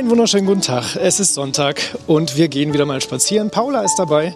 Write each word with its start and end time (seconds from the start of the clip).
Einen 0.00 0.08
wunderschönen 0.08 0.46
guten 0.46 0.62
Tag. 0.62 0.96
Es 0.96 1.20
ist 1.20 1.34
Sonntag 1.34 1.82
und 2.06 2.38
wir 2.38 2.48
gehen 2.48 2.72
wieder 2.72 2.86
mal 2.86 3.02
spazieren. 3.02 3.50
Paula 3.50 3.82
ist 3.82 3.96
dabei, 3.96 4.34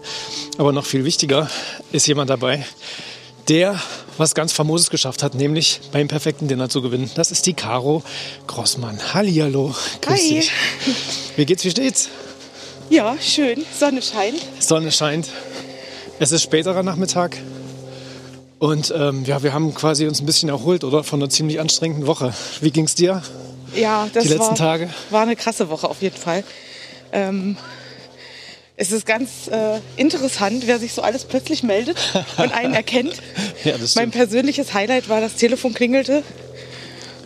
aber 0.59 0.73
noch 0.73 0.85
viel 0.85 1.07
wichtiger 1.07 1.49
ist 1.91 2.07
jemand 2.07 2.29
dabei, 2.29 2.67
der 3.49 3.81
was 4.19 4.35
ganz 4.35 4.53
Famoses 4.53 4.91
geschafft 4.91 5.23
hat, 5.23 5.35
nämlich 5.35 5.81
beim 5.91 6.07
perfekten 6.07 6.49
Dinner 6.49 6.69
zu 6.69 6.83
gewinnen. 6.83 7.11
Das 7.15 7.31
ist 7.31 7.47
die 7.47 7.55
Caro 7.55 8.03
Grossmann. 8.47 9.15
Hallihallo. 9.15 9.75
Grüß 10.03 10.21
Hi. 10.21 10.29
dich. 10.35 10.53
Wie 11.37 11.47
geht's, 11.47 11.65
wie 11.65 11.71
steht's? 11.71 12.11
Ja, 12.91 13.17
schön. 13.19 13.65
Sonne 13.75 14.03
scheint. 14.03 14.43
Sonne 14.59 14.93
scheint. 14.93 15.31
Es 16.19 16.31
ist 16.31 16.43
späterer 16.43 16.83
Nachmittag. 16.83 17.39
Und 18.59 18.93
ähm, 18.95 19.25
ja, 19.25 19.43
wir 19.43 19.55
haben 19.55 19.73
quasi 19.73 20.07
uns 20.07 20.21
ein 20.21 20.27
bisschen 20.27 20.51
erholt, 20.51 20.85
oder? 20.85 21.05
Von 21.05 21.23
einer 21.23 21.31
ziemlich 21.31 21.59
anstrengenden 21.59 22.07
Woche. 22.07 22.35
Wie 22.61 22.71
ging's 22.71 22.95
dir? 22.95 23.23
Ja, 23.75 24.09
das 24.13 24.25
Die 24.25 24.31
letzten 24.31 24.49
war, 24.49 24.55
Tage? 24.55 24.91
war 25.11 25.23
eine 25.23 25.37
krasse 25.37 25.69
Woche 25.69 25.89
auf 25.89 26.01
jeden 26.03 26.17
Fall. 26.17 26.45
Ähm, 27.13 27.57
es 28.77 28.91
ist 28.91 29.07
ganz 29.07 29.49
äh, 29.49 29.79
interessant, 29.97 30.67
wer 30.67 30.79
sich 30.79 30.93
so 30.93 31.03
alles 31.03 31.25
plötzlich 31.25 31.63
meldet 31.63 31.97
und 32.39 32.53
einen 32.53 32.75
erkennt. 32.75 33.15
Ja, 33.65 33.75
mein 33.97 34.11
persönliches 34.11 34.75
Highlight 34.75 35.09
war, 35.09 35.21
das 35.21 35.35
Telefon 35.35 35.75
klingelte 35.75 36.23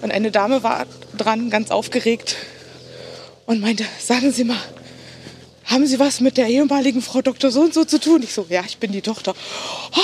und 0.02 0.10
eine 0.12 0.30
Dame 0.30 0.62
war 0.62 0.86
dran, 1.16 1.50
ganz 1.50 1.70
aufgeregt 1.70 2.36
und 3.46 3.60
meinte, 3.60 3.84
sagen 3.98 4.30
Sie 4.30 4.44
mal, 4.44 4.58
haben 5.68 5.86
Sie 5.86 5.98
was 5.98 6.20
mit 6.20 6.36
der 6.36 6.48
ehemaligen 6.48 7.00
Frau 7.02 7.22
Dr. 7.22 7.50
So 7.50 7.60
und 7.62 7.72
so 7.74 7.84
zu 7.84 8.00
tun? 8.00 8.22
Ich 8.22 8.34
so, 8.34 8.46
ja, 8.48 8.62
ich 8.66 8.78
bin 8.78 8.90
die 8.92 9.02
Tochter. 9.02 9.34
"Ah, 9.92 10.00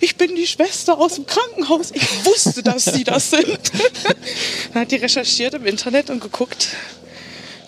ich 0.00 0.16
bin 0.16 0.34
die 0.34 0.46
Schwester 0.46 0.98
aus 0.98 1.14
dem 1.14 1.26
Krankenhaus. 1.26 1.90
Ich 1.92 2.24
wusste, 2.24 2.62
dass 2.62 2.84
Sie 2.86 3.04
das 3.04 3.30
sind. 3.30 3.46
Dann 4.72 4.82
hat 4.82 4.90
die 4.90 4.96
recherchiert 4.96 5.54
im 5.54 5.66
Internet 5.66 6.10
und 6.10 6.20
geguckt, 6.20 6.68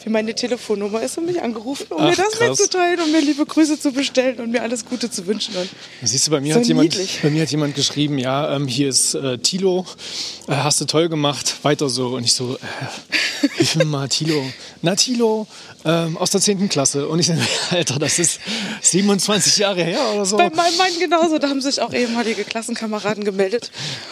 wie 0.04 0.10
meine 0.10 0.34
Telefonnummer 0.34 1.02
ist 1.02 1.18
und 1.18 1.26
mich 1.26 1.42
angerufen, 1.42 1.86
um 1.90 1.98
Ach, 2.00 2.10
mir 2.10 2.16
das 2.16 2.32
krass. 2.32 2.50
mitzuteilen 2.50 3.00
und 3.00 3.10
mir 3.12 3.20
liebe 3.20 3.44
Grüße 3.44 3.78
zu 3.80 3.90
bestellen 3.92 4.38
und 4.38 4.50
mir 4.52 4.62
alles 4.62 4.84
Gute 4.84 5.10
zu 5.10 5.26
wünschen. 5.26 5.56
Und 5.56 5.68
Siehst 6.02 6.26
du, 6.26 6.30
bei 6.30 6.40
mir, 6.40 6.54
So 6.54 6.60
hat 6.60 6.66
jemand, 6.66 6.90
niedlich. 6.90 7.18
bei 7.22 7.30
mir 7.30 7.42
hat 7.42 7.50
jemand 7.50 7.74
geschrieben, 7.74 8.16
ja, 8.18 8.54
ähm, 8.54 8.68
hier 8.68 8.88
ist 8.88 9.14
äh, 9.14 9.38
Tilo, 9.38 9.84
äh, 10.48 10.52
hast 10.54 10.80
du 10.80 10.84
toll 10.84 11.08
gemacht, 11.08 11.56
weiter 11.64 11.88
so. 11.88 12.08
Und 12.14 12.22
ich 12.24 12.34
so, 12.34 12.54
äh, 12.54 13.48
wie 13.58 13.66
viel 13.66 13.84
mal 13.84 14.08
Tilo? 14.08 14.44
Na, 14.82 14.94
Tilo, 14.94 15.48
ähm, 15.86 16.18
aus 16.18 16.30
der 16.30 16.40
10. 16.40 16.68
Klasse. 16.68 17.06
Und 17.08 17.20
ich 17.20 17.26
so, 17.28 17.34
Alter, 17.70 17.98
das 17.98 18.18
ist 18.18 18.40
27 18.82 19.58
Jahre 19.58 19.82
her 19.84 20.00
oder 20.14 20.24
so. 20.26 20.36
Bei 20.36 20.50
meinem 20.50 20.76
Mann 20.76 20.90
genauso, 20.98 21.38
da 21.38 21.48
haben 21.48 21.60
sich 21.60 21.80
auch 21.80 21.92
ehemalige 21.92 22.44
Klassenkameraden 22.44 23.24
gemeldet. 23.24 23.70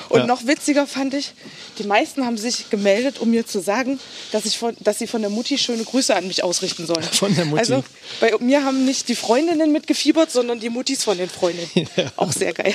Und 0.08 0.20
Ja. 0.20 0.26
noch 0.26 0.46
witziger 0.46 0.86
fand 0.86 1.14
ich, 1.14 1.32
die 1.78 1.84
meisten 1.84 2.24
haben 2.24 2.38
sich 2.38 2.70
gemeldet, 2.70 3.18
um 3.18 3.30
mir 3.30 3.46
zu 3.46 3.60
sagen, 3.60 3.98
dass, 4.32 4.44
ich 4.44 4.58
von, 4.58 4.76
dass 4.80 4.98
sie 5.00 5.06
von 5.06 5.20
der 5.20 5.30
Mutti 5.30 5.58
schöne 5.58 5.82
Grüße 5.84 6.14
an 6.14 6.26
mich 6.28 6.44
ausrichten 6.44 6.86
sollen. 6.86 7.02
Von 7.02 7.34
der 7.34 7.44
Mutti. 7.44 7.58
Also 7.60 7.84
bei 8.20 8.32
mir 8.38 8.64
haben 8.64 8.84
nicht 8.84 9.08
die 9.08 9.16
Freundinnen 9.16 9.72
mitgefiebert, 9.72 10.30
sondern 10.30 10.60
die 10.60 10.70
Muttis 10.70 11.02
von 11.02 11.18
den 11.18 11.28
Freundinnen. 11.28 11.68
Auch 12.16 12.30
sehr 12.32 12.52
geil. 12.52 12.72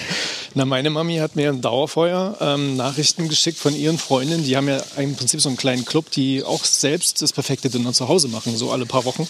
Na, 0.55 0.65
meine 0.65 0.89
Mami 0.89 1.17
hat 1.17 1.35
mir 1.35 1.49
im 1.49 1.61
Dauerfeuer 1.61 2.35
ähm, 2.41 2.75
Nachrichten 2.75 3.29
geschickt 3.29 3.57
von 3.59 3.73
ihren 3.75 3.97
Freundinnen. 3.97 4.43
Die 4.43 4.57
haben 4.57 4.67
ja 4.67 4.81
im 4.97 5.15
Prinzip 5.15 5.39
so 5.39 5.47
einen 5.49 5.57
kleinen 5.57 5.85
Club, 5.85 6.11
die 6.11 6.43
auch 6.43 6.65
selbst 6.65 7.21
das 7.21 7.31
perfekte 7.31 7.69
Dinner 7.69 7.93
zu 7.93 8.07
Hause 8.09 8.27
machen, 8.27 8.57
so 8.57 8.71
alle 8.71 8.85
paar 8.89 9.05
Wochen. 9.05 9.25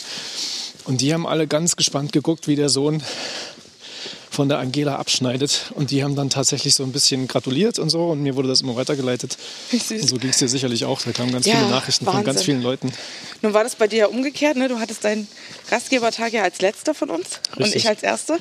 Und 0.85 1.01
die 1.01 1.13
haben 1.13 1.27
alle 1.27 1.45
ganz 1.45 1.75
gespannt 1.75 2.11
geguckt, 2.13 2.47
wie 2.47 2.55
der 2.55 2.69
Sohn 2.69 3.03
von 4.31 4.47
der 4.49 4.59
Angela 4.59 4.95
abschneidet. 4.95 5.71
Und 5.75 5.91
die 5.91 6.03
haben 6.03 6.15
dann 6.15 6.29
tatsächlich 6.29 6.73
so 6.73 6.83
ein 6.83 6.91
bisschen 6.91 7.27
gratuliert 7.27 7.77
und 7.77 7.89
so. 7.89 8.07
Und 8.07 8.21
mir 8.23 8.35
wurde 8.35 8.47
das 8.47 8.61
immer 8.61 8.75
weitergeleitet. 8.75 9.37
Und 9.71 10.07
so 10.09 10.15
ging 10.17 10.29
es 10.29 10.37
dir 10.37 10.47
sicherlich 10.47 10.85
auch. 10.85 11.01
Da 11.01 11.11
kamen 11.11 11.31
ganz 11.31 11.45
Ja, 11.45 11.57
viele 11.57 11.69
Nachrichten 11.69 12.05
von 12.05 12.15
ganz 12.15 12.27
Wahnsinn. 12.27 12.43
vielen 12.45 12.61
Leuten. 12.61 12.91
Nun 13.41 13.53
war 13.53 13.63
das 13.63 13.75
bei 13.75 13.87
dir 13.87 13.99
ja 13.99 14.07
umgekehrt, 14.07 14.55
ne? 14.55 14.67
Du 14.67 14.79
hattest 14.79 15.03
deinen 15.03 15.27
Gastgebertag 15.69 16.33
ja 16.33 16.43
als 16.43 16.61
letzter 16.61 16.93
von 16.95 17.09
uns 17.09 17.39
und 17.55 17.63
Richtig. 17.63 17.83
ich 17.83 17.89
als 17.89 18.01
erste. 18.01 18.37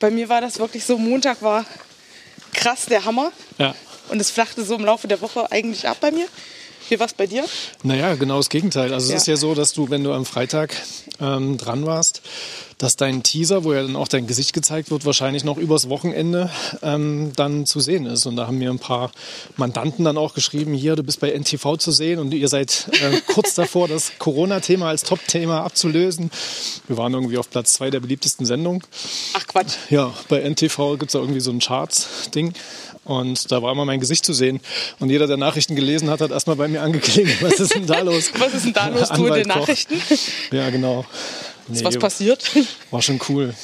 Bei 0.00 0.10
mir 0.10 0.28
war 0.28 0.40
das 0.40 0.58
wirklich 0.58 0.84
so, 0.84 0.98
Montag 0.98 1.42
war 1.42 1.64
krass 2.52 2.86
der 2.86 3.04
Hammer. 3.04 3.32
Ja. 3.58 3.74
Und 4.10 4.20
es 4.20 4.30
flachte 4.30 4.64
so 4.64 4.74
im 4.74 4.84
Laufe 4.84 5.06
der 5.06 5.20
Woche 5.20 5.50
eigentlich 5.52 5.86
ab 5.86 5.98
bei 6.00 6.10
mir. 6.10 6.26
Wie 6.88 6.98
war 6.98 7.06
es 7.06 7.14
bei 7.14 7.26
dir? 7.26 7.44
Naja, 7.82 8.14
genau 8.14 8.36
das 8.38 8.48
Gegenteil. 8.48 8.92
Also 8.92 9.10
Ja. 9.10 9.16
es 9.16 9.22
ist 9.22 9.26
ja 9.28 9.36
so, 9.36 9.54
dass 9.54 9.72
du, 9.72 9.90
wenn 9.90 10.04
du 10.04 10.12
am 10.12 10.24
Freitag 10.24 10.74
ähm, 11.20 11.56
dran 11.58 11.86
warst, 11.86 12.22
dass 12.78 12.94
dein 12.94 13.24
Teaser, 13.24 13.64
wo 13.64 13.72
ja 13.72 13.82
dann 13.82 13.96
auch 13.96 14.06
dein 14.06 14.26
Gesicht 14.28 14.52
gezeigt 14.52 14.90
wird, 14.92 15.04
wahrscheinlich 15.04 15.42
noch 15.42 15.56
übers 15.58 15.88
Wochenende 15.88 16.48
ähm, 16.82 17.32
dann 17.34 17.66
zu 17.66 17.80
sehen 17.80 18.06
ist. 18.06 18.24
Und 18.26 18.36
da 18.36 18.46
haben 18.46 18.58
mir 18.58 18.70
ein 18.70 18.78
paar 18.78 19.10
Mandanten 19.56 20.04
dann 20.04 20.16
auch 20.16 20.32
geschrieben, 20.34 20.74
hier, 20.74 20.94
du 20.94 21.02
bist 21.02 21.18
bei 21.18 21.30
NTV 21.36 21.76
zu 21.76 21.90
sehen 21.90 22.20
und 22.20 22.32
ihr 22.32 22.48
seid 22.48 22.88
äh, 23.02 23.20
kurz 23.32 23.54
davor, 23.54 23.88
das 23.88 24.12
Corona-Thema 24.20 24.88
als 24.88 25.02
Top-Thema 25.02 25.64
abzulösen. 25.64 26.30
Wir 26.86 26.96
waren 26.96 27.12
irgendwie 27.14 27.36
auf 27.38 27.50
Platz 27.50 27.72
zwei 27.72 27.90
der 27.90 27.98
beliebtesten 28.00 28.46
Sendungen. 28.46 28.82
Ach 29.34 29.46
Quatsch. 29.48 29.74
Ja, 29.90 30.14
bei 30.28 30.40
NTV 30.48 30.92
gibt 30.98 31.06
es 31.10 31.12
da 31.14 31.18
irgendwie 31.18 31.40
so 31.40 31.50
ein 31.50 31.58
Charts-Ding. 31.58 32.52
Und 33.08 33.50
da 33.50 33.62
war 33.62 33.72
immer 33.72 33.86
mein 33.86 34.00
Gesicht 34.00 34.24
zu 34.24 34.34
sehen. 34.34 34.60
Und 35.00 35.08
jeder, 35.08 35.26
der 35.26 35.38
Nachrichten 35.38 35.74
gelesen 35.74 36.10
hat, 36.10 36.20
hat 36.20 36.30
erstmal 36.30 36.56
bei 36.56 36.68
mir 36.68 36.82
angeklingelt. 36.82 37.42
Was 37.42 37.58
ist 37.58 37.74
denn 37.74 37.86
da 37.86 38.00
los? 38.02 38.30
Was 38.36 38.54
ist 38.54 38.66
denn 38.66 38.74
da 38.74 38.88
los, 38.88 39.08
du 39.08 39.26
in 39.26 39.34
den. 39.34 39.48
Nachrichten? 39.48 40.00
Ja, 40.52 40.68
genau. 40.70 41.06
Ist 41.72 41.80
Nee, 41.80 41.84
was 41.84 41.96
passiert? 41.98 42.50
War 42.90 43.02
schon 43.02 43.18
cool. 43.28 43.54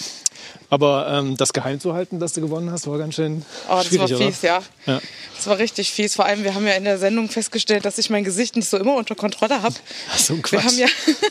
Aber 0.71 1.09
ähm, 1.10 1.37
das 1.37 1.53
geheim 1.53 1.78
zu 1.78 1.93
halten, 1.94 2.19
dass 2.19 2.33
du 2.33 2.41
gewonnen 2.41 2.71
hast, 2.71 2.87
war 2.87 2.99
ganz 2.99 3.15
schön 3.15 3.44
Oh, 3.69 3.77
das 3.77 3.99
war 3.99 4.09
fies, 4.09 4.43
ja. 4.43 4.62
Ja. 4.87 5.00
Das 5.37 5.47
war 5.47 5.59
richtig 5.59 5.93
fies. 5.93 6.15
Vor 6.15 6.25
allem, 6.25 6.43
wir 6.43 6.54
haben 6.54 6.66
ja 6.66 6.72
in 6.72 6.84
der 6.84 6.99
Sendung 6.99 7.28
festgestellt, 7.28 7.84
dass 7.84 7.99
ich 7.99 8.10
mein 8.10 8.25
Gesicht 8.25 8.56
nicht 8.56 8.69
so 8.69 8.78
immer 8.78 8.97
unter 8.97 9.15
Kontrolle 9.15 9.62
habe. 9.62 9.75
Ach, 10.10 10.19
so 10.19 10.33
ein 10.33 10.38
Wir 10.38 10.43
Quatsch. 10.43 10.65
haben 10.65 10.78
ja, 10.78 10.87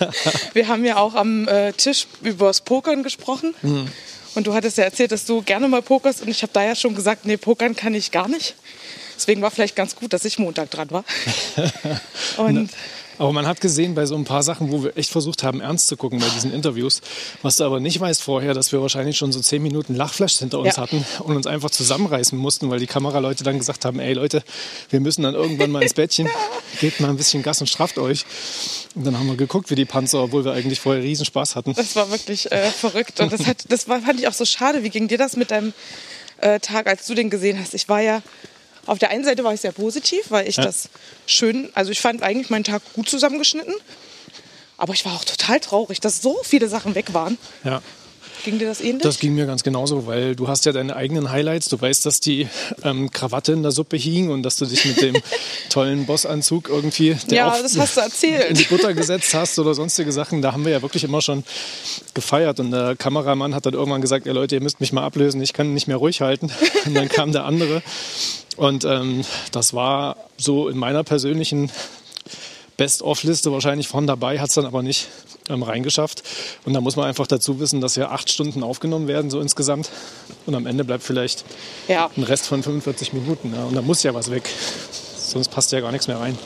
wir 0.53 0.68
haben 0.68 0.85
ja 0.85 0.97
auch 0.97 1.16
am 1.16 1.47
äh, 1.47 1.73
Tisch 1.73 2.07
über 2.22 2.47
das 2.47 2.62
Pokern 2.62 3.02
gesprochen. 3.03 3.56
Mhm. 3.63 3.88
Und 4.35 4.47
du 4.47 4.53
hattest 4.53 4.77
ja 4.77 4.83
erzählt, 4.83 5.11
dass 5.11 5.25
du 5.25 5.41
gerne 5.41 5.67
mal 5.67 5.81
pokerst. 5.81 6.21
Und 6.21 6.29
ich 6.29 6.41
habe 6.41 6.53
da 6.53 6.63
ja 6.63 6.75
schon 6.75 6.95
gesagt, 6.95 7.25
nee, 7.25 7.38
pokern 7.38 7.75
kann 7.75 7.94
ich 7.94 8.11
gar 8.11 8.27
nicht. 8.27 8.55
Deswegen 9.16 9.41
war 9.41 9.51
vielleicht 9.51 9.75
ganz 9.75 9.95
gut, 9.95 10.13
dass 10.13 10.25
ich 10.25 10.39
Montag 10.39 10.71
dran 10.71 10.89
war. 10.91 11.05
Und 12.38 12.69
Aber 13.18 13.31
man 13.31 13.46
hat 13.46 13.62
gesehen 13.62 13.96
bei 13.96 14.06
so 14.06 14.16
ein 14.16 14.24
paar 14.24 14.44
Sachen, 14.44 14.72
wo 14.72 14.84
wir 14.84 14.97
echt 14.97 15.12
versucht 15.12 15.44
haben, 15.44 15.62
ernst 15.62 15.88
zu 15.88 15.97
gucken 15.97 16.19
bei 16.19 16.28
diesen 16.35 16.53
Interviews, 16.53 17.01
was 17.41 17.57
du 17.57 17.63
aber 17.63 17.79
nicht 17.79 18.00
weißt 18.00 18.22
vorher, 18.24 18.53
dass 18.53 18.72
wir 18.72 18.81
wahrscheinlich 18.81 19.18
schon 19.18 19.31
so 19.31 19.40
zehn 19.40 19.62
Minuten 19.62 19.96
Lachflash 19.96 20.38
hinter 20.40 20.59
uns 20.59 20.75
Ja. 20.75 20.81
hatten 20.84 21.06
und 21.19 21.35
uns 21.35 21.46
einfach 21.47 21.69
zusammenreißen 21.69 22.38
mussten, 22.38 22.69
weil 22.69 22.79
die 22.79 22.88
Kameraleute 22.88 23.44
dann 23.44 23.59
gesagt 23.59 23.85
haben, 23.85 24.00
ey 24.00 24.13
Leute, 24.13 24.44
wir 24.90 25.00
müssen 25.00 25.23
dann 25.23 25.35
irgendwann 25.35 25.72
mal 25.72 25.84
ins 25.84 25.94
Bettchen, 25.94 26.28
gebt 26.81 27.00
mal 27.00 27.09
ein 27.09 27.18
bisschen 27.18 27.44
Gas 27.44 27.62
und 27.62 27.68
strafft 27.68 27.97
euch. 27.97 28.25
Und 28.96 29.06
dann 29.06 29.18
haben 29.18 29.28
wir 29.28 29.35
geguckt 29.35 29.69
wie 29.69 29.75
die 29.75 29.85
Panzer, 29.85 30.23
obwohl 30.23 30.46
wir 30.46 30.53
eigentlich 30.53 30.79
vorher 30.79 31.03
riesen 31.03 31.25
Spaß 31.25 31.56
hatten. 31.56 31.73
das 31.73 31.96
war 31.96 32.09
wirklich 32.12 32.52
äh, 32.52 32.72
verrückt. 32.72 33.19
Und 33.19 33.31
das, 33.31 33.46
hat, 33.46 33.66
das 33.69 33.88
war, 33.88 34.02
fand 34.02 34.19
ich 34.19 34.28
auch 34.28 34.34
so 34.34 34.46
schade. 34.46 34.84
Wie 34.84 34.90
ging 34.90 35.07
dir 35.07 35.18
das 35.18 35.35
mit 35.35 35.52
deinem 35.52 35.73
äh, 36.38 36.59
Tag, 36.59 36.88
als 36.88 37.06
du 37.07 37.13
den 37.13 37.29
gesehen 37.29 37.59
hast? 37.59 37.73
Ich 37.73 37.88
war 37.90 38.02
ja, 38.02 38.22
auf 38.85 38.99
der 38.99 39.09
einen 39.09 39.23
Seite 39.23 39.44
war 39.44 39.53
ich 39.53 39.61
sehr 39.61 39.71
positiv, 39.71 40.29
weil 40.29 40.47
ich 40.47 40.57
Ja. 40.57 40.63
das 40.63 40.89
schön, 41.25 41.69
also 41.73 41.91
ich 41.91 42.01
fand 42.01 42.21
eigentlich 42.23 42.49
meinen 42.49 42.63
Tag 42.63 42.81
gut 42.94 43.09
zusammengeschnitten. 43.09 43.73
Aber 44.77 44.94
ich 44.94 45.05
war 45.05 45.13
auch 45.13 45.23
total 45.23 45.59
traurig, 45.59 45.99
dass 46.01 46.21
so 46.21 46.38
viele 46.44 46.67
Sachen 46.67 46.95
weg 46.95 47.13
waren. 47.13 47.38
Ja. 47.63 47.81
Ging 48.43 48.59
dir 48.59 48.67
das 48.67 48.81
ähnlich? 48.81 49.03
Das 49.03 49.19
ging 49.19 49.35
mir 49.35 49.45
ganz 49.45 49.63
genauso, 49.63 50.05
weil 50.05 50.35
du 50.35 50.47
hast 50.47 50.65
ja 50.65 50.71
deine 50.71 50.95
eigenen 50.95 51.31
Highlights. 51.31 51.69
Du 51.69 51.79
weißt, 51.79 52.05
dass 52.05 52.19
die 52.19 52.47
ähm, 52.83 53.09
Krawatte 53.11 53.53
in 53.53 53.63
der 53.63 53.71
Suppe 53.71 53.95
hing 53.97 54.29
und 54.29 54.43
dass 54.43 54.57
du 54.57 54.65
dich 54.65 54.83
mit 54.85 55.01
dem 55.01 55.15
tollen 55.69 56.05
Bossanzug 56.05 56.69
irgendwie 56.69 57.15
Ja, 57.29 57.57
das 57.61 57.77
hast 57.77 57.97
du 57.97 58.01
erzählt. 58.01 58.49
in 58.49 58.55
die 58.55 58.63
Butter 58.65 58.93
gesetzt 58.93 59.33
hast 59.33 59.57
oder 59.59 59.73
sonstige 59.73 60.11
Sachen. 60.11 60.41
Da 60.41 60.51
haben 60.53 60.65
wir 60.65 60.71
ja 60.73 60.81
wirklich 60.81 61.03
immer 61.03 61.21
schon 61.21 61.43
gefeiert. 62.13 62.59
Und 62.59 62.71
der 62.71 62.95
Kameramann 62.95 63.55
hat 63.55 63.65
dann 63.65 63.73
irgendwann 63.73 64.01
gesagt, 64.01 64.25
ja 64.25 64.34
Leute, 64.34 64.55
ihr 64.55 64.61
müsst 64.61 64.81
mich 64.81 64.91
mal 64.91 65.03
ablösen, 65.03 65.41
ich 65.41 65.53
kann 65.53 65.73
nicht 65.73 65.87
mehr 65.87 65.97
ruhig 65.97 66.22
halten. 66.22 66.51
Und 66.85 66.96
dann 66.96 67.07
kam 67.09 67.31
der 67.31 67.46
andere. 67.46 67.81
Und 68.57 68.85
ähm, 68.85 69.23
das 69.51 69.73
war 69.73 70.17
so 70.37 70.67
in 70.67 70.78
meiner 70.78 71.03
persönlichen 71.03 71.72
Best-of-Liste 72.78 73.52
wahrscheinlich 73.52 73.87
von 73.87 74.08
dabei, 74.08 74.40
hat 74.40 74.49
es 74.49 74.55
dann 74.55 74.66
aber 74.66 74.81
nicht 74.81 75.08
ähm, 75.49 75.64
reingeschafft. 75.64 76.23
Und 76.66 76.73
da 76.73 76.81
muss 76.81 76.96
man 76.96 77.05
einfach 77.05 77.28
dazu 77.28 77.59
wissen, 77.59 77.81
dass 77.81 77.96
ja 77.96 78.09
acht 78.09 78.31
Stunden 78.31 78.64
aufgenommen 78.64 79.08
werden, 79.08 79.29
so 79.29 79.40
insgesamt. 79.40 79.90
Und 80.46 80.55
am 80.55 80.66
Ende 80.66 80.84
bleibt 80.84 81.03
vielleicht 81.03 81.46
ja. 81.87 82.09
ein 82.17 82.23
Rest 82.23 82.47
von 82.47 82.64
45 82.64 83.14
Minuten. 83.14 83.53
Ja. 83.55 83.66
Und 83.66 83.75
da 83.75 83.81
muss 83.81 84.03
ja 84.03 84.14
was 84.14 84.31
weg. 84.31 84.49
Sonst 85.17 85.49
passt 85.49 85.72
ja 85.72 85.81
gar 85.81 85.91
nichts 85.91 86.08
mehr 86.08 86.20
rein. 86.20 86.37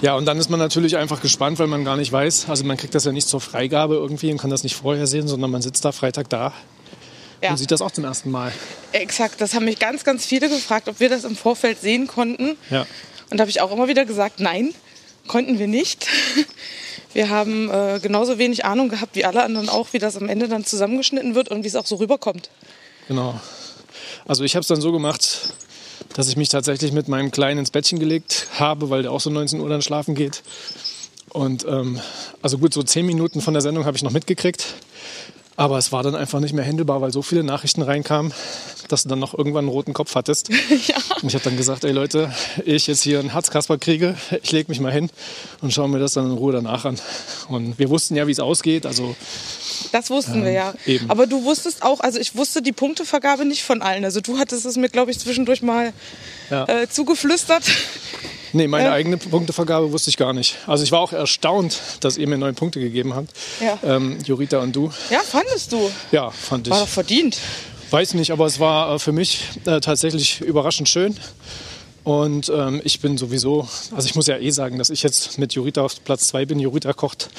Ja, 0.00 0.16
und 0.16 0.26
dann 0.26 0.36
ist 0.38 0.50
man 0.50 0.58
natürlich 0.58 0.96
einfach 0.96 1.20
gespannt, 1.20 1.60
weil 1.60 1.68
man 1.68 1.84
gar 1.84 1.96
nicht 1.96 2.10
weiß. 2.10 2.48
Also 2.48 2.64
man 2.64 2.76
kriegt 2.76 2.94
das 2.94 3.04
ja 3.04 3.12
nicht 3.12 3.28
zur 3.28 3.40
Freigabe 3.40 3.94
irgendwie 3.94 4.32
und 4.32 4.38
kann 4.38 4.50
das 4.50 4.64
nicht 4.64 4.74
vorher 4.74 5.06
sehen, 5.06 5.28
sondern 5.28 5.50
man 5.50 5.62
sitzt 5.62 5.84
da 5.84 5.92
Freitag 5.92 6.28
da 6.28 6.52
ja. 7.42 7.50
und 7.50 7.56
sieht 7.56 7.70
das 7.70 7.82
auch 7.82 7.90
zum 7.90 8.04
ersten 8.04 8.30
Mal. 8.30 8.52
Exakt, 8.92 9.40
das 9.40 9.54
haben 9.54 9.64
mich 9.64 9.78
ganz, 9.78 10.04
ganz 10.04 10.24
viele 10.24 10.48
gefragt, 10.48 10.88
ob 10.88 11.00
wir 11.00 11.08
das 11.08 11.24
im 11.24 11.36
Vorfeld 11.36 11.80
sehen 11.80 12.06
konnten. 12.06 12.56
Ja. 12.70 12.86
Und 13.30 13.38
da 13.38 13.42
habe 13.42 13.50
ich 13.50 13.60
auch 13.60 13.72
immer 13.72 13.88
wieder 13.88 14.04
gesagt, 14.04 14.40
nein, 14.40 14.74
konnten 15.26 15.58
wir 15.58 15.68
nicht. 15.68 16.06
Wir 17.14 17.28
haben 17.28 17.70
äh, 17.70 18.00
genauso 18.00 18.38
wenig 18.38 18.64
Ahnung 18.64 18.88
gehabt 18.88 19.16
wie 19.16 19.26
alle 19.26 19.42
anderen 19.42 19.68
auch, 19.68 19.92
wie 19.92 19.98
das 19.98 20.16
am 20.16 20.30
Ende 20.30 20.48
dann 20.48 20.64
zusammengeschnitten 20.64 21.34
wird 21.34 21.50
und 21.50 21.62
wie 21.62 21.68
es 21.68 21.76
auch 21.76 21.84
so 21.84 21.96
rüberkommt. 21.96 22.48
Genau. 23.06 23.38
Also 24.26 24.44
ich 24.44 24.54
habe 24.54 24.62
es 24.62 24.68
dann 24.68 24.80
so 24.80 24.92
gemacht, 24.92 25.52
dass 26.14 26.28
ich 26.28 26.38
mich 26.38 26.48
tatsächlich 26.48 26.92
mit 26.92 27.08
meinem 27.08 27.30
Kleinen 27.30 27.58
ins 27.58 27.70
Bettchen 27.70 27.98
gelegt 27.98 28.46
habe, 28.58 28.88
weil 28.88 29.02
der 29.02 29.12
auch 29.12 29.20
so 29.20 29.28
19 29.28 29.60
Uhr 29.60 29.68
dann 29.68 29.82
schlafen 29.82 30.14
geht. 30.14 30.42
Und 31.28 31.64
ähm, 31.64 32.00
also 32.40 32.58
gut, 32.58 32.74
so 32.74 32.82
zehn 32.82 33.06
Minuten 33.06 33.40
von 33.40 33.54
der 33.54 33.60
Sendung 33.60 33.84
habe 33.84 33.96
ich 33.96 34.02
noch 34.02 34.10
mitgekriegt. 34.10 34.66
Aber 35.56 35.78
es 35.78 35.92
war 35.92 36.02
dann 36.02 36.14
einfach 36.14 36.40
nicht 36.40 36.54
mehr 36.54 36.64
händelbar, 36.64 37.00
weil 37.00 37.12
so 37.12 37.20
viele 37.22 37.44
Nachrichten 37.44 37.82
reinkamen, 37.82 38.32
dass 38.88 39.02
du 39.02 39.08
dann 39.10 39.18
noch 39.18 39.36
irgendwann 39.36 39.64
einen 39.64 39.68
roten 39.68 39.92
Kopf 39.92 40.14
hattest. 40.14 40.48
ja. 40.86 40.96
Und 41.20 41.28
ich 41.28 41.34
habe 41.34 41.44
dann 41.44 41.56
gesagt, 41.56 41.84
ey 41.84 41.92
Leute, 41.92 42.32
ich 42.64 42.86
jetzt 42.86 43.02
hier 43.02 43.20
einen 43.20 43.30
Herzkasper 43.32 43.76
kriege, 43.78 44.16
ich 44.42 44.50
lege 44.52 44.70
mich 44.70 44.80
mal 44.80 44.92
hin 44.92 45.10
und 45.60 45.72
schaue 45.72 45.88
mir 45.88 45.98
das 45.98 46.14
dann 46.14 46.26
in 46.30 46.32
Ruhe 46.36 46.52
danach 46.52 46.84
an. 46.84 46.98
Und 47.48 47.78
wir 47.78 47.90
wussten 47.90 48.16
ja, 48.16 48.26
wie 48.26 48.32
es 48.32 48.40
ausgeht. 48.40 48.86
Also 48.86 49.14
Das 49.92 50.08
wussten 50.10 50.42
wir 50.44 50.52
ja. 50.52 50.74
eben. 50.86 51.10
Aber 51.10 51.26
du 51.26 51.44
wusstest 51.44 51.82
auch, 51.82 52.00
also 52.00 52.18
ich 52.18 52.34
wusste 52.34 52.62
die 52.62 52.72
Punktevergabe 52.72 53.44
nicht 53.44 53.62
von 53.62 53.82
allen. 53.82 54.04
Also 54.04 54.20
du 54.20 54.38
hattest 54.38 54.64
es 54.64 54.76
mir, 54.76 54.88
glaube 54.88 55.10
ich, 55.10 55.18
zwischendurch 55.18 55.62
mal 55.62 55.92
Ja. 56.50 56.64
äh, 56.66 56.88
zugeflüstert. 56.88 57.64
Nee, 58.52 58.66
meine 58.68 58.88
Äh. 58.88 58.92
eigene 58.92 59.16
Punktevergabe 59.16 59.92
wusste 59.92 60.10
ich 60.10 60.16
gar 60.16 60.32
nicht. 60.32 60.56
Also 60.66 60.84
ich 60.84 60.92
war 60.92 61.00
auch 61.00 61.12
erstaunt, 61.12 61.80
dass 62.00 62.16
ihr 62.16 62.26
mir 62.28 62.38
neun 62.38 62.54
Punkte 62.54 62.80
gegeben 62.80 63.14
habt. 63.14 63.30
Ja. 63.60 63.78
Ähm, 63.84 64.18
Jurita 64.24 64.58
und 64.60 64.74
du. 64.74 64.90
Ja, 65.10 65.20
fandest 65.20 65.72
du? 65.72 65.90
Ja, 66.10 66.30
fand 66.30 66.66
ich. 66.66 66.72
War 66.72 66.80
doch 66.80 66.88
verdient. 66.88 67.38
Weiß 67.90 68.14
nicht, 68.14 68.30
aber 68.30 68.46
es 68.46 68.58
war 68.58 68.94
äh, 68.94 68.98
für 68.98 69.12
mich 69.12 69.42
äh, 69.66 69.80
tatsächlich 69.80 70.40
überraschend 70.40 70.88
schön. 70.88 71.16
Und 72.04 72.50
ähm, 72.54 72.80
ich 72.84 72.98
bin 73.00 73.16
sowieso, 73.16 73.68
also 73.94 74.06
ich 74.08 74.14
muss 74.16 74.26
ja 74.26 74.36
eh 74.36 74.50
sagen, 74.50 74.78
dass 74.78 74.90
ich 74.90 75.02
jetzt 75.04 75.38
mit 75.38 75.52
Jurita 75.54 75.82
auf 75.82 76.02
Platz 76.02 76.26
zwei 76.28 76.44
bin. 76.46 76.58
Jurita 76.58 76.92
kocht 76.94 77.30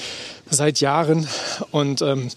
seit 0.50 0.80
Jahren 0.80 1.28
und 1.72 2.02
ähm, 2.02 2.30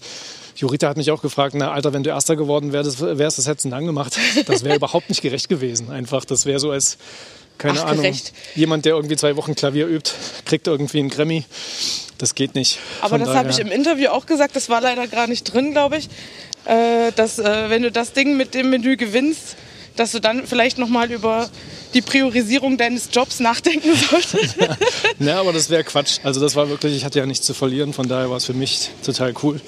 Jurita 0.57 0.89
hat 0.89 0.97
mich 0.97 1.11
auch 1.11 1.21
gefragt, 1.21 1.53
na 1.55 1.71
Alter, 1.71 1.93
wenn 1.93 2.03
du 2.03 2.09
Erster 2.09 2.35
geworden 2.35 2.73
wärst, 2.73 2.99
wärst 2.99 3.37
das 3.37 3.47
hättest 3.47 3.65
du 3.65 3.69
dann 3.69 3.85
gemacht. 3.85 4.17
Das 4.47 4.63
wäre 4.63 4.75
überhaupt 4.77 5.07
nicht 5.07 5.21
gerecht 5.21 5.47
gewesen. 5.49 5.91
Einfach, 5.91 6.25
das 6.25 6.45
wäre 6.45 6.59
so 6.59 6.71
als, 6.71 6.97
keine 7.57 7.79
Ach, 7.79 7.85
Ahnung, 7.85 8.03
gerecht. 8.03 8.33
jemand, 8.55 8.85
der 8.85 8.95
irgendwie 8.95 9.15
zwei 9.15 9.35
Wochen 9.35 9.55
Klavier 9.55 9.87
übt, 9.87 10.11
kriegt 10.45 10.67
irgendwie 10.67 10.99
einen 10.99 11.09
Grammy. 11.09 11.45
Das 12.17 12.35
geht 12.35 12.55
nicht. 12.55 12.79
Aber 13.01 13.17
Von 13.17 13.19
das 13.19 13.35
habe 13.35 13.49
ich 13.49 13.59
im 13.59 13.71
Interview 13.71 14.09
auch 14.09 14.25
gesagt, 14.25 14.55
das 14.55 14.69
war 14.69 14.81
leider 14.81 15.07
gar 15.07 15.27
nicht 15.27 15.43
drin, 15.43 15.71
glaube 15.71 15.97
ich. 15.97 16.09
Äh, 16.65 17.11
dass, 17.15 17.39
äh, 17.39 17.69
wenn 17.69 17.83
du 17.83 17.91
das 17.91 18.13
Ding 18.13 18.35
mit 18.35 18.53
dem 18.53 18.69
Menü 18.69 18.97
gewinnst, 18.97 19.55
dass 19.95 20.11
du 20.11 20.19
dann 20.19 20.45
vielleicht 20.45 20.77
nochmal 20.77 21.11
über 21.11 21.49
die 21.97 22.01
Priorisierung 22.03 22.77
deines 22.77 23.09
Jobs 23.11 23.39
nachdenken 23.39 23.89
solltest. 23.95 24.55
Ja, 25.19 25.39
aber 25.39 25.51
das 25.51 25.69
wäre 25.71 25.83
Quatsch. 25.83 26.19
Also 26.23 26.39
das 26.39 26.55
war 26.55 26.69
wirklich, 26.69 26.95
ich 26.95 27.03
hatte 27.03 27.17
ja 27.17 27.25
nichts 27.25 27.45
zu 27.45 27.55
verlieren, 27.55 27.91
von 27.91 28.07
daher 28.07 28.29
war 28.29 28.37
es 28.37 28.45
für 28.45 28.53
mich 28.53 28.89
total 29.03 29.33
cool. 29.41 29.59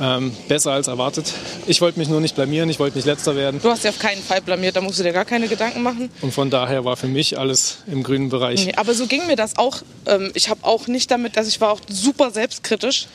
Ähm, 0.00 0.32
besser 0.46 0.70
als 0.70 0.86
erwartet. 0.86 1.32
Ich 1.66 1.80
wollte 1.80 1.98
mich 1.98 2.08
nur 2.08 2.20
nicht 2.20 2.36
blamieren, 2.36 2.70
ich 2.70 2.78
wollte 2.78 2.96
nicht 2.96 3.04
letzter 3.06 3.34
werden. 3.34 3.60
Du 3.60 3.68
hast 3.68 3.82
ja 3.82 3.90
auf 3.90 3.98
keinen 3.98 4.22
Fall 4.22 4.40
blamiert, 4.40 4.76
da 4.76 4.80
musst 4.80 5.00
du 5.00 5.02
dir 5.02 5.12
gar 5.12 5.24
keine 5.24 5.48
Gedanken 5.48 5.82
machen. 5.82 6.08
Und 6.20 6.32
von 6.32 6.48
daher 6.50 6.84
war 6.84 6.96
für 6.96 7.08
mich 7.08 7.36
alles 7.36 7.78
im 7.88 8.04
grünen 8.04 8.28
Bereich. 8.28 8.64
Nee, 8.66 8.74
aber 8.76 8.94
so 8.94 9.06
ging 9.08 9.26
mir 9.26 9.34
das 9.34 9.58
auch. 9.58 9.82
Ähm, 10.06 10.30
ich 10.34 10.48
habe 10.50 10.60
auch 10.62 10.86
nicht 10.86 11.10
damit, 11.10 11.36
dass 11.36 11.48
ich 11.48 11.60
war 11.60 11.72
auch 11.72 11.80
super 11.88 12.30
selbstkritisch. 12.30 13.06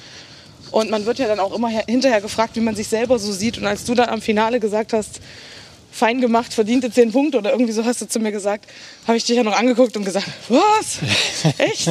Und 0.71 0.89
man 0.89 1.05
wird 1.05 1.19
ja 1.19 1.27
dann 1.27 1.39
auch 1.39 1.53
immer 1.55 1.69
her- 1.69 1.85
hinterher 1.87 2.19
gefragt, 2.19 2.57
wie 2.57 2.59
man 2.61 2.75
sich 2.75 2.89
selber 2.89 3.17
so 3.19 3.31
sieht. 3.31 3.57
Und 3.57 3.65
als 3.67 3.85
du 3.85 3.93
dann 3.95 4.09
am 4.09 4.21
Finale 4.21 4.59
gesagt 4.59 4.91
hast, 4.91 5.21
fein 5.93 6.19
gemacht, 6.19 6.53
verdiente 6.53 6.91
zehn 6.91 7.11
Punkte 7.11 7.37
oder 7.37 7.51
irgendwie 7.51 7.71
so 7.71 7.85
hast 7.85 8.01
du 8.01 8.07
zu 8.07 8.19
mir 8.19 8.31
gesagt, 8.31 8.65
habe 9.07 9.15
ich 9.15 9.23
dich 9.25 9.37
ja 9.37 9.43
noch 9.43 9.55
angeguckt 9.55 9.95
und 9.95 10.03
gesagt, 10.03 10.27
was? 10.49 10.97
Echt? 11.59 11.89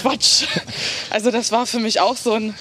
Quatsch. 0.00 0.44
Also 1.10 1.30
das 1.30 1.50
war 1.50 1.66
für 1.66 1.80
mich 1.80 2.00
auch 2.00 2.16
so 2.16 2.34
ein, 2.34 2.54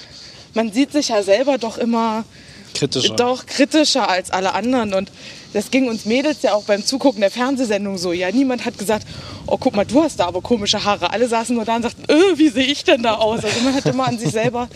man 0.56 0.72
sieht 0.72 0.92
sich 0.92 1.10
ja 1.10 1.22
selber 1.22 1.60
doch 1.60 1.78
immer 1.78 2.26
Kritischer. 2.74 3.16
doch 3.16 3.46
kritischer 3.46 4.10
als 4.10 4.32
alle 4.32 4.54
anderen. 4.54 4.96
Und 4.96 5.12
das 5.54 5.70
ging 5.70 5.88
uns 5.88 6.06
Mädels 6.06 6.42
ja 6.42 6.54
auch 6.54 6.64
beim 6.64 6.84
Zugucken 6.84 7.22
der 7.22 7.32
Fernsehsendung 7.32 8.00
so. 8.00 8.12
Ja, 8.12 8.32
niemand 8.32 8.66
hat 8.66 8.80
gesagt, 8.80 9.06
oh, 9.46 9.58
guck 9.58 9.76
mal, 9.76 9.86
du 9.86 10.02
hast 10.02 10.20
da 10.20 10.26
aber 10.26 10.42
komische 10.42 10.84
Haare. 10.84 11.12
Alle 11.12 11.28
saßen 11.28 11.56
nur 11.56 11.66
da 11.66 11.76
und 11.76 11.84
sagten, 11.84 12.04
äh, 12.12 12.38
wie 12.38 12.50
sehe 12.50 12.66
ich 12.66 12.84
denn 12.84 13.04
da 13.04 13.16
aus? 13.16 13.44
Also 13.44 13.62
man 13.62 13.76
hat 13.76 13.86
immer 13.86 14.08
an 14.08 14.18
sich 14.18 14.32
selber, 14.32 14.70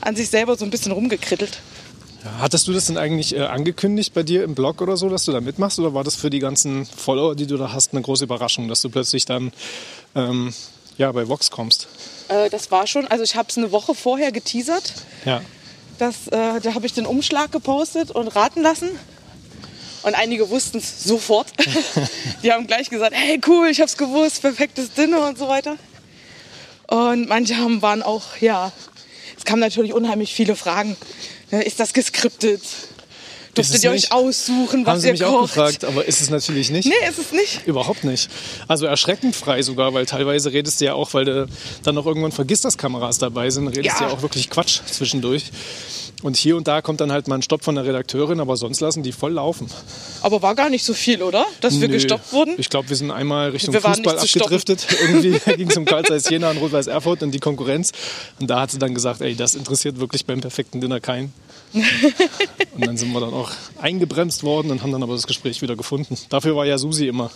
an 0.00 0.16
sich 0.16 0.30
selber 0.30 0.56
so 0.56 0.64
ein 0.64 0.70
bisschen 0.70 0.92
rumgekrittelt. 0.92 1.58
Hattest 2.38 2.68
du 2.68 2.72
das 2.72 2.86
denn 2.86 2.98
eigentlich 2.98 3.34
äh, 3.34 3.40
angekündigt 3.40 4.14
bei 4.14 4.22
dir 4.22 4.44
im 4.44 4.54
Blog 4.54 4.80
oder 4.80 4.96
so, 4.96 5.08
dass 5.08 5.24
du 5.24 5.32
da 5.32 5.40
mitmachst? 5.40 5.78
Oder 5.78 5.92
war 5.92 6.04
das 6.04 6.14
für 6.14 6.30
die 6.30 6.38
ganzen 6.38 6.86
Follower, 6.86 7.34
die 7.34 7.46
du 7.46 7.56
da 7.56 7.72
hast, 7.72 7.92
eine 7.92 8.02
große 8.02 8.24
Überraschung, 8.24 8.68
dass 8.68 8.80
du 8.80 8.90
plötzlich 8.90 9.24
dann 9.24 9.52
ähm, 10.14 10.54
ja, 10.98 11.10
bei 11.10 11.28
Vox 11.28 11.50
kommst? 11.50 11.88
Äh, 12.28 12.48
das 12.50 12.70
war 12.70 12.86
schon, 12.86 13.06
also 13.08 13.24
ich 13.24 13.34
habe 13.34 13.48
es 13.48 13.58
eine 13.58 13.72
Woche 13.72 13.94
vorher 13.94 14.30
geteasert. 14.30 14.92
Ja. 15.24 15.42
Das, 15.98 16.28
äh, 16.28 16.60
da 16.60 16.74
habe 16.74 16.86
ich 16.86 16.92
den 16.92 17.06
Umschlag 17.06 17.50
gepostet 17.50 18.10
und 18.10 18.28
raten 18.28 18.62
lassen. 18.62 18.90
Und 20.04 20.14
einige 20.14 20.50
wussten 20.50 20.78
es 20.78 21.04
sofort. 21.04 21.48
Die 22.42 22.52
haben 22.52 22.66
gleich 22.66 22.90
gesagt, 22.90 23.14
hey 23.14 23.40
cool, 23.46 23.68
ich 23.68 23.80
hab's 23.80 23.96
gewusst, 23.96 24.42
perfektes 24.42 24.92
Dinner 24.92 25.28
und 25.28 25.38
so 25.38 25.48
weiter. 25.48 25.76
Und 26.88 27.28
manche 27.28 27.56
haben, 27.56 27.82
waren 27.82 28.02
auch, 28.02 28.36
ja, 28.40 28.72
es 29.36 29.44
kamen 29.44 29.60
natürlich 29.60 29.92
unheimlich 29.92 30.34
viele 30.34 30.56
Fragen. 30.56 30.96
Ist 31.60 31.78
das 31.80 31.92
geskriptet? 31.92 32.62
es 32.62 33.54
Durftet 33.54 33.84
ihr 33.84 33.90
euch 33.90 34.02
nicht? 34.02 34.12
aussuchen, 34.12 34.86
was 34.86 34.92
Haben 34.92 35.00
sie 35.00 35.06
ihr 35.08 35.12
mich 35.12 35.22
kocht? 35.22 35.34
auch 35.34 35.42
gefragt, 35.42 35.84
aber 35.84 36.06
ist 36.06 36.22
es 36.22 36.30
natürlich 36.30 36.70
nicht. 36.70 36.86
Nee, 36.88 36.94
ist 37.08 37.18
es 37.18 37.32
nicht. 37.32 37.66
Überhaupt 37.66 38.02
nicht. 38.04 38.30
Also 38.66 38.86
erschreckend 38.86 39.36
frei 39.36 39.60
sogar, 39.60 39.92
weil 39.92 40.06
teilweise 40.06 40.52
redest 40.54 40.80
du 40.80 40.86
ja 40.86 40.94
auch, 40.94 41.12
weil 41.12 41.26
du 41.26 41.46
dann 41.82 41.94
noch 41.94 42.06
irgendwann 42.06 42.32
vergisst, 42.32 42.64
dass 42.64 42.78
Kameras 42.78 43.18
dabei 43.18 43.50
sind, 43.50 43.68
redest 43.68 43.98
du 44.00 44.04
Ja. 44.04 44.08
ja 44.10 44.16
auch 44.16 44.22
wirklich 44.22 44.48
Quatsch 44.48 44.80
zwischendurch. 44.90 45.50
Und 46.22 46.36
hier 46.36 46.56
und 46.56 46.68
da 46.68 46.82
kommt 46.82 47.00
dann 47.00 47.10
halt 47.10 47.26
mal 47.26 47.34
ein 47.34 47.42
Stopp 47.42 47.64
von 47.64 47.74
der 47.74 47.84
Redakteurin, 47.84 48.38
aber 48.38 48.56
sonst 48.56 48.80
lassen 48.80 49.02
die 49.02 49.10
voll 49.10 49.32
laufen. 49.32 49.68
Aber 50.20 50.40
war 50.40 50.54
gar 50.54 50.70
nicht 50.70 50.84
so 50.84 50.94
viel, 50.94 51.22
oder? 51.22 51.44
Dass 51.60 51.80
wir 51.80 51.88
Nö. 51.88 51.94
gestoppt 51.94 52.32
wurden? 52.32 52.54
Ich 52.58 52.70
glaube, 52.70 52.88
wir 52.88 52.96
sind 52.96 53.10
einmal 53.10 53.50
Richtung 53.50 53.74
Wir 53.74 53.82
waren 53.82 53.96
Fußball 53.96 54.18
abgedriftet. 54.18 54.86
Irgendwie 55.00 55.38
ging 55.56 55.68
es 55.68 55.76
um 55.76 55.84
Karl 55.84 56.04
Zeiss 56.04 56.28
Jena 56.30 56.50
und 56.50 56.58
Rot-Weiß 56.58 56.86
Erfurt 56.86 57.24
und 57.24 57.32
die 57.32 57.40
Konkurrenz. 57.40 57.92
Und 58.38 58.48
da 58.48 58.60
hat 58.60 58.70
sie 58.70 58.78
dann 58.78 58.94
gesagt, 58.94 59.20
ey, 59.20 59.34
das 59.34 59.56
interessiert 59.56 59.98
wirklich 59.98 60.24
beim 60.24 60.40
perfekten 60.40 60.80
Dinner 60.80 61.00
keinen. 61.00 61.32
und 61.72 62.86
dann 62.86 62.96
sind 62.96 63.12
wir 63.12 63.20
dann 63.20 63.32
auch 63.32 63.50
eingebremst 63.80 64.44
worden 64.44 64.70
und 64.70 64.82
haben 64.82 64.92
dann 64.92 65.02
aber 65.02 65.14
das 65.14 65.26
Gespräch 65.26 65.60
wieder 65.62 65.74
gefunden. 65.74 66.16
Dafür 66.28 66.54
war 66.54 66.66
ja 66.66 66.78
Susi 66.78 67.08
immer 67.08 67.30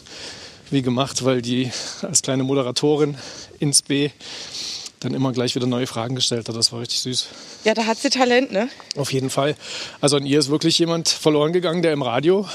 wie 0.71 0.83
gemacht, 0.83 1.25
weil 1.25 1.43
die 1.43 1.71
als 2.03 2.23
kleine 2.23 2.45
Moderatorin 2.45 3.17
ins 3.59 3.83
B 3.83 4.11
dann 5.07 5.15
immer 5.15 5.33
gleich 5.33 5.55
wieder 5.55 5.67
neue 5.67 5.87
Fragen 5.87 6.15
gestellt 6.15 6.49
hat. 6.49 6.57
Das 6.57 6.73
war 6.73 6.81
richtig 6.81 7.01
süß. 7.01 7.27
Ja, 7.65 7.75
da 7.75 7.87
hat 7.87 7.99
sie 7.99 8.11
Talent, 8.11 8.53
ne? 8.53 8.69
Auf 8.97 9.13
jeden 9.13 9.31
Fall. 9.31 9.57
Also 10.01 10.17
an 10.17 10.27
ihr 10.27 10.39
ist 10.39 10.49
wirklich 10.51 10.79
jemand 10.79 11.09
verloren 11.09 11.53
gegangen, 11.53 11.83
der 11.83 11.93
im 11.93 12.03
Radio, 12.03 12.47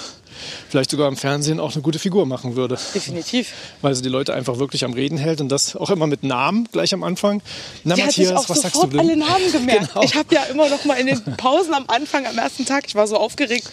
vielleicht 0.70 0.92
sogar 0.92 1.08
im 1.08 1.18
Fernsehen 1.18 1.60
auch 1.60 1.74
eine 1.74 1.82
gute 1.82 2.00
Figur 2.00 2.26
machen 2.26 2.56
würde. 2.56 2.78
Definitiv. 2.94 3.54
Weil 3.82 3.96
sie 3.96 4.02
die 4.02 4.10
Leute 4.10 4.34
einfach 4.34 4.58
wirklich 4.60 4.84
am 4.86 4.94
Reden 4.94 5.18
hält 5.18 5.40
und 5.42 5.50
das 5.50 5.76
auch 5.76 5.90
immer 5.90 6.08
mit 6.08 6.24
Namen 6.24 6.68
gleich 6.72 6.94
am 6.94 7.04
Anfang. 7.04 7.42
Na 7.84 7.96
Sie 7.96 8.04
hat 8.04 8.12
sich 8.12 8.26
Matthias, 8.26 8.46
auch 8.46 8.50
was 8.50 8.62
sagst 8.62 8.76
du 8.76 8.82
sofort 8.82 8.94
denn? 8.94 9.00
alle 9.00 9.18
Namen 9.18 9.52
gemerkt. 9.52 9.90
Genau. 9.94 10.04
Ich 10.04 10.16
habe 10.16 10.34
ja 10.36 10.44
immer 10.44 10.70
noch 10.70 10.84
mal 10.86 10.96
in 10.96 11.08
den 11.08 11.22
Pausen 11.38 11.74
am 11.74 11.86
Anfang, 11.88 12.26
am 12.26 12.38
ersten 12.38 12.66
Tag, 12.66 12.86
ich 12.88 12.96
war 12.96 13.08
so 13.08 13.18
aufgeregt, 13.18 13.70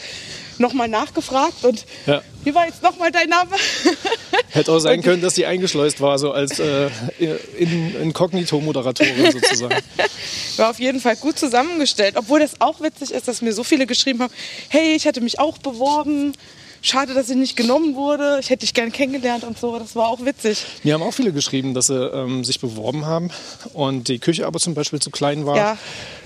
noch 0.58 0.73
mal 0.73 0.88
nachgefragt 0.88 1.64
und 1.64 1.85
Ja. 2.06 2.23
wie 2.44 2.54
war 2.54 2.66
jetzt 2.66 2.82
noch 2.82 2.97
mal 2.99 3.11
dein 3.12 3.28
Name? 3.28 3.50
Hätte 4.50 4.73
auch 4.73 4.78
sein 4.78 5.02
können, 5.02 5.21
dass 5.21 5.35
sie 5.35 5.47
eingeschleust 5.47 6.00
war, 6.00 6.19
so 6.19 6.33
als 6.33 6.59
äh, 6.59 6.88
in, 7.59 7.95
Inkognito-Moderatorin 8.02 9.33
sozusagen. 9.33 9.76
War 10.57 10.71
auf 10.71 10.81
jeden 10.81 11.00
Fall 11.00 11.17
gut 11.17 11.38
zusammengestellt, 11.38 12.14
obwohl 12.17 12.40
das 12.40 12.61
auch 12.61 12.81
witzig 12.81 13.11
ist, 13.11 13.28
dass 13.28 13.43
mir 13.43 13.52
so 13.52 13.62
viele 13.62 13.87
geschrieben 13.87 14.23
haben, 14.23 14.33
hey, 14.69 14.95
ich 14.95 15.07
hatte 15.07 15.21
mich 15.21 15.38
auch 15.38 15.59
beworben. 15.59 16.33
Schade, 16.80 17.12
dass 17.14 17.28
ich 17.28 17.37
nicht 17.37 17.56
genommen 17.56 17.97
wurde. 17.97 18.38
Ich 18.40 18.50
hätte 18.50 18.61
dich 18.61 18.73
gern 18.73 18.92
kennengelernt 18.92 19.42
und 19.44 19.58
so. 19.58 19.78
Das 19.78 19.97
war 19.97 20.08
auch 20.08 20.25
witzig. 20.25 20.64
Mir 20.85 20.94
haben 20.94 21.02
auch 21.02 21.12
viele 21.12 21.32
geschrieben, 21.32 21.75
dass 21.75 21.88
sie 21.88 21.94
ähm, 21.94 22.44
sich 22.44 22.61
beworben 22.61 23.04
haben 23.04 23.30
und 23.73 24.06
die 24.08 24.18
Küche 24.20 24.47
aber 24.47 24.61
zum 24.61 24.75
Beispiel 24.75 25.00
zu 25.00 25.11
klein 25.11 25.44
war. 25.44 25.56
Ja. 25.56 25.78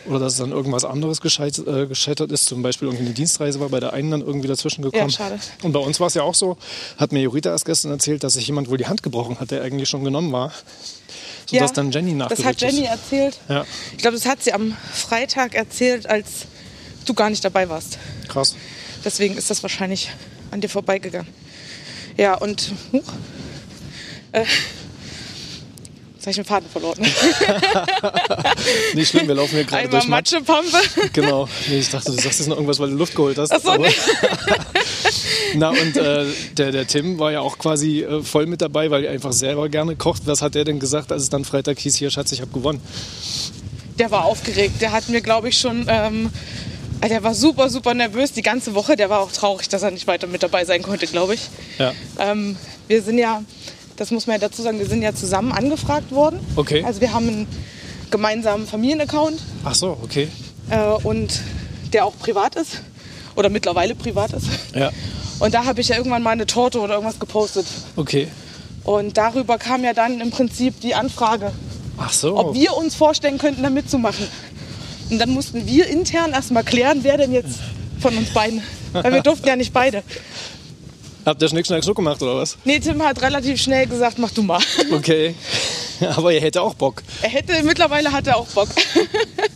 Oder 0.07 0.19
dass 0.19 0.37
dann 0.37 0.51
irgendwas 0.51 0.85
anderes 0.85 1.21
gescheit, 1.21 1.59
äh, 1.59 1.87
gescheitert 1.87 2.33
ist. 2.33 2.47
Zum 2.47 2.61
Beispiel 2.63 2.89
irgendwie 2.89 3.07
eine 3.07 3.15
Dienstreise 3.15 3.61
war 3.61 3.69
bei 3.71 3.81
der 3.81 3.93
einen 3.95 4.11
dann 4.11 4.21
irgendwie 4.21 4.49
dazwischen 4.49 4.83
gekommen. 4.83 5.09
Ja, 5.09 5.17
schade. 5.17 5.39
Und 5.63 5.73
bei 5.73 5.81
uns 5.81 6.01
war 6.01 6.09
es 6.09 6.15
ja 6.15 6.23
auch 6.23 6.35
so, 6.35 6.59
hat 6.99 7.13
mir 7.13 7.21
Jurita 7.23 7.51
erst 7.51 7.65
gestern 7.65 7.93
erzählt, 7.93 8.23
dass 8.25 8.35
sich 8.35 8.47
jemand 8.47 8.69
wohl 8.69 8.77
die 8.79 8.87
Hand 8.87 9.03
gebrochen 9.03 9.39
hat, 9.41 9.51
der 9.53 9.63
eigentlich 9.63 9.89
schon 9.89 10.05
genommen 10.05 10.33
war. 10.33 10.53
Sodass 11.47 11.71
Ja, 11.71 11.75
dann 11.75 11.91
Jenny 11.93 12.11
Das 12.19 12.31
nachgerückt 12.31 12.45
hat 12.47 12.61
Jenny 12.61 12.83
ist. 12.85 12.91
erzählt. 12.91 13.39
Ja, 13.49 13.65
Ich 13.93 13.99
glaube, 13.99 14.17
das 14.17 14.27
hat 14.27 14.43
sie 14.43 14.53
am 14.53 14.77
Freitag 14.93 15.55
erzählt, 15.55 16.07
als 16.09 16.47
du 17.07 17.15
gar 17.15 17.31
nicht 17.31 17.45
dabei 17.45 17.69
warst. 17.69 17.99
krass. 18.29 18.55
Deswegen 19.05 19.37
ist 19.37 19.51
das 19.51 19.63
wahrscheinlich 19.65 20.11
an 20.53 20.61
dir 20.61 20.69
vorbeigegangen. 20.69 21.33
Ja, 22.17 22.35
und. 22.35 22.73
Huch, 22.93 23.03
äh, 24.33 24.45
jetzt 26.15 26.23
habe 26.23 26.31
ich 26.31 26.37
den 26.37 26.45
Faden 26.45 26.69
verloren. 26.69 26.99
Nicht 28.95 29.11
schlimm, 29.11 29.29
wir 29.29 29.35
laufen 29.35 29.55
hier 29.55 29.65
gerade 29.65 29.85
Einmal 29.85 30.01
durch 30.01 30.09
Matsch. 30.09 30.33
Matschepampe. 30.33 31.11
Genau. 31.13 31.49
Nee, 31.69 31.79
ich 31.79 31.91
dachte, 31.91 32.13
du 32.13 32.21
sagst 32.21 32.39
jetzt 32.39 32.49
noch 32.49 32.57
irgendwas, 32.57 32.79
weil 32.79 32.91
du 32.91 32.97
Luft 32.97 33.15
geholt 33.15 33.39
hast. 33.39 33.51
Ach 33.51 33.61
so, 33.61 33.77
nee. 33.77 33.89
Na, 35.55 35.71
und 35.71 35.97
äh, 35.97 36.27
der, 36.57 36.71
der 36.71 36.87
Tim 36.87 37.19
war 37.19 37.33
ja 37.33 37.41
auch 37.41 37.59
quasi 37.59 38.03
äh, 38.03 38.23
voll 38.23 38.47
mit 38.47 38.61
dabei, 38.61 38.91
weil 38.91 39.05
er 39.05 39.13
einfach 39.13 39.33
selber 39.33 39.69
gerne 39.69 39.97
kocht. 39.97 40.23
Was 40.27 40.43
hat 40.43 40.55
er 40.55 40.65
denn 40.65 40.79
gesagt, 40.81 41.13
als 41.13 41.23
es 41.23 41.31
dann 41.31 41.45
Freitag 41.45 41.79
hieß, 41.79 41.97
hier, 41.97 42.11
Schatz, 42.11 42.31
ich 42.33 42.41
habe 42.41 42.53
gewonnen? 42.53 42.81
Der 43.99 44.11
war 44.11 44.25
aufgeregt. 44.27 44.81
Der 44.81 44.93
hat 44.93 45.09
mir, 45.09 45.21
glaube 45.23 45.49
ich, 45.49 45.59
schon 45.59 45.87
ähm, 45.89 46.31
Also 47.03 47.15
er 47.17 47.25
war 47.25 47.35
super, 47.35 47.69
super 47.69 47.95
nervös 47.95 48.33
die 48.33 48.43
ganze 48.43 48.77
Woche. 48.77 48.95
Der 48.95 49.11
war 49.11 49.19
auch 49.19 49.33
traurig, 49.33 49.69
dass 49.69 49.83
er 49.83 49.91
nicht 49.91 50.07
weiter 50.07 50.29
mit 50.29 50.45
dabei 50.45 50.65
sein 50.65 50.83
konnte, 50.83 51.09
glaube 51.09 51.35
ich. 51.35 51.49
Ja. 51.77 51.93
Ähm, 52.21 52.57
wir 52.87 53.03
sind 53.03 53.19
ja, 53.19 53.43
das 53.97 54.13
muss 54.13 54.29
man 54.29 54.41
ja 54.41 54.49
dazu 54.49 54.63
sagen, 54.63 54.79
wir 54.79 54.87
sind 54.87 55.03
ja 55.03 55.13
zusammen 55.13 55.51
angefragt 55.51 56.13
worden. 56.13 56.39
Okay. 56.55 56.85
Also 56.87 57.01
wir 57.01 57.13
haben 57.13 57.27
einen 57.27 57.47
gemeinsamen 58.13 58.69
Familienaccount 58.69 59.41
Ach 59.65 59.75
so, 59.75 59.99
okay. 60.01 60.29
äh, 60.71 60.79
und 61.03 61.41
der 61.93 62.07
auch 62.07 62.17
privat 62.21 62.55
ist 62.55 62.83
oder 63.35 63.49
mittlerweile 63.49 63.97
privat 63.97 64.33
ist. 64.33 64.47
Ja. 64.73 64.91
Und 65.41 65.55
da 65.55 65.65
habe 65.65 65.81
ich 65.81 65.89
ja 65.89 65.97
irgendwann 65.97 66.23
mal 66.23 66.31
eine 66.31 66.47
Torte 66.47 66.79
oder 66.79 66.95
irgendwas 66.95 67.19
gepostet. 67.19 67.67
Okay. 67.97 68.29
Und 68.85 69.17
darüber 69.19 69.59
kam 69.59 69.83
ja 69.83 69.93
dann 69.93 70.21
im 70.21 70.31
Prinzip 70.31 70.81
die 70.81 70.95
Anfrage, 70.95 71.51
Ach 71.99 72.13
so. 72.13 72.37
ob 72.37 72.55
wir 72.55 72.77
uns 72.77 72.95
vorstellen 72.95 73.39
könnten, 73.39 73.65
da 73.65 73.71
mitzumachen. 73.71 74.29
Und 75.11 75.19
dann 75.19 75.31
mussten 75.31 75.67
wir 75.67 75.87
intern 75.87 76.33
erstmal 76.33 76.65
klären, 76.65 77.01
wer 77.03 77.17
denn 77.19 77.33
jetzt 77.33 77.59
von 78.01 78.17
uns 78.17 78.31
beiden. 78.31 78.63
Weil 78.93 79.13
wir 79.13 79.23
durften 79.23 79.47
ja 79.49 79.57
nicht 79.57 79.73
beide. 79.73 80.03
Habt 81.25 81.41
ihr 81.41 81.49
Schnick, 81.49 81.67
Schnack, 81.67 81.85
Schnuck 81.85 81.97
gemacht 81.97 82.21
oder 82.23 82.37
was? 82.37 82.59
Nee, 82.65 82.81
Tim 82.81 83.01
hat 83.03 83.23
relativ 83.23 83.61
schnell 83.63 83.87
gesagt, 83.87 84.19
mach 84.19 84.31
du 84.33 84.43
mal. 84.43 84.61
Okay. 84.91 85.35
Aber 86.17 86.33
ihr 86.33 86.41
hättet 86.41 86.61
auch 86.61 86.75
Bock. 86.75 87.03
Er 87.23 87.29
hätte, 87.29 87.63
mittlerweile 87.63 88.11
hat 88.11 88.27
er 88.27 88.37
auch 88.37 88.47
Bock. 88.49 88.69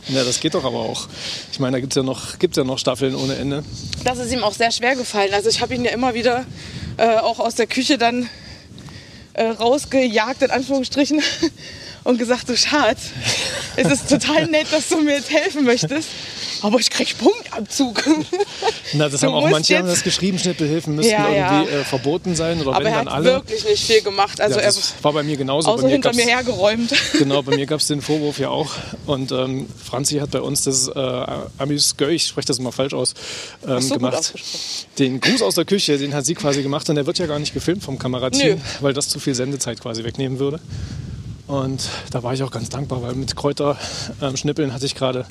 Ja, 0.08 0.22
das 0.22 0.38
geht 0.38 0.54
doch 0.54 0.62
aber 0.62 0.78
auch. 0.78 1.08
Ich 1.50 1.58
meine, 1.58 1.72
da 1.72 1.80
gibt 1.80 1.92
es 1.92 1.96
ja, 1.96 2.04
noch- 2.04 2.38
gibt's 2.38 2.56
ja 2.56 2.62
noch 2.62 2.78
Staffeln 2.78 3.16
ohne 3.16 3.34
Ende. 3.34 3.64
Das 4.04 4.18
ist 4.18 4.32
ihm 4.32 4.44
auch 4.44 4.52
sehr 4.54 4.70
schwer 4.70 4.94
gefallen. 4.94 5.34
Also 5.34 5.48
ich 5.48 5.60
habe 5.60 5.74
ihn 5.74 5.84
ja 5.84 5.90
immer 5.90 6.14
wieder 6.14 6.44
äh, 6.96 7.16
auch 7.16 7.40
aus 7.40 7.56
der 7.56 7.66
Küche 7.66 7.98
dann 7.98 8.28
äh, 9.32 9.46
rausgejagt, 9.46 10.42
in 10.42 10.52
Anführungsstrichen, 10.52 11.20
und 12.06 12.18
gesagt, 12.18 12.48
du 12.48 12.56
Schatz, 12.56 13.10
es 13.75 13.90
ist 13.90 14.08
total 14.08 14.46
nett, 14.46 14.68
dass 14.70 14.88
du 14.88 15.00
mir 15.00 15.16
jetzt 15.16 15.30
helfen 15.30 15.64
möchtest, 15.64 16.08
aber 16.62 16.78
ich 16.78 16.88
krieg 16.88 17.16
Punktabzug. 17.18 18.02
Na, 18.94 19.08
das 19.08 19.20
Du 19.20 19.26
haben 19.26 19.34
auch 19.34 19.50
manche 19.50 19.76
haben 19.76 19.88
das 19.88 20.04
geschrieben, 20.04 20.38
Schnippelhilfen 20.38 20.94
müssten 20.94 21.10
Ja, 21.10 21.28
irgendwie 21.28 21.72
ja. 21.72 21.80
Äh, 21.80 21.84
verboten 21.84 22.36
sein 22.36 22.60
oder 22.60 22.76
aber 22.76 22.84
wenn 22.84 22.92
er 22.92 22.98
dann 22.98 23.06
hat 23.06 23.14
alle. 23.14 23.25
wirklich 23.25 23.64
nicht 23.64 23.84
viel 23.84 24.02
gemacht. 24.02 24.40
Also 24.40 24.56
ja, 24.56 24.62
er 24.62 24.72
das 24.72 24.94
war 25.02 25.12
bei 25.12 25.25
mir 25.25 25.36
genauso. 25.36 25.68
außer 25.68 25.82
bei 25.82 25.88
mir 25.88 25.92
hinter 25.94 26.14
mir 26.14 26.25
hergeräumt. 26.25 26.92
Genau, 27.18 27.42
bei 27.42 27.56
mir 27.56 27.66
gab 27.66 27.80
es 27.80 27.86
den 27.86 28.02
Vorwurf 28.02 28.38
ja 28.38 28.50
auch. 28.50 28.72
Und 29.06 29.32
ähm, 29.32 29.66
Franzi 29.82 30.18
hat 30.18 30.30
bei 30.30 30.40
uns 30.40 30.64
das 30.64 30.88
äh, 30.88 31.26
Amis 31.58 31.96
Göy, 31.96 32.14
ich 32.14 32.26
spreche 32.26 32.46
das 32.46 32.58
immer 32.58 32.72
falsch 32.72 32.94
aus, 32.94 33.14
ähm, 33.66 33.80
so, 33.80 33.94
gemacht. 33.94 34.34
Den 34.98 35.20
Gruß 35.20 35.42
aus 35.42 35.54
der 35.54 35.64
Küche, 35.64 35.98
den 35.98 36.14
hat 36.14 36.26
sie 36.26 36.34
quasi 36.34 36.62
gemacht 36.62 36.88
und 36.88 36.96
der 36.96 37.06
wird 37.06 37.18
ja 37.18 37.26
gar 37.26 37.38
nicht 37.38 37.54
gefilmt 37.54 37.82
vom 37.82 37.98
Kamerateam, 37.98 38.56
Nö. 38.56 38.60
weil 38.80 38.92
das 38.92 39.08
zu 39.08 39.18
viel 39.18 39.34
Sendezeit 39.34 39.80
quasi 39.80 40.04
wegnehmen 40.04 40.38
würde. 40.38 40.60
Und 41.46 41.88
da 42.10 42.22
war 42.24 42.34
ich 42.34 42.42
auch 42.42 42.50
ganz 42.50 42.68
dankbar, 42.70 43.02
weil 43.02 43.14
mit 43.14 43.36
Kräuterschnippeln 43.36 44.72
hatte 44.72 44.84
ich 44.84 44.96
gerade 44.96 45.26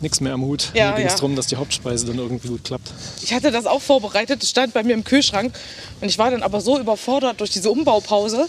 nichts 0.00 0.20
mehr 0.20 0.32
am 0.32 0.42
Hut. 0.42 0.70
Ja, 0.74 0.90
Mir 0.90 0.96
ging 0.96 1.06
es 1.06 1.12
ja. 1.12 1.18
darum, 1.18 1.36
dass 1.36 1.46
die 1.46 1.56
Hauptspeise 1.56 2.06
dann 2.06 2.18
irgendwie 2.18 2.48
gut 2.48 2.64
klappt. 2.64 2.90
Ich 3.22 3.32
hatte 3.32 3.52
das 3.52 3.66
auch 3.66 3.80
vorbereitet, 3.80 4.42
es 4.42 4.50
stand 4.50 4.74
bei 4.74 4.82
mir 4.82 4.94
im 4.94 5.04
Kühlschrank 5.04 5.54
und 6.00 6.08
ich 6.08 6.18
war 6.18 6.30
dann 6.32 6.42
aber 6.42 6.60
so 6.60 6.78
überfordert 6.80 7.38
durch 7.40 7.50
diese 7.50 7.70
Umbaupause 7.70 8.48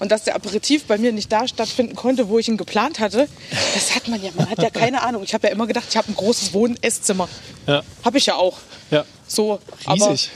und 0.00 0.12
dass 0.12 0.24
der 0.24 0.34
Aperitif 0.34 0.84
bei 0.84 0.98
mir 0.98 1.12
nicht 1.12 1.32
da 1.32 1.48
stattfinden 1.48 1.96
konnte, 1.96 2.28
wo 2.28 2.38
ich 2.38 2.48
ihn 2.48 2.58
geplant 2.58 2.98
hatte. 2.98 3.26
Das 3.74 3.94
hat 3.94 4.08
man 4.08 4.22
ja, 4.22 4.30
man 4.36 4.50
hat 4.50 4.58
ja 4.60 4.68
keine 4.68 5.02
Ahnung. 5.02 5.22
Ich 5.22 5.32
habe 5.32 5.46
ja 5.46 5.52
immer 5.52 5.66
gedacht, 5.66 5.86
ich 5.88 5.96
habe 5.96 6.12
ein 6.12 6.16
großes 6.16 6.52
Wohn-Esszimmer. 6.52 7.26
Ja, 7.66 7.82
Habe 8.04 8.18
ich 8.18 8.26
ja 8.26 8.34
auch. 8.34 8.58
ja. 8.90 9.04
So, 9.26 9.60
aber 9.86 10.10
Riesig. 10.10 10.30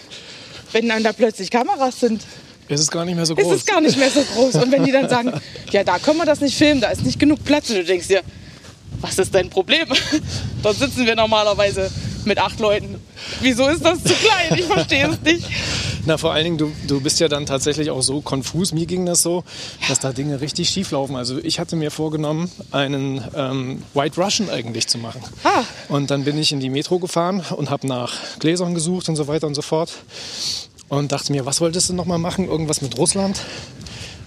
wenn 0.72 0.88
dann 0.88 1.02
da 1.04 1.12
plötzlich 1.12 1.50
Kameras 1.50 2.00
sind, 2.00 2.22
Es 2.68 2.80
ist 2.80 2.90
gar 2.90 3.04
nicht 3.04 3.14
mehr 3.14 3.26
so 3.26 3.34
ist 3.34 3.42
groß. 3.42 3.56
es 3.56 3.66
gar 3.66 3.80
nicht 3.80 3.96
mehr 3.96 4.10
so 4.10 4.22
groß. 4.22 4.56
Und 4.56 4.72
wenn 4.72 4.84
die 4.84 4.92
dann 4.92 5.08
sagen, 5.08 5.32
ja, 5.70 5.84
da 5.84 5.98
können 5.98 6.18
wir 6.18 6.26
das 6.26 6.40
nicht 6.40 6.56
filmen, 6.56 6.80
da 6.80 6.90
ist 6.90 7.04
nicht 7.04 7.18
genug 7.18 7.44
Platz. 7.44 7.70
Und 7.70 7.76
du 7.76 7.84
denkst 7.84 8.08
dir, 8.08 8.22
was 9.00 9.18
ist 9.18 9.34
dein 9.34 9.48
Problem? 9.50 9.86
Dort 10.62 10.76
sitzen 10.76 11.06
wir 11.06 11.14
normalerweise 11.14 11.90
mit 12.24 12.38
acht 12.38 12.60
Leuten. 12.60 13.00
Wieso 13.40 13.68
ist 13.68 13.84
das 13.84 14.02
zu 14.02 14.12
klein? 14.14 14.58
Ich 14.58 14.66
verstehe 14.66 15.08
es 15.08 15.20
nicht. 15.22 15.48
Na, 16.06 16.16
vor 16.16 16.32
allen 16.32 16.44
Dingen, 16.44 16.58
du, 16.58 16.72
du 16.86 17.00
bist 17.00 17.20
ja 17.20 17.28
dann 17.28 17.46
tatsächlich 17.46 17.90
auch 17.90 18.02
so 18.02 18.20
konfus. 18.20 18.72
Mir 18.72 18.86
ging 18.86 19.04
das 19.04 19.22
so, 19.22 19.44
dass 19.88 20.00
da 20.00 20.12
Dinge 20.12 20.40
richtig 20.40 20.70
schief 20.70 20.90
laufen. 20.90 21.16
Also 21.16 21.38
ich 21.38 21.58
hatte 21.58 21.76
mir 21.76 21.90
vorgenommen, 21.90 22.50
einen 22.70 23.22
ähm, 23.34 23.82
White 23.94 24.20
Russian 24.20 24.48
eigentlich 24.50 24.86
zu 24.86 24.98
machen. 24.98 25.20
Ah. 25.44 25.64
Und 25.88 26.10
dann 26.10 26.24
bin 26.24 26.38
ich 26.38 26.52
in 26.52 26.60
die 26.60 26.70
Metro 26.70 26.98
gefahren 26.98 27.44
und 27.56 27.70
habe 27.70 27.86
nach 27.86 28.14
Gläsern 28.38 28.74
gesucht 28.74 29.08
und 29.08 29.16
so 29.16 29.26
weiter 29.26 29.46
und 29.46 29.54
so 29.54 29.62
fort. 29.62 29.90
Und 30.88 31.12
dachte 31.12 31.32
mir, 31.32 31.44
was 31.46 31.60
wolltest 31.60 31.90
du 31.90 31.94
noch 31.94 32.06
mal 32.06 32.18
machen? 32.18 32.48
Irgendwas 32.48 32.80
mit 32.80 32.96
Russland? 32.96 33.40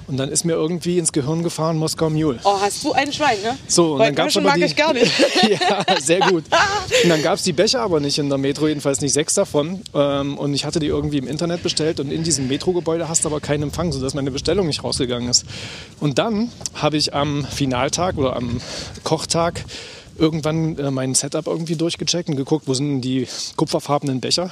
Und 0.08 0.18
dann 0.18 0.30
ist 0.30 0.44
mir 0.44 0.54
irgendwie 0.54 0.98
ins 0.98 1.14
Gehirn 1.14 1.42
gefahren 1.42 1.78
Moskau 1.78 2.10
Mule. 2.10 2.38
Oh, 2.44 2.60
hast 2.60 2.84
du 2.84 2.92
ein 2.92 3.14
Schwein, 3.14 3.38
ne? 3.42 3.58
So, 3.68 3.94
und 3.94 4.00
Weil 4.00 4.08
dann 4.08 4.16
gab's 4.16 4.36
aber 4.36 4.48
mag 4.50 4.56
die- 4.58 4.64
ich 4.66 4.76
gar 4.76 4.92
nicht. 4.94 5.10
ja, 5.50 5.86
sehr 6.02 6.20
gut. 6.20 6.44
Und 7.04 7.10
dann 7.10 7.24
gab 7.24 7.36
es 7.36 7.44
die 7.44 7.54
Becher 7.54 7.80
aber 7.80 8.02
nicht 8.02 8.18
in 8.20 8.28
der 8.28 8.38
Metro, 8.38 8.68
jedenfalls 8.68 9.00
nicht 9.00 9.14
sechs 9.14 9.36
davon. 9.36 9.82
Ähm, 9.94 10.38
und 10.38 10.54
ich 10.54 10.66
hatte 10.66 10.80
die 10.80 10.88
irgendwie 10.88 11.18
im 11.18 11.28
Internet 11.28 11.64
bestellt 11.64 12.02
und 12.02 12.12
in 12.12 12.24
diesem 12.24 12.48
Metrogebäude 12.50 13.08
hast 13.08 13.24
du 13.24 13.30
aber 13.30 13.40
keinen 13.40 13.64
Empfang, 13.64 13.92
sodass 13.94 14.14
meine 14.14 14.32
Bestellung 14.32 14.68
nicht 14.68 14.84
rausgegangen 14.84 15.30
ist. 15.30 15.46
Und 16.02 16.20
dann 16.20 16.52
habe 16.76 16.98
ich 16.98 17.14
am 17.14 17.46
Finaltag 17.46 18.18
oder 18.18 18.36
am 18.36 18.60
Kochtag 19.06 19.64
irgendwann 20.18 20.78
äh, 20.78 20.92
mein 20.92 21.14
Setup 21.16 21.48
irgendwie 21.48 21.76
durchgecheckt 21.76 22.30
und 22.30 22.36
geguckt, 22.36 22.68
wo 22.68 22.74
sind 22.74 23.02
die 23.02 23.28
kupferfarbenen 23.56 24.20
Becher. 24.22 24.52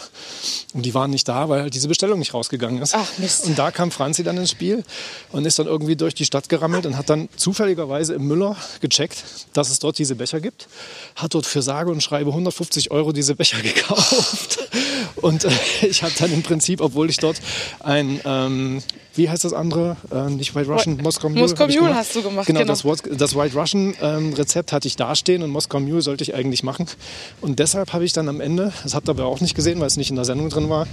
Und 0.73 0.85
die 0.85 0.93
waren 0.93 1.11
nicht 1.11 1.27
da, 1.27 1.49
weil 1.49 1.61
halt 1.61 1.73
diese 1.73 1.87
Bestellung 1.87 2.19
nicht 2.19 2.33
rausgegangen 2.33 2.81
ist. 2.81 2.95
Ach, 2.95 3.07
Mist. 3.17 3.45
Und 3.45 3.57
da 3.57 3.71
kam 3.71 3.91
Franzi 3.91 4.23
dann 4.23 4.37
ins 4.37 4.51
Spiel 4.51 4.83
und 5.31 5.45
ist 5.45 5.59
dann 5.59 5.67
irgendwie 5.67 5.95
durch 5.95 6.13
die 6.13 6.25
Stadt 6.25 6.49
gerammelt 6.49 6.85
und 6.85 6.97
hat 6.97 7.09
dann 7.09 7.29
zufälligerweise 7.35 8.13
im 8.13 8.27
Müller 8.27 8.55
gecheckt, 8.81 9.23
dass 9.53 9.69
es 9.69 9.79
dort 9.79 9.97
diese 9.97 10.15
Becher 10.15 10.39
gibt. 10.39 10.67
Hat 11.15 11.33
dort 11.33 11.45
für 11.45 11.61
sage 11.61 11.91
und 11.91 12.01
schreibe 12.01 12.29
150 12.29 12.91
Euro 12.91 13.11
diese 13.11 13.35
Becher 13.35 13.61
gekauft. 13.61 14.69
Und 15.17 15.45
äh, 15.45 15.49
ich 15.87 16.03
habe 16.03 16.13
dann 16.17 16.31
im 16.33 16.43
Prinzip, 16.43 16.81
obwohl 16.81 17.09
ich 17.09 17.17
dort 17.17 17.37
ein, 17.79 18.19
ähm, 18.25 18.81
wie 19.15 19.29
heißt 19.29 19.43
das 19.43 19.53
andere? 19.53 19.97
Äh, 20.11 20.29
nicht 20.29 20.55
White 20.55 20.69
Russian, 20.69 20.97
Moskau 20.97 21.29
Mule. 21.29 21.41
Moskau 21.41 21.67
Mule 21.67 21.95
hast 21.95 22.15
du 22.15 22.21
gemacht, 22.21 22.47
Genau, 22.47 22.59
genau. 22.59 22.73
Das, 22.73 23.03
das 23.17 23.35
White 23.35 23.57
Russian 23.57 23.95
ähm, 24.01 24.33
Rezept 24.33 24.71
hatte 24.71 24.87
ich 24.87 24.95
dastehen 24.95 25.43
und 25.43 25.51
Moskau 25.59 25.81
Mule 25.81 26.01
sollte 26.01 26.23
ich 26.23 26.35
eigentlich 26.35 26.63
machen. 26.63 26.85
Und 27.41 27.59
deshalb 27.59 27.91
habe 27.91 28.05
ich 28.05 28.13
dann 28.13 28.29
am 28.29 28.39
Ende, 28.39 28.71
das 28.83 28.95
habt 28.95 29.09
ihr 29.09 29.11
aber 29.11 29.25
auch 29.25 29.41
nicht 29.41 29.55
gesehen, 29.55 29.81
weil 29.81 29.87
es 29.87 29.97
nicht 29.97 30.09
in 30.09 30.15
der 30.15 30.23
Sendung 30.23 30.49
drin 30.49 30.69
war, 30.69 30.87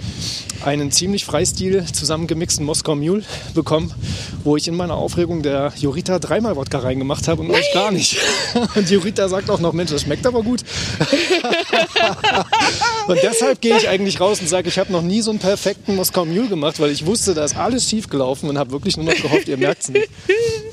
einen 0.65 0.91
ziemlich 0.91 1.25
freistil 1.25 1.85
zusammengemixten 1.85 2.67
Moskau 2.67 2.97
Mule 2.97 3.23
bekommen, 3.55 3.95
wo 4.43 4.57
ich 4.57 4.67
in 4.67 4.75
meiner 4.75 4.97
Aufregung 4.97 5.45
der 5.45 5.73
Jurita 5.77 6.19
dreimal 6.19 6.57
Wodka 6.57 6.81
reingemacht 6.81 7.29
habe 7.29 7.43
und 7.43 7.53
euch 7.53 7.73
gar 7.75 7.93
nicht. 7.93 8.19
Und 8.75 8.91
Jurita 8.91 9.29
sagt 9.29 9.51
auch 9.51 9.61
noch, 9.61 9.73
Mensch, 9.73 9.93
das 9.93 10.03
schmeckt 10.03 10.27
aber 10.27 10.43
gut. 10.43 10.65
Und 13.07 13.23
deshalb 13.23 13.61
gehe 13.61 13.77
ich 13.77 13.89
eigentlich 13.89 14.21
raus 14.21 14.41
und 14.41 14.49
sage, 14.49 14.69
ich 14.69 14.79
habe 14.79 14.91
noch 14.91 15.03
nie 15.03 15.21
so 15.21 15.31
einen 15.31 15.39
perfekten 15.39 15.95
Moskau 15.95 16.25
Mule 16.25 16.49
gemacht, 16.49 16.81
weil 16.81 16.91
ich 16.91 17.07
wusste, 17.07 17.35
da 17.35 17.45
ist 17.45 17.57
alles 17.57 17.89
schief 17.89 18.09
gelaufen 18.09 18.49
und 18.49 18.59
habe 18.59 18.73
wirklich 18.73 18.97
nur 18.97 19.07
noch 19.07 19.15
gehofft, 19.15 19.47
ihr 19.47 19.57
merkt 19.57 19.83
es 19.83 19.89
nicht. 19.91 20.09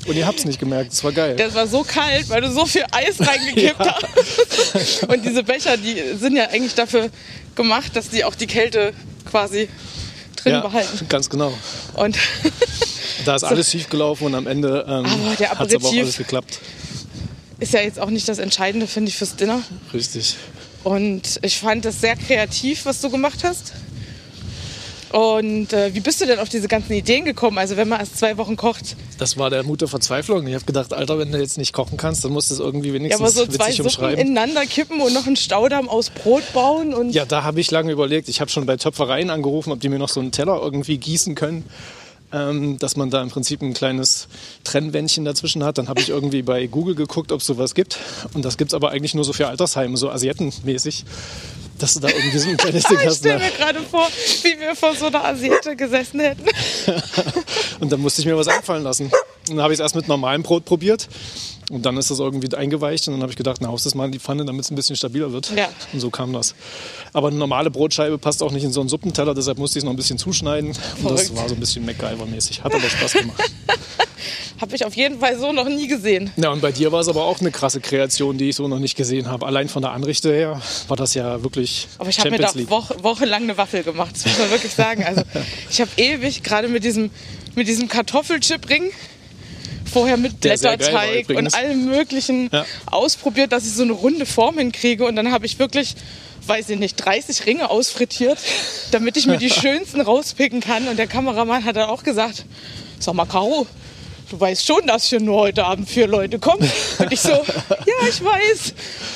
Und 0.06 0.16
ihr 0.16 0.26
habt 0.26 0.38
es 0.38 0.44
nicht 0.44 0.58
gemerkt, 0.60 0.92
es 0.92 1.02
war 1.02 1.12
geil. 1.12 1.36
Das 1.36 1.54
war 1.54 1.66
so 1.66 1.82
kalt, 1.82 2.28
weil 2.28 2.40
du 2.42 2.50
so 2.52 2.66
viel 2.66 2.84
Eis 2.90 3.16
reingekippt 3.20 3.78
hast. 4.74 5.02
Und 5.08 5.24
diese 5.24 5.42
Becher, 5.42 5.76
die 5.76 5.96
sind 6.18 6.36
ja 6.36 6.48
eigentlich 6.50 6.74
dafür 6.74 7.10
gemacht, 7.54 7.94
dass 7.96 8.10
die 8.10 8.24
auch 8.24 8.34
die 8.34 8.46
Kälte 8.46 8.92
quasi 9.30 9.68
drin 10.42 10.52
Ja, 10.52 10.60
behalten. 10.60 11.06
ganz 11.08 11.30
genau. 11.30 11.54
Und 11.94 12.16
Da 13.24 13.36
ist 13.36 13.44
alles 13.44 13.70
schief 13.70 13.88
gelaufen 13.88 14.26
und 14.26 14.34
am 14.34 14.46
Ende 14.46 14.84
ähm, 14.88 15.06
hat 15.40 15.68
es 15.68 15.74
aber 15.76 15.88
auch 15.88 15.92
alles 15.96 16.16
geklappt. 16.18 16.58
ist 17.60 17.72
ja 17.72 17.80
jetzt 17.80 17.98
auch 17.98 18.10
nicht 18.10 18.28
das 18.28 18.38
Entscheidende, 18.38 18.86
finde 18.86 19.08
ich, 19.10 19.16
fürs 19.16 19.36
Dinner. 19.36 19.62
Richtig. 19.94 20.36
Und 20.82 21.38
ich 21.40 21.58
fand 21.58 21.86
es 21.86 22.02
sehr 22.02 22.14
kreativ, 22.16 22.84
was 22.84 23.00
du 23.00 23.08
gemacht 23.08 23.38
hast. 23.42 23.72
Und 25.14 25.72
äh, 25.72 25.94
wie 25.94 26.00
bist 26.00 26.20
du 26.20 26.26
denn 26.26 26.40
auf 26.40 26.48
diese 26.48 26.66
ganzen 26.66 26.92
Ideen 26.92 27.24
gekommen? 27.24 27.56
Also 27.56 27.76
wenn 27.76 27.88
man 27.88 28.00
erst 28.00 28.18
zwei 28.18 28.36
Wochen 28.36 28.56
kocht. 28.56 28.96
Das 29.16 29.38
war 29.38 29.48
der 29.48 29.62
Mut 29.62 29.80
der 29.80 29.86
Verzweiflung. 29.86 30.44
Ich 30.48 30.54
habe 30.54 30.64
gedacht, 30.64 30.92
Alter, 30.92 31.20
wenn 31.20 31.30
du 31.30 31.38
jetzt 31.38 31.56
nicht 31.56 31.72
kochen 31.72 31.96
kannst, 31.96 32.24
dann 32.24 32.32
musst 32.32 32.50
du 32.50 32.54
es 32.54 32.60
irgendwie 32.60 32.88
Ja, 32.88 32.94
wenigstens 32.94 33.20
aber 33.20 33.30
so 33.30 33.46
zwei 33.46 33.68
witzig 33.68 33.92
Suppen 33.92 34.18
ineinander 34.18 34.66
kippen 34.66 35.00
und 35.00 35.12
noch 35.14 35.28
einen 35.28 35.36
Staudamm 35.36 35.88
aus 35.88 36.10
Brot 36.10 36.42
bauen. 36.52 36.92
Und 36.92 37.10
Ja, 37.10 37.26
da 37.26 37.44
habe 37.44 37.60
ich 37.60 37.70
lange 37.70 37.92
überlegt. 37.92 38.28
Ich 38.28 38.40
habe 38.40 38.50
schon 38.50 38.66
bei 38.66 38.76
Töpfereien 38.76 39.30
angerufen, 39.30 39.70
ob 39.70 39.78
die 39.78 39.88
mir 39.88 40.00
noch 40.00 40.08
so 40.08 40.18
einen 40.18 40.32
Teller 40.32 40.60
irgendwie 40.60 40.98
gießen 40.98 41.36
können. 41.36 41.64
Ähm, 42.34 42.78
dass 42.80 42.96
man 42.96 43.10
da 43.10 43.22
im 43.22 43.28
Prinzip 43.30 43.62
ein 43.62 43.74
kleines 43.74 44.26
Trennwändchen 44.64 45.24
dazwischen 45.24 45.62
hat. 45.62 45.78
Dann 45.78 45.88
habe 45.88 46.00
ich 46.00 46.08
irgendwie 46.08 46.42
bei 46.42 46.66
Google 46.66 46.96
geguckt, 46.96 47.30
ob 47.30 47.40
es 47.40 47.46
sowas 47.46 47.74
gibt. 47.74 47.96
Und 48.32 48.44
das 48.44 48.56
gibt 48.56 48.72
es 48.72 48.74
aber 48.74 48.90
eigentlich 48.90 49.14
nur 49.14 49.24
so 49.24 49.32
für 49.32 49.46
Altersheime, 49.46 49.96
so 49.96 50.10
asiatenmäßig. 50.10 51.04
Dass 51.78 51.94
du 51.94 52.00
da 52.00 52.08
irgendwie 52.08 52.38
so 52.38 52.48
ein 52.48 52.56
kleines 52.56 52.82
Ding 52.88 52.98
ich 53.00 53.06
hast. 53.06 53.18
stelle 53.18 53.38
Ne? 53.38 53.44
mir 53.44 53.50
gerade 53.52 53.80
vor, 53.82 54.08
wie 54.42 54.58
wir 54.58 54.74
vor 54.74 54.96
so 54.96 55.06
einer 55.06 55.24
Asiate 55.24 55.76
gesessen 55.76 56.18
hätten. 56.20 56.44
Und 57.80 57.92
dann 57.92 58.00
musste 58.00 58.20
ich 58.20 58.26
mir 58.26 58.36
was 58.36 58.48
einfallen 58.48 58.82
lassen. 58.82 59.04
Und 59.04 59.56
dann 59.56 59.62
habe 59.62 59.72
ich 59.72 59.78
es 59.78 59.82
erst 59.82 59.94
mit 59.94 60.08
normalem 60.08 60.42
Brot 60.42 60.64
probiert. 60.64 61.08
Und 61.70 61.86
dann 61.86 61.96
ist 61.96 62.10
das 62.10 62.18
irgendwie 62.18 62.54
eingeweicht 62.54 63.08
und 63.08 63.14
dann 63.14 63.22
habe 63.22 63.32
ich 63.32 63.36
gedacht, 63.36 63.58
na, 63.60 63.68
haust 63.68 63.86
das 63.86 63.94
mal 63.94 64.06
in 64.06 64.12
die 64.12 64.18
Pfanne, 64.18 64.44
damit 64.44 64.64
es 64.64 64.70
ein 64.70 64.74
bisschen 64.74 64.96
stabiler 64.96 65.32
wird. 65.32 65.50
Ja. 65.56 65.68
Und 65.92 66.00
so 66.00 66.10
kam 66.10 66.32
das. 66.32 66.54
Aber 67.12 67.28
eine 67.28 67.36
normale 67.36 67.70
Brotscheibe 67.70 68.18
passt 68.18 68.42
auch 68.42 68.52
nicht 68.52 68.64
in 68.64 68.72
so 68.72 68.80
einen 68.80 68.88
Suppenteller, 68.88 69.34
deshalb 69.34 69.58
musste 69.58 69.78
ich 69.78 69.82
es 69.82 69.84
noch 69.84 69.92
ein 69.92 69.96
bisschen 69.96 70.18
zuschneiden. 70.18 70.70
Und 70.70 70.76
das 70.76 71.22
Verrückt. 71.22 71.36
war 71.36 71.48
so 71.48 71.54
ein 71.54 71.60
bisschen 71.60 71.86
MacGyver-mäßig. 71.86 72.62
Hat 72.62 72.74
aber 72.74 72.88
Spaß 72.88 73.12
gemacht. 73.14 73.42
Habe 74.60 74.76
ich 74.76 74.84
auf 74.84 74.94
jeden 74.94 75.18
Fall 75.18 75.38
so 75.38 75.52
noch 75.52 75.68
nie 75.68 75.88
gesehen. 75.88 76.30
ja, 76.36 76.50
und 76.50 76.62
bei 76.62 76.72
dir 76.72 76.92
war 76.92 77.00
es 77.00 77.08
aber 77.08 77.24
auch 77.24 77.40
eine 77.40 77.50
krasse 77.50 77.80
Kreation, 77.80 78.38
die 78.38 78.50
ich 78.50 78.56
so 78.56 78.68
noch 78.68 78.78
nicht 78.78 78.96
gesehen 78.96 79.28
habe. 79.28 79.46
Allein 79.46 79.68
von 79.68 79.82
der 79.82 79.90
Anrichte 79.92 80.32
her 80.32 80.60
war 80.88 80.96
das 80.96 81.14
ja 81.14 81.42
wirklich 81.42 81.88
Aber 81.98 82.08
ich 82.08 82.18
habe 82.18 82.30
mir 82.30 82.38
da 82.38 82.52
woche, 82.70 83.02
wochenlang 83.02 83.42
eine 83.42 83.56
Waffel 83.58 83.82
gemacht, 83.82 84.14
das 84.14 84.26
muss 84.26 84.38
man 84.38 84.50
wirklich 84.50 84.72
sagen. 84.72 85.04
Also 85.04 85.22
ich 85.70 85.80
habe 85.80 85.90
ewig, 85.96 86.42
gerade 86.42 86.68
mit 86.68 86.84
diesem, 86.84 87.10
mit 87.54 87.68
diesem 87.68 87.88
Kartoffelchip-Ring, 87.88 88.92
vorher 89.90 90.16
mit 90.16 90.40
geil 90.40 90.56
Blätterteig 90.58 91.28
und 91.30 91.54
allem 91.54 91.84
möglichen 91.86 92.50
Ja. 92.52 92.64
ausprobiert, 92.86 93.52
dass 93.52 93.64
ich 93.64 93.72
so 93.72 93.82
eine 93.82 93.92
runde 93.92 94.26
Form 94.26 94.58
hinkriege. 94.58 95.04
Und 95.04 95.16
dann 95.16 95.30
habe 95.32 95.46
ich 95.46 95.58
wirklich, 95.58 95.94
weiß 96.46 96.70
ich 96.70 96.78
nicht, 96.78 96.96
30 96.96 97.46
Ringe 97.46 97.70
ausfrittiert, 97.70 98.38
damit 98.90 99.16
ich 99.16 99.26
mir 99.26 99.38
die 99.38 99.50
schönsten 99.62 100.00
rauspicken 100.00 100.60
kann. 100.60 100.88
Und 100.88 100.98
der 100.98 101.06
Kameramann 101.06 101.64
hat 101.64 101.76
dann 101.76 101.88
auch 101.88 102.02
gesagt, 102.02 102.44
sag 102.98 103.14
mal, 103.14 103.26
Caro, 103.26 103.66
du 104.30 104.40
weißt 104.40 104.66
schon, 104.66 104.86
dass 104.86 105.04
hier 105.04 105.20
nur 105.20 105.38
heute 105.38 105.64
Abend 105.64 105.88
vier 105.88 106.06
Leute 106.06 106.38
kommen. 106.38 106.68
Und 106.98 107.12
ich 107.12 107.20
so, 107.20 107.30
ja, 107.30 108.08
ich 108.08 108.22
weiß. 108.24 108.74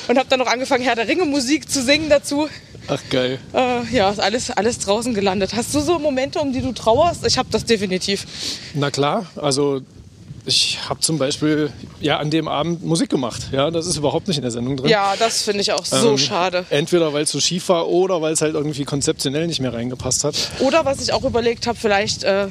Und 0.09 0.19
habe 0.19 0.29
dann 0.29 0.39
noch 0.39 0.47
angefangen, 0.49 0.85
Herr 0.85 0.95
der 0.97 1.09
Ringe 1.09 1.25
Musik 1.25 1.69
zu 1.71 1.83
singen 1.83 2.09
dazu. 2.09 2.49
Ach 2.91 3.03
geil. 3.11 3.39
Äh, 3.53 3.85
ja, 3.95 4.09
ist 4.11 4.19
alles, 4.19 4.51
alles 4.51 4.79
draußen 4.79 5.13
gelandet. 5.13 5.53
Hast 5.55 5.75
du 5.75 5.81
so 5.81 5.99
Momente, 5.99 6.39
um 6.41 6.55
die 6.55 6.63
du 6.63 6.73
trauerst? 6.73 7.27
Ich 7.27 7.37
habe 7.37 7.49
das 7.51 7.67
definitiv. 7.67 8.27
Na 8.73 8.91
klar, 8.91 9.27
also 9.37 9.83
ich 10.49 10.78
habe 10.88 11.00
zum 11.00 11.19
Beispiel 11.19 11.71
ja 12.00 12.17
an 12.19 12.31
dem 12.31 12.49
Abend 12.49 12.85
Musik 12.85 13.11
gemacht. 13.11 13.43
Ja, 13.52 13.71
das 13.71 13.87
ist 13.87 13.97
überhaupt 13.97 14.26
nicht 14.26 14.38
in 14.38 14.43
der 14.43 14.50
Sendung 14.50 14.76
drin. 14.76 14.88
Ja, 14.88 15.14
das 15.19 15.43
finde 15.43 15.61
ich 15.61 15.73
auch 15.73 15.85
so 15.85 16.11
Ähm, 16.12 16.19
schade. 16.19 16.64
Entweder 16.71 17.12
weil 17.12 17.23
es 17.25 17.31
zu 17.31 17.40
schief 17.40 17.69
war 17.69 17.87
oder 17.88 18.21
weil 18.23 18.33
es 18.33 18.40
halt 18.40 18.55
irgendwie 18.55 18.85
konzeptionell 18.85 19.47
nicht 19.47 19.61
mehr 19.61 19.73
reingepasst 19.73 20.25
hat. 20.25 20.35
Oder 20.61 20.85
was 20.85 21.00
ich 21.00 21.12
auch 21.12 21.23
überlegt 21.25 21.67
habe, 21.67 21.78
vielleicht, 21.78 22.25
äh, 22.25 22.49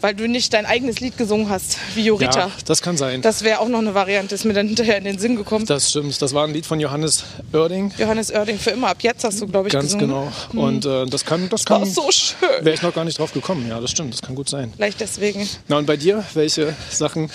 weil 0.00 0.14
du 0.14 0.28
nicht 0.28 0.52
dein 0.52 0.66
eigenes 0.66 1.00
Lied 1.00 1.16
gesungen 1.18 1.48
hast, 1.48 1.76
wie 1.94 2.04
Jorita. 2.04 2.40
Ja, 2.40 2.50
das 2.64 2.82
kann 2.82 2.96
sein. 2.96 3.22
Das 3.22 3.42
wäre 3.42 3.60
auch 3.60 3.68
noch 3.68 3.78
eine 3.80 3.94
Variante, 3.94 4.34
ist 4.34 4.44
mir 4.44 4.54
dann 4.54 4.66
hinterher 4.68 4.98
in 4.98 5.04
den 5.04 5.18
Sinn 5.18 5.36
gekommen. 5.36 5.66
Das 5.66 5.90
stimmt. 5.90 6.20
Das 6.22 6.32
war 6.34 6.46
ein 6.46 6.52
Lied 6.52 6.66
von 6.66 6.80
Johannes 6.80 7.24
Oerding. 7.52 7.92
Johannes 7.98 8.32
Oerding 8.32 8.58
für 8.58 8.70
immer 8.70 8.88
ab 8.88 8.98
jetzt 9.00 9.24
hast 9.24 9.40
du, 9.40 9.46
glaube 9.46 9.68
ich, 9.68 9.72
Ganz 9.72 9.92
gesungen. 9.94 10.08
genau. 10.54 10.66
Und 10.66 10.86
äh, 10.86 11.06
das 11.06 11.24
kann, 11.24 11.48
das 11.48 11.64
War 11.68 11.80
kann. 11.80 11.88
so 11.90 12.10
schön. 12.10 12.36
Wäre 12.60 12.74
ich 12.74 12.82
noch 12.82 12.94
gar 12.94 13.04
nicht 13.04 13.18
drauf 13.18 13.32
gekommen. 13.32 13.68
Ja, 13.68 13.80
das 13.80 13.90
stimmt. 13.90 14.14
Das 14.14 14.22
kann 14.22 14.34
gut 14.34 14.48
sein. 14.48 14.72
Vielleicht 14.76 15.00
deswegen. 15.00 15.48
Na 15.68 15.78
und 15.78 15.86
bei 15.86 15.96
dir, 15.96 16.24
welche 16.34 16.74
Sachen 16.90 17.30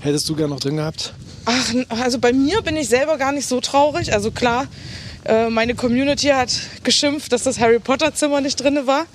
hättest 0.00 0.28
du 0.28 0.34
gern 0.36 0.50
noch 0.50 0.60
drin 0.60 0.76
gehabt? 0.76 1.12
Ach, 1.46 1.74
also 1.88 2.18
bei 2.18 2.32
mir 2.32 2.62
bin 2.62 2.76
ich 2.76 2.88
selber 2.88 3.16
gar 3.16 3.32
nicht 3.32 3.46
so 3.46 3.60
traurig. 3.60 4.12
Also 4.12 4.30
klar, 4.30 4.66
äh, 5.24 5.48
meine 5.48 5.74
Community 5.74 6.28
hat 6.28 6.50
geschimpft, 6.84 7.32
dass 7.32 7.42
das 7.44 7.58
Harry 7.58 7.78
Potter 7.78 8.14
Zimmer 8.14 8.40
nicht 8.40 8.56
drin 8.62 8.78
war. 8.86 9.06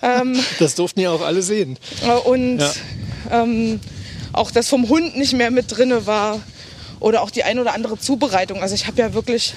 Das 0.58 0.74
durften 0.74 1.00
ja 1.00 1.10
auch 1.10 1.22
alle 1.22 1.42
sehen. 1.42 1.78
Äh, 2.04 2.10
Und 2.12 2.58
Ja. 2.58 2.72
ähm, 3.30 3.80
auch 4.32 4.50
das 4.50 4.68
vom 4.68 4.88
Hund 4.88 5.16
nicht 5.16 5.32
mehr 5.34 5.50
mit 5.50 5.66
drinne 5.76 6.06
war. 6.06 6.40
Oder 7.00 7.22
auch 7.22 7.30
die 7.30 7.42
ein 7.42 7.58
oder 7.58 7.74
andere 7.74 7.98
Zubereitung. 7.98 8.62
Also 8.62 8.74
ich 8.76 8.86
habe 8.86 8.98
ja 9.00 9.12
wirklich, 9.12 9.54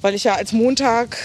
weil 0.00 0.14
ich 0.14 0.24
ja 0.24 0.34
als 0.36 0.52
Montag 0.52 1.18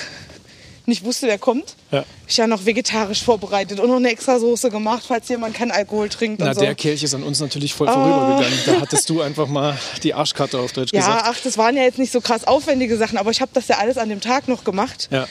nicht 0.88 1.04
wusste, 1.04 1.28
wer 1.28 1.38
kommt, 1.38 1.76
Ja. 1.92 2.06
ich 2.28 2.38
ja 2.38 2.48
noch 2.48 2.66
vegetarisch 2.66 3.22
vorbereitet 3.24 3.80
und 3.80 3.90
noch 3.90 3.98
eine 3.98 4.10
extra 4.10 4.40
Soße 4.40 4.70
gemacht, 4.70 5.04
falls 5.08 5.28
jemand 5.28 5.54
keinen 5.54 5.72
Alkohol 5.72 6.08
trinkt 6.10 6.40
Na, 6.40 6.54
so. 6.54 6.62
der 6.62 6.76
Kelch 6.76 7.04
ist 7.04 7.14
an 7.14 7.24
uns 7.24 7.40
natürlich 7.42 7.74
voll 7.74 7.88
vorübergegangen. 7.88 8.60
Da 8.66 8.82
hattest 8.82 9.10
du 9.10 9.22
einfach 9.22 9.48
mal 9.48 9.78
die 10.04 10.14
Arschkarte 10.14 10.58
auf 10.60 10.72
Deutsch 10.72 10.94
ja, 10.94 11.02
gesagt. 11.02 11.24
ach, 11.26 11.38
das 11.44 11.58
waren 11.58 11.76
ja 11.76 11.84
jetzt 11.84 12.00
nicht 12.00 12.12
so 12.12 12.22
krass 12.22 12.46
aufwendige 12.48 12.98
Sachen, 12.98 13.18
aber 13.18 13.32
ich 13.32 13.42
habe 13.42 13.52
das 13.54 13.68
ja 13.68 13.78
alles 13.78 13.98
an 13.98 14.08
dem 14.10 14.22
Tag 14.22 14.48
noch 14.48 14.64
gemacht. 14.64 15.10
Ja. 15.12 15.28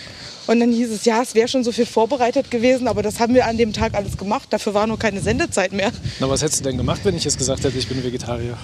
Und 0.47 0.61
dann 0.61 0.71
hieß 0.71 0.91
es, 0.91 1.05
ja, 1.07 1.23
es 1.23 1.35
wäre 1.35 1.49
schon 1.49 1.65
so 1.65 1.73
viel 1.73 1.87
vorbereitet 1.87 2.51
gewesen, 2.51 2.87
aber 2.87 3.03
das 3.03 3.19
haben 3.19 3.35
wir 3.35 3.47
an 3.47 3.57
dem 3.57 3.73
Tag 3.73 3.95
alles 3.95 4.17
gemacht. 4.17 4.49
Dafür 4.51 4.75
war 4.75 4.87
nur 4.87 4.99
keine 4.99 5.21
Sendezeit 5.21 5.73
mehr. 5.73 5.91
Na, 6.21 6.29
was 6.29 6.43
hättest 6.43 6.61
du 6.61 6.65
denn 6.69 6.77
gemacht, 6.77 7.01
wenn 7.05 7.17
ich 7.17 7.25
jetzt 7.25 7.39
gesagt 7.39 7.65
hätte, 7.65 7.77
ich 7.79 7.89
bin 7.89 8.05
Vegetarier? 8.05 8.57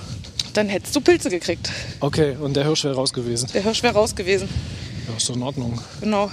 Dann 0.52 0.68
hättest 0.68 0.94
du 0.94 1.00
Pilze 1.00 1.30
gekriegt. 1.30 1.70
Okay, 2.00 2.36
und 2.38 2.54
der 2.54 2.64
Hirsch 2.64 2.84
wäre 2.84 2.94
raus 2.94 3.12
gewesen. 3.12 3.48
Der 3.54 3.62
Hirsch 3.62 3.82
wäre 3.82 3.94
raus 3.94 4.14
gewesen. 4.14 4.48
Ja, 5.08 5.16
ist 5.16 5.28
doch 5.28 5.34
in 5.34 5.42
Ordnung. 5.42 5.80
Genau. 6.00 6.30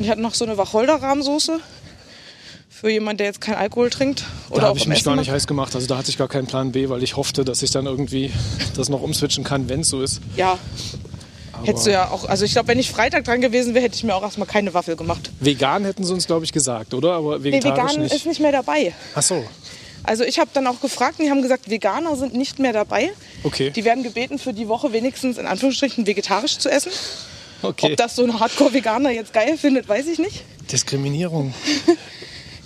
Und 0.00 0.04
ich 0.06 0.10
hatte 0.10 0.22
noch 0.22 0.32
so 0.32 0.46
eine 0.46 0.56
Wacholder-Rahmsoße. 0.56 1.60
Für 2.70 2.90
jemanden, 2.90 3.18
der 3.18 3.26
jetzt 3.26 3.42
keinen 3.42 3.56
Alkohol 3.56 3.90
trinkt. 3.90 4.24
Oder 4.48 4.62
Da 4.62 4.66
habe 4.68 4.78
ich 4.78 4.86
mich 4.86 5.00
Essen 5.00 5.04
gar 5.10 5.16
nicht 5.16 5.26
macht. 5.26 5.34
heiß 5.34 5.46
gemacht. 5.46 5.74
Also 5.74 5.86
da 5.86 5.98
hatte 5.98 6.08
ich 6.08 6.16
gar 6.16 6.28
keinen 6.28 6.46
Plan 6.46 6.72
B, 6.72 6.88
weil 6.88 7.02
ich 7.02 7.16
hoffte, 7.18 7.44
dass 7.44 7.62
ich 7.62 7.70
dann 7.70 7.84
irgendwie 7.84 8.32
das 8.74 8.88
noch 8.88 9.02
umswitchen 9.02 9.44
kann, 9.44 9.68
wenn 9.68 9.80
es 9.80 9.90
so 9.90 10.00
ist. 10.00 10.22
Ja, 10.38 10.58
Aber 11.52 11.66
hättest 11.66 11.86
du 11.86 11.90
ja 11.92 12.08
auch. 12.08 12.24
Also 12.24 12.46
ich 12.46 12.52
glaube, 12.52 12.68
wenn 12.68 12.78
ich 12.78 12.90
Freitag 12.90 13.24
dran 13.26 13.42
gewesen 13.42 13.74
wäre, 13.74 13.84
hätte 13.84 13.96
ich 13.96 14.04
mir 14.04 14.14
auch 14.14 14.22
erstmal 14.22 14.48
keine 14.48 14.72
Waffel 14.72 14.96
gemacht. 14.96 15.30
Vegan 15.40 15.84
hätten 15.84 16.04
sie 16.04 16.14
uns, 16.14 16.26
glaube 16.26 16.46
ich, 16.46 16.52
gesagt, 16.52 16.94
oder? 16.94 17.12
Aber 17.12 17.38
Nee, 17.38 17.62
vegan 17.62 18.00
nicht. 18.00 18.14
ist 18.14 18.24
nicht 18.24 18.40
mehr 18.40 18.52
dabei. 18.52 18.94
Ach 19.14 19.20
so, 19.22 19.44
Also 20.04 20.24
ich 20.24 20.38
habe 20.38 20.48
dann 20.54 20.66
auch 20.66 20.80
gefragt 20.80 21.18
und 21.18 21.26
die 21.26 21.30
haben 21.30 21.42
gesagt, 21.42 21.68
Veganer 21.68 22.16
sind 22.16 22.32
nicht 22.34 22.58
mehr 22.58 22.72
dabei. 22.72 23.10
okay. 23.44 23.68
Die 23.68 23.84
werden 23.84 24.02
gebeten, 24.02 24.38
für 24.38 24.54
die 24.54 24.68
Woche 24.68 24.94
wenigstens 24.94 25.36
in 25.36 25.44
Anführungsstrichen 25.46 26.06
vegetarisch 26.06 26.56
zu 26.56 26.70
essen. 26.70 26.90
Okay. 27.62 27.92
Ob 27.92 27.96
das 27.96 28.16
so 28.16 28.24
ein 28.24 28.38
Hardcore-Veganer 28.38 29.10
jetzt 29.10 29.32
geil 29.32 29.56
findet, 29.56 29.88
weiß 29.88 30.06
ich 30.06 30.18
nicht. 30.18 30.42
Diskriminierung. 30.70 31.54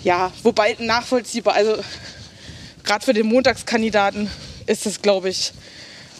Ja, 0.05 0.31
wobei 0.43 0.77
nachvollziehbar. 0.79 1.55
Also 1.55 1.77
gerade 2.83 3.03
für 3.03 3.13
den 3.13 3.25
Montagskandidaten 3.25 4.29
ist 4.67 4.85
es, 4.85 5.01
glaube 5.01 5.29
ich, 5.29 5.51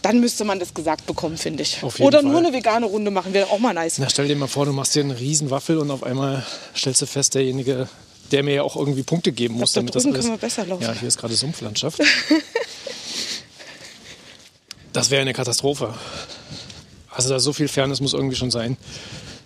dann 0.02 0.20
müsste 0.20 0.44
man 0.44 0.58
das 0.58 0.74
gesagt 0.74 1.06
bekommen, 1.06 1.38
finde 1.38 1.62
ich. 1.62 1.82
Oder 1.82 2.20
Fall. 2.20 2.28
nur 2.28 2.38
eine 2.38 2.52
vegane 2.52 2.84
Runde 2.84 3.12
machen 3.12 3.32
wäre 3.32 3.48
auch 3.48 3.60
mal 3.60 3.72
nice. 3.72 3.98
Na, 3.98 4.10
stell 4.10 4.26
dir 4.26 4.34
mal 4.34 4.48
vor, 4.48 4.66
du 4.66 4.72
machst 4.72 4.96
dir 4.96 5.04
eine 5.04 5.18
riesen 5.18 5.50
Waffel 5.50 5.78
und 5.78 5.92
auf 5.92 6.02
einmal 6.02 6.44
stellst 6.76 7.00
du 7.00 7.06
fest, 7.06 7.36
derjenige, 7.36 7.88
der 8.32 8.42
mir 8.42 8.54
ja 8.54 8.62
auch 8.62 8.74
irgendwie 8.74 9.04
Punkte 9.04 9.30
geben 9.30 9.54
muss, 9.54 9.72
da 9.72 9.80
damit 9.80 9.94
das 9.94 10.04
alles... 10.04 10.18
können 10.18 10.34
wir 10.34 10.38
besser 10.38 10.66
laufen. 10.66 10.82
Ja, 10.82 10.92
hier 10.92 11.06
ist 11.06 11.18
gerade 11.18 11.34
Sumpflandschaft. 11.34 12.00
das 14.92 15.10
wäre 15.10 15.22
eine 15.22 15.32
Katastrophe. 15.32 15.94
Also 17.16 17.30
da 17.30 17.38
so 17.40 17.52
viel 17.52 17.68
Fairness 17.68 18.00
muss 18.00 18.12
irgendwie 18.12 18.36
schon 18.36 18.50
sein, 18.50 18.76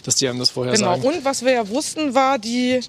dass 0.05 0.15
die 0.17 0.29
einem 0.29 0.39
das 0.39 0.51
vorher 0.51 0.75
Genau. 0.75 0.87
sagen. 0.97 1.03
Und 1.03 1.25
was 1.25 1.45
wir 1.45 1.53
ja 1.53 1.69
wussten, 1.69 2.15
war 2.15 2.39
die 2.39 2.81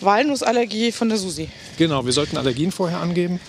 Walnussallergie 0.00 0.92
von 0.92 1.08
der 1.08 1.18
Susi. 1.18 1.48
Genau, 1.78 2.04
wir 2.04 2.12
sollten 2.12 2.36
Allergien 2.36 2.72
vorher 2.72 3.00
angeben. 3.00 3.40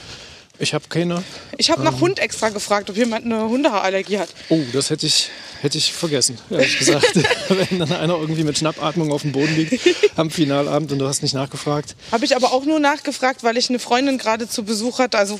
Ich 0.57 0.73
habe 0.73 0.85
keine. 0.87 1.21
Ich 1.57 1.69
habe 1.69 1.81
Ähm. 1.81 1.85
nach 1.91 1.99
Hund 1.99 2.17
extra 2.19 2.47
gefragt, 2.49 2.89
ob 2.89 2.95
jemand 2.95 3.25
eine 3.25 3.47
Hundehaarallergie 3.49 4.19
hat. 4.19 4.29
Oh, 4.47 4.59
das 4.71 4.89
hätte 4.89 5.05
ich, 5.05 5.29
hätte 5.61 5.77
ich 5.77 5.91
vergessen, 5.91 6.37
ehrlich 6.49 6.79
gesagt. 6.79 7.13
Wenn 7.49 7.79
dann 7.79 7.91
einer 7.91 8.15
irgendwie 8.17 8.45
mit 8.45 8.57
Schnappatmung 8.57 9.11
auf 9.11 9.23
dem 9.23 9.33
Boden 9.33 9.53
liegt 9.55 9.79
am 10.15 10.29
Finalabend 10.31 10.93
und 10.93 10.99
du 10.99 11.07
hast 11.07 11.23
nicht 11.23 11.33
nachgefragt. 11.35 11.95
Habe 12.13 12.23
ich 12.23 12.37
aber 12.37 12.53
auch 12.53 12.63
nur 12.63 12.79
nachgefragt, 12.79 13.43
weil 13.43 13.57
ich 13.57 13.67
eine 13.69 13.79
Freundin 13.79 14.17
gerade 14.17 14.47
zu 14.47 14.63
Besuch 14.63 14.99
hatte, 14.99 15.17
also 15.17 15.39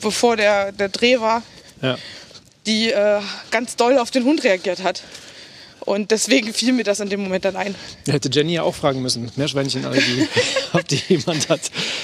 bevor 0.00 0.36
der, 0.36 0.70
der 0.70 0.88
Dreh 0.88 1.18
war, 1.18 1.42
Ja. 1.82 1.98
Die 2.66 2.90
äh, 2.90 3.20
ganz 3.50 3.76
doll 3.76 3.98
auf 3.98 4.10
den 4.10 4.24
Hund 4.24 4.44
reagiert 4.44 4.82
hat. 4.82 5.02
Und 5.84 6.10
deswegen 6.10 6.52
fiel 6.54 6.72
mir 6.72 6.84
das 6.84 7.00
in 7.00 7.08
dem 7.10 7.22
Moment 7.22 7.44
dann 7.44 7.56
ein. 7.56 7.74
Hätte 8.08 8.30
Jenny 8.32 8.54
ja 8.54 8.62
auch 8.62 8.74
fragen 8.74 9.02
müssen. 9.02 9.30
Meerschweinchenallergie, 9.36 10.26
ob 10.72 10.86
die 10.88 11.00
jemand 11.08 11.48
hat. 11.48 11.60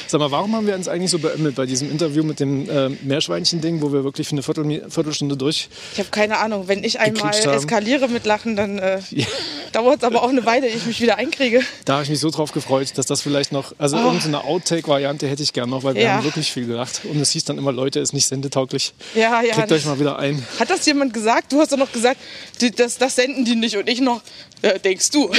Sag 0.07 0.19
mal, 0.21 0.31
warum 0.31 0.55
haben 0.55 0.67
wir 0.67 0.75
uns 0.75 0.89
eigentlich 0.89 1.11
so 1.11 1.19
beömmelt 1.19 1.55
bei 1.55 1.67
diesem 1.67 1.91
Interview 1.91 2.23
mit 2.23 2.41
dem 2.41 2.69
äh, 2.69 2.89
Meerschweinchen-Ding, 2.89 3.81
wo 3.81 3.93
wir 3.93 4.05
wirklich 4.05 4.29
für 4.29 4.33
eine 4.33 4.43
Viertel, 4.43 4.85
Viertelstunde 4.91 5.37
durch. 5.37 5.69
Ich 5.93 5.99
habe 5.99 6.11
keine 6.11 6.39
Ahnung, 6.39 6.69
wenn 6.69 6.85
ich 6.85 7.01
einmal 7.01 7.35
eskaliere 7.35 8.09
mit 8.09 8.27
Lachen, 8.27 8.57
dann 8.57 8.79
äh, 8.79 9.01
dauert 9.73 9.99
es 9.99 10.05
aber 10.05 10.23
auch 10.23 10.29
eine 10.29 10.45
Weile, 10.45 10.69
ehe 10.69 10.77
ich 10.77 10.87
mich 10.87 11.01
wieder 11.01 11.17
einkriege. 11.17 11.61
Da 11.85 11.95
habe 11.95 12.05
ich 12.05 12.11
mich 12.11 12.21
so 12.21 12.31
drauf 12.31 12.53
gefreut, 12.53 12.93
dass 12.97 13.07
das 13.07 13.23
vielleicht 13.23 13.53
noch. 13.53 13.73
Also 13.79 13.97
irgendeine 13.97 14.45
Outtake-Variante 14.45 15.27
hätte 15.29 15.43
ich 15.43 15.53
gern 15.53 15.71
noch, 15.71 15.83
weil 15.85 15.95
wir 15.95 16.01
Oh. 16.01 16.05
Ja. 16.05 16.13
haben 16.15 16.25
wirklich 16.25 16.51
viel 16.51 16.67
gelacht. 16.67 17.03
Und 17.05 17.21
es 17.21 17.31
hieß 17.33 17.45
dann 17.45 17.59
immer, 17.59 17.73
Leute, 17.73 18.01
ist 18.01 18.13
nicht 18.15 18.27
sendetauglich. 18.27 18.95
Ja, 19.15 19.43
ja. 19.43 19.53
Kriegt 19.55 19.71
euch 19.73 19.85
mal 19.85 20.01
wieder 20.01 20.19
ein. 20.19 20.45
Hat 20.59 20.71
das 20.71 20.87
jemand 20.87 21.13
gesagt? 21.13 21.53
Du 21.53 21.61
hast 21.61 21.73
doch 21.73 21.77
noch 21.77 21.93
gesagt, 21.93 22.19
die, 22.61 22.71
das, 22.71 22.97
das 22.97 23.17
senden 23.17 23.45
die 23.45 23.55
nicht. 23.55 23.70
Und 23.77 23.89
ich 23.89 24.01
noch, 24.01 24.23
äh, 24.63 24.79
denkst 24.79 25.11
du? 25.11 25.31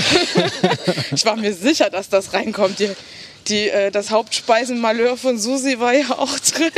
ich 1.12 1.26
war 1.26 1.36
mir 1.36 1.54
sicher, 1.54 1.90
dass 1.90 2.10
das 2.10 2.34
reinkommt. 2.34 2.80
Die, 2.80 2.90
die, 3.48 3.70
äh, 3.70 3.92
das 3.92 4.12
Hauptspeisenmalheur 4.12 5.18
von 5.18 5.38
Susi 5.38 5.80
war 5.80 5.94
ja 5.94 6.12
auch 6.18 6.40
drin. 6.40 6.72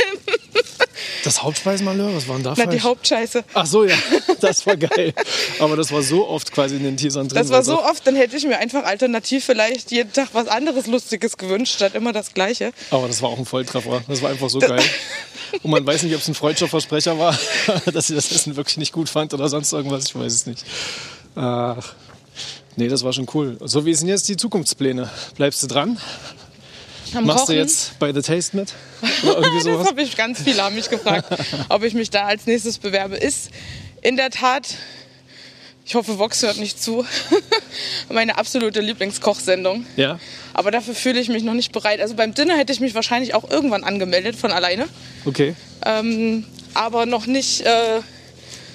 Das 1.24 1.42
Hauptspeisenmalheur, 1.42 2.14
was 2.14 2.28
war 2.28 2.36
denn 2.36 2.44
da 2.44 2.54
Na, 2.56 2.64
die 2.66 2.72
falsch? 2.72 2.84
Hauptscheiße. 2.84 3.44
Ach 3.54 3.66
so, 3.66 3.84
ja, 3.84 3.96
das 4.40 4.66
war 4.66 4.76
geil. 4.76 5.12
Aber 5.58 5.76
das 5.76 5.90
war 5.90 6.02
so 6.02 6.28
oft 6.28 6.52
quasi 6.52 6.76
in 6.76 6.84
den 6.84 6.96
Teasern 6.96 7.28
drin. 7.28 7.38
Das 7.38 7.50
war 7.50 7.62
so 7.62 7.82
oft, 7.82 8.06
dann 8.06 8.14
hätte 8.14 8.36
ich 8.36 8.44
mir 8.44 8.58
einfach 8.58 8.84
alternativ 8.84 9.44
vielleicht 9.44 9.90
jeden 9.90 10.12
Tag 10.12 10.28
was 10.32 10.48
anderes 10.48 10.86
Lustiges 10.86 11.36
gewünscht, 11.36 11.74
statt 11.74 11.94
immer 11.94 12.12
das 12.12 12.34
Gleiche. 12.34 12.72
Aber 12.90 13.08
das 13.08 13.22
war 13.22 13.30
auch 13.30 13.38
ein 13.38 13.46
Volltreffer. 13.46 14.02
Das 14.06 14.22
war 14.22 14.30
einfach 14.30 14.50
so 14.50 14.58
geil. 14.58 14.82
Und 15.62 15.70
man 15.70 15.86
weiß 15.86 16.02
nicht, 16.02 16.14
ob 16.14 16.20
es 16.20 16.28
ein 16.28 16.34
freudscher 16.34 16.68
Versprecher 16.68 17.18
war, 17.18 17.38
dass 17.92 18.08
sie 18.08 18.14
das 18.14 18.30
Essen 18.30 18.56
wirklich 18.56 18.76
nicht 18.76 18.92
gut 18.92 19.08
fand 19.08 19.32
oder 19.34 19.48
sonst 19.48 19.72
irgendwas. 19.72 20.06
Ich 20.06 20.14
weiß 20.14 20.32
es 20.32 20.46
nicht. 20.46 20.64
Ach, 21.34 21.94
nee, 22.76 22.88
das 22.88 23.02
war 23.04 23.12
schon 23.12 23.26
cool. 23.34 23.58
So, 23.60 23.84
wie 23.84 23.94
sind 23.94 24.08
jetzt 24.08 24.28
die 24.28 24.36
Zukunftspläne? 24.36 25.10
Bleibst 25.36 25.62
du 25.62 25.66
dran? 25.66 25.98
am 27.16 27.26
Machst 27.26 27.46
Kochen. 27.46 27.54
du 27.54 27.60
jetzt 27.60 27.98
bei 27.98 28.12
The 28.12 28.22
Taste 28.22 28.56
mit? 28.56 28.72
Das 29.64 29.86
habe 29.86 30.02
ich 30.02 30.16
ganz 30.16 30.42
viele 30.42 30.62
haben 30.62 30.74
mich 30.74 30.90
gefragt, 30.90 31.26
ob 31.68 31.82
ich 31.82 31.94
mich 31.94 32.10
da 32.10 32.24
als 32.24 32.46
nächstes 32.46 32.78
bewerbe. 32.78 33.16
Ist 33.16 33.50
in 34.02 34.16
der 34.16 34.30
Tat, 34.30 34.74
ich 35.84 35.94
hoffe, 35.94 36.18
Vox 36.18 36.42
hört 36.42 36.58
nicht 36.58 36.82
zu, 36.82 37.04
meine 38.08 38.38
absolute 38.38 38.80
Lieblingskochsendung. 38.80 39.86
Ja. 39.96 40.18
Aber 40.52 40.70
dafür 40.70 40.94
fühle 40.94 41.20
ich 41.20 41.28
mich 41.28 41.42
noch 41.42 41.54
nicht 41.54 41.72
bereit. 41.72 42.00
Also 42.00 42.14
beim 42.14 42.34
Dinner 42.34 42.56
hätte 42.56 42.72
ich 42.72 42.80
mich 42.80 42.94
wahrscheinlich 42.94 43.34
auch 43.34 43.50
irgendwann 43.50 43.84
angemeldet 43.84 44.36
von 44.36 44.50
alleine. 44.52 44.86
Okay. 45.24 45.54
Ähm, 45.84 46.44
aber 46.74 47.06
noch 47.06 47.26
nicht 47.26 47.62
äh, 47.62 48.00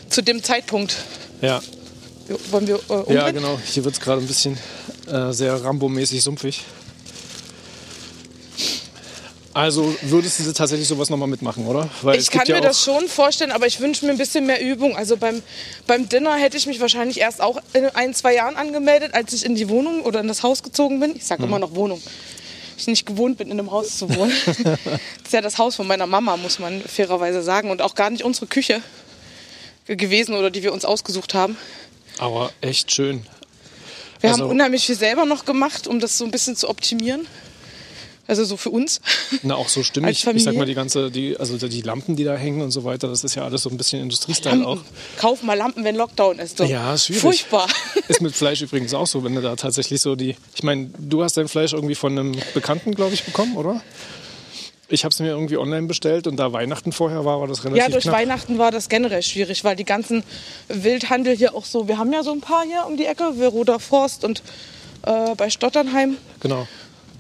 zu 0.10 0.22
dem 0.22 0.44
Zeitpunkt. 0.44 0.96
Ja. 1.42 1.62
Wollen 2.52 2.68
wir 2.68 2.76
äh, 2.76 2.94
umdrehen? 2.94 3.16
Ja, 3.16 3.32
genau. 3.32 3.60
Hier 3.66 3.84
wird 3.84 3.96
es 3.96 4.02
gerade 4.02 4.22
ein 4.22 4.28
bisschen 4.28 4.58
äh, 5.08 5.32
sehr 5.32 5.64
Rambo-mäßig 5.64 6.22
sumpfig. 6.22 6.64
Also 9.54 9.94
würdest 10.04 10.40
du 10.40 10.52
tatsächlich 10.54 10.88
sowas 10.88 11.10
nochmal 11.10 11.28
mitmachen, 11.28 11.66
oder? 11.66 11.90
Weil 12.04 12.20
Ich 12.20 12.30
kann 12.30 12.44
ja 12.46 12.56
mir 12.56 12.62
das 12.62 12.84
schon 12.84 13.08
vorstellen, 13.08 13.52
aber 13.52 13.66
ich 13.66 13.80
wünsche 13.80 14.06
mir 14.06 14.12
ein 14.12 14.18
bisschen 14.18 14.46
mehr 14.46 14.62
Übung. 14.62 14.96
Also 14.96 15.18
beim, 15.18 15.42
beim 15.88 16.08
Dinner 16.08 16.36
hätte 16.36 16.56
ich 16.56 16.68
mich 16.68 16.80
wahrscheinlich 16.80 17.20
erst 17.20 17.42
auch 17.42 17.60
in 17.74 17.86
ein, 17.88 18.14
zwei 18.14 18.36
Jahren 18.36 18.56
angemeldet, 18.56 19.16
als 19.16 19.34
ich 19.34 19.44
in 19.44 19.56
die 19.56 19.68
Wohnung 19.68 20.04
oder 20.04 20.20
in 20.20 20.28
das 20.28 20.44
Haus 20.44 20.62
gezogen 20.62 21.00
bin. 21.00 21.16
Ich 21.16 21.26
sage 21.26 21.42
Hm. 21.42 21.50
immer 21.50 21.60
noch 21.60 21.74
Wohnung. 21.74 22.02
Ich 22.78 22.86
nicht 22.88 23.06
gewohnt 23.08 23.38
bin, 23.38 23.48
in 23.50 23.60
einem 23.60 23.72
Haus 23.72 23.98
zu 23.98 24.08
wohnen. 24.16 24.32
das 24.46 24.66
ist 25.26 25.34
ja 25.34 25.42
das 25.42 25.58
Haus 25.58 25.76
von 25.76 25.88
meiner 25.88 26.06
Mama, 26.08 26.38
muss 26.38 26.60
man 26.60 26.80
fairerweise 26.82 27.42
sagen. 27.42 27.72
Und 27.72 27.82
auch 27.82 27.96
gar 27.96 28.12
nicht 28.12 28.24
unsere 28.24 28.46
Küche 28.46 28.82
gewesen 29.88 30.36
oder 30.36 30.52
die 30.52 30.62
wir 30.64 30.72
uns 30.72 30.86
ausgesucht 30.86 31.34
haben. 31.34 31.58
Aber 32.20 32.52
echt 32.62 32.92
schön. 32.92 33.26
Wir 34.22 34.32
Also- 34.32 34.44
haben 34.44 34.52
unheimlich 34.52 34.86
viel 34.86 34.96
selber 34.96 35.26
noch 35.26 35.46
gemacht, 35.46 35.88
um 35.88 36.00
das 36.00 36.18
so 36.18 36.26
ein 36.26 36.32
bisschen 36.32 36.56
zu 36.56 36.70
optimieren. 36.70 37.26
Also 38.28 38.44
so 38.46 38.58
für 38.58 38.70
uns. 38.70 39.02
Na, 39.42 39.56
auch 39.56 39.70
so 39.70 39.82
stimmig. 39.82 40.24
Ich 40.36 40.44
sag 40.44 40.54
mal, 40.56 40.68
die 40.68 40.76
ganze, 40.76 41.10
die, 41.10 41.36
also 41.38 41.58
die 41.58 41.82
Lampen, 41.82 42.16
die 42.16 42.24
da 42.24 42.36
hängen 42.36 42.62
und 42.62 42.70
so 42.70 42.84
weiter, 42.84 43.08
das 43.08 43.24
ist 43.24 43.34
ja 43.34 43.44
alles 43.44 43.64
so 43.64 43.72
ein 43.72 43.78
bisschen 43.78 44.04
Industriestyle 44.04 44.68
auch. 44.68 44.78
Kauf 45.18 45.42
mal 45.42 45.56
Lampen, 45.56 45.84
wenn 45.84 45.96
Lockdown 45.96 46.38
ist. 46.38 46.60
Doch. 46.60 46.70
Ja, 46.70 46.94
ist 46.94 47.08
schwierig. 47.08 47.22
Furchtbar. 47.22 47.68
Ist 48.08 48.22
mit 48.22 48.36
Fleisch 48.36 48.62
übrigens 48.62 48.94
auch 48.94 49.08
so, 49.08 49.24
wenn 49.24 49.34
du 49.34 49.42
da 49.42 49.56
tatsächlich 49.56 50.00
so 50.02 50.16
die. 50.16 50.36
Ich 50.54 50.62
meine, 50.62 50.92
du 51.00 51.24
hast 51.24 51.38
dein 51.38 51.48
Fleisch 51.48 51.74
irgendwie 51.74 51.96
von 51.96 52.12
einem 52.20 52.36
Bekannten, 52.54 52.94
glaube 52.94 53.16
ich, 53.16 53.24
bekommen, 53.24 53.56
oder? 53.58 53.82
Ich 54.92 55.04
habe 55.04 55.14
es 55.14 55.20
mir 55.20 55.28
irgendwie 55.28 55.58
online 55.58 55.88
bestellt 55.88 56.26
und 56.26 56.38
da 56.38 56.52
Weihnachten 56.52 56.92
vorher 56.92 57.24
war, 57.24 57.40
war 57.40 57.48
das 57.48 57.64
relativ 57.64 57.84
Ja, 57.84 57.90
durch 57.90 58.04
knapp. 58.04 58.16
Weihnachten 58.16 58.58
war 58.58 58.72
das 58.72 58.90
generell 58.90 59.22
schwierig, 59.22 59.64
weil 59.64 59.76
die 59.76 59.86
ganzen 59.86 60.24
Wildhandel 60.68 61.36
hier 61.38 61.54
auch 61.54 61.66
so, 61.66 61.88
wir 61.88 61.98
haben 61.98 62.12
ja 62.12 62.24
so 62.24 62.32
ein 62.32 62.42
paar 62.42 62.64
hier 62.66 62.86
um 62.88 62.98
die 62.98 63.06
Ecke, 63.06 63.38
Veroda 63.38 63.78
Forst 63.78 64.24
und 64.24 64.42
äh, 65.04 65.36
bei 65.36 65.50
Stotternheim. 65.50 66.18
Genau. 66.40 66.68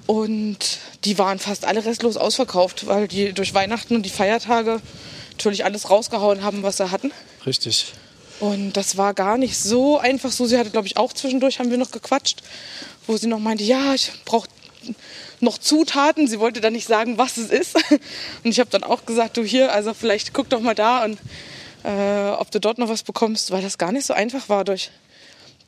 Und 0.07 0.79
die 1.03 1.19
waren 1.19 1.37
fast 1.37 1.65
alle 1.65 1.85
restlos 1.85 2.17
ausverkauft, 2.17 2.87
weil 2.87 3.07
die 3.07 3.33
durch 3.33 3.53
Weihnachten 3.53 3.95
und 3.95 4.03
die 4.03 4.09
Feiertage 4.09 4.81
natürlich 5.33 5.63
alles 5.63 5.91
rausgehauen 5.91 6.43
haben, 6.43 6.63
was 6.63 6.77
sie 6.77 6.89
hatten. 6.89 7.11
Richtig. 7.45 7.93
Und 8.39 8.73
das 8.73 8.97
war 8.97 9.13
gar 9.13 9.37
nicht 9.37 9.57
so 9.57 9.99
einfach. 9.99 10.31
Susi 10.31 10.55
hatte, 10.55 10.71
glaube 10.71 10.87
ich, 10.87 10.97
auch 10.97 11.13
zwischendurch, 11.13 11.59
haben 11.59 11.69
wir 11.69 11.77
noch 11.77 11.91
gequatscht, 11.91 12.41
wo 13.05 13.17
sie 13.17 13.27
noch 13.27 13.39
meinte, 13.39 13.63
ja, 13.63 13.93
ich 13.93 14.11
brauche 14.25 14.47
noch 15.39 15.57
Zutaten. 15.57 16.27
Sie 16.27 16.39
wollte 16.39 16.61
dann 16.61 16.73
nicht 16.73 16.87
sagen, 16.87 17.17
was 17.17 17.37
es 17.37 17.49
ist. 17.49 17.75
Und 18.43 18.51
ich 18.51 18.59
habe 18.59 18.69
dann 18.69 18.83
auch 18.83 19.05
gesagt, 19.05 19.37
du 19.37 19.43
hier, 19.43 19.71
also 19.73 19.93
vielleicht 19.93 20.33
guck 20.33 20.49
doch 20.49 20.61
mal 20.61 20.75
da 20.75 21.03
und 21.03 21.17
äh, 21.83 22.29
ob 22.31 22.51
du 22.51 22.59
dort 22.59 22.77
noch 22.77 22.89
was 22.89 23.03
bekommst, 23.03 23.51
weil 23.51 23.61
das 23.61 23.77
gar 23.77 23.91
nicht 23.91 24.05
so 24.05 24.13
einfach 24.13 24.49
war 24.49 24.65
durch 24.65 24.91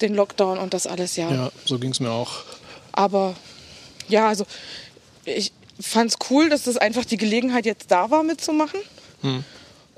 den 0.02 0.14
Lockdown 0.14 0.58
und 0.58 0.74
das 0.74 0.88
alles, 0.88 1.16
ja. 1.16 1.32
Ja, 1.32 1.52
so 1.66 1.80
ging 1.80 1.92
es 1.92 2.00
mir 2.00 2.12
auch. 2.12 2.44
Aber 2.92 3.36
ja, 4.10 4.28
also 4.28 4.46
ich 5.26 5.54
fand 5.80 6.12
es 6.12 6.18
cool, 6.30 6.50
dass 6.50 6.64
das 6.64 6.78
einfach 6.78 7.06
die 7.06 7.18
Gelegenheit 7.18 7.66
jetzt 7.66 7.92
da 7.92 8.12
war, 8.12 8.24
mitzumachen. 8.24 8.80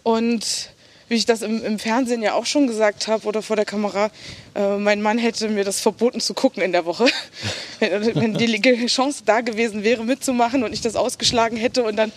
Und 0.03 0.69
wie 1.13 1.17
ich 1.17 1.25
das 1.25 1.41
im, 1.43 1.63
im 1.63 1.79
Fernsehen 1.79 2.21
ja 2.21 2.33
auch 2.33 2.45
schon 2.45 2.67
gesagt 2.67 3.07
habe 3.07 3.25
oder 3.27 3.41
vor 3.41 3.55
der 3.55 3.65
Kamera, 3.65 4.09
äh, 4.55 4.77
mein 4.77 5.01
Mann 5.01 5.17
hätte 5.17 5.47
mir 5.47 5.63
das 5.63 5.79
verboten 5.79 6.19
zu 6.19 6.33
gucken 6.33 6.61
in 6.61 6.71
der 6.71 6.85
Woche. 6.85 7.05
wenn, 7.79 8.15
wenn 8.15 8.33
die 8.33 8.85
Chance 8.87 9.21
da 9.25 9.41
gewesen 9.41 9.83
wäre, 9.83 10.03
mitzumachen 10.03 10.63
und 10.63 10.73
ich 10.73 10.81
das 10.81 10.95
ausgeschlagen 10.95 11.55
hätte 11.55 11.83
und 11.83 11.95
dann 11.95 12.11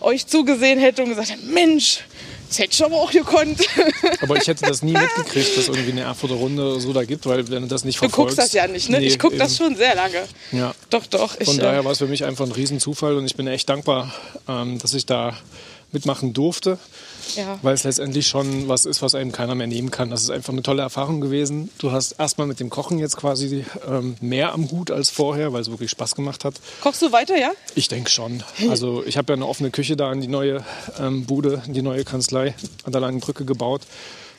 euch 0.00 0.26
zugesehen 0.26 0.78
hätte 0.78 1.02
und 1.02 1.10
gesagt, 1.10 1.30
hätte, 1.30 1.44
Mensch, 1.44 2.00
das 2.48 2.58
hätte 2.58 2.72
ich 2.72 2.82
aber 2.82 2.96
auch 2.96 3.10
gekonnt. 3.10 3.60
Aber 4.22 4.36
ich 4.36 4.46
hätte 4.46 4.64
das 4.64 4.82
nie 4.82 4.92
mitgekriegt, 4.92 5.50
dass 5.50 5.64
es 5.64 5.68
irgendwie 5.68 5.92
eine 5.92 6.00
Erfurter 6.02 6.36
Runde 6.36 6.80
so 6.80 6.94
da 6.94 7.04
gibt, 7.04 7.26
weil 7.26 7.46
wenn 7.50 7.62
du 7.62 7.68
das 7.68 7.84
nicht 7.84 7.96
Du 7.96 8.08
verfolgst... 8.08 8.38
guckst 8.38 8.54
das 8.54 8.54
ja 8.54 8.66
nicht, 8.66 8.88
ne? 8.88 9.00
Nee, 9.00 9.06
ich 9.06 9.18
gucke 9.18 9.36
das 9.36 9.56
schon 9.56 9.76
sehr 9.76 9.94
lange. 9.94 10.24
Ja. 10.52 10.74
Doch, 10.88 11.04
doch. 11.06 11.38
Ich, 11.38 11.46
Von 11.46 11.58
äh, 11.58 11.62
daher 11.62 11.84
war 11.84 11.92
es 11.92 11.98
für 11.98 12.06
mich 12.06 12.24
einfach 12.24 12.46
ein 12.46 12.52
Riesenzufall 12.52 13.16
und 13.16 13.26
ich 13.26 13.36
bin 13.36 13.46
echt 13.46 13.68
dankbar, 13.68 14.14
ähm, 14.48 14.78
dass 14.78 14.94
ich 14.94 15.04
da 15.04 15.36
mitmachen 15.92 16.32
durfte, 16.32 16.78
ja. 17.36 17.58
weil 17.62 17.74
es 17.74 17.84
letztendlich 17.84 18.26
schon 18.26 18.68
was 18.68 18.86
ist, 18.86 19.02
was 19.02 19.14
einem 19.14 19.32
keiner 19.32 19.54
mehr 19.54 19.66
nehmen 19.66 19.90
kann. 19.90 20.10
Das 20.10 20.22
ist 20.22 20.30
einfach 20.30 20.52
eine 20.52 20.62
tolle 20.62 20.82
Erfahrung 20.82 21.20
gewesen. 21.20 21.70
Du 21.78 21.92
hast 21.92 22.12
erstmal 22.12 22.46
mit 22.46 22.60
dem 22.60 22.70
Kochen 22.70 22.98
jetzt 22.98 23.16
quasi 23.16 23.64
ähm, 23.88 24.16
mehr 24.20 24.52
am 24.52 24.70
Hut 24.70 24.90
als 24.90 25.10
vorher, 25.10 25.52
weil 25.52 25.60
es 25.60 25.70
wirklich 25.70 25.90
Spaß 25.90 26.14
gemacht 26.14 26.44
hat. 26.44 26.54
Kochst 26.80 27.02
du 27.02 27.12
weiter, 27.12 27.36
ja? 27.38 27.52
Ich 27.74 27.88
denke 27.88 28.10
schon. 28.10 28.42
Also 28.68 29.04
ich 29.04 29.16
habe 29.16 29.32
ja 29.32 29.36
eine 29.36 29.46
offene 29.46 29.70
Küche 29.70 29.96
da 29.96 30.12
in 30.12 30.20
die 30.20 30.28
neue 30.28 30.64
ähm, 30.98 31.26
Bude, 31.26 31.62
in 31.66 31.74
die 31.74 31.82
neue 31.82 32.04
Kanzlei 32.04 32.54
an 32.84 32.92
der 32.92 33.00
Langen 33.00 33.20
Brücke 33.20 33.44
gebaut. 33.44 33.82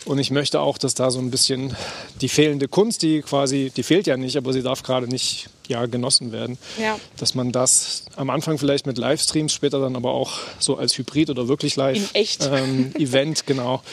Und 0.05 0.17
ich 0.17 0.31
möchte 0.31 0.61
auch, 0.61 0.77
dass 0.77 0.93
da 0.93 1.11
so 1.11 1.19
ein 1.19 1.29
bisschen 1.29 1.75
die 2.21 2.29
fehlende 2.29 2.67
Kunst, 2.67 3.01
die 3.01 3.21
quasi, 3.21 3.71
die 3.75 3.83
fehlt 3.83 4.07
ja 4.07 4.17
nicht, 4.17 4.37
aber 4.37 4.53
sie 4.53 4.61
darf 4.61 4.81
gerade 4.81 5.07
nicht 5.07 5.49
ja, 5.67 5.85
genossen 5.85 6.31
werden. 6.31 6.57
Ja. 6.81 6.97
Dass 7.17 7.35
man 7.35 7.51
das 7.51 8.05
am 8.15 8.29
Anfang 8.29 8.57
vielleicht 8.57 8.85
mit 8.85 8.97
Livestreams, 8.97 9.53
später 9.53 9.79
dann 9.79 9.95
aber 9.95 10.11
auch 10.11 10.39
so 10.57 10.77
als 10.77 10.97
Hybrid 10.97 11.29
oder 11.29 11.47
wirklich 11.47 11.75
live. 11.75 12.11
Ähm, 12.49 12.95
Event, 12.95 13.45
genau, 13.45 13.83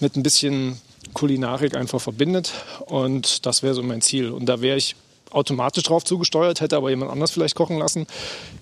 mit 0.00 0.16
ein 0.16 0.22
bisschen 0.22 0.80
Kulinarik 1.14 1.76
einfach 1.76 2.00
verbindet. 2.00 2.52
Und 2.86 3.46
das 3.46 3.62
wäre 3.62 3.74
so 3.74 3.82
mein 3.82 4.02
Ziel. 4.02 4.30
Und 4.30 4.46
da 4.46 4.60
wäre 4.60 4.76
ich 4.76 4.96
automatisch 5.32 5.84
drauf 5.84 6.04
zugesteuert, 6.04 6.60
hätte 6.60 6.76
aber 6.76 6.90
jemand 6.90 7.10
anders 7.10 7.30
vielleicht 7.30 7.54
kochen 7.54 7.78
lassen. 7.78 8.06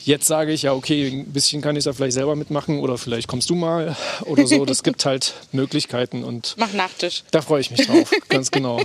Jetzt 0.05 0.27
sage 0.27 0.53
ich 0.53 0.63
ja, 0.63 0.73
okay, 0.73 1.09
ein 1.09 1.33
bisschen 1.33 1.63
kann 1.63 1.77
ich 1.77 1.85
da 1.85 1.93
vielleicht 1.93 2.15
selber 2.15 2.37
mitmachen 2.37 2.81
oder 2.81 2.97
vielleicht 2.99 3.29
kommst 3.29 3.51
du 3.51 3.55
mal 3.55 3.97
oder 4.27 4.47
so. 4.47 4.65
Das 4.65 4.83
gibt 4.83 5.05
halt 5.05 5.35
Möglichkeiten 5.53 6.25
und 6.25 6.55
Mach 6.59 6.73
Nachtisch. 6.73 7.25
da 7.31 7.43
freue 7.43 7.61
ich 7.61 7.71
mich 7.71 7.87
drauf, 7.87 8.11
ganz 8.29 8.51
genau. 8.51 8.81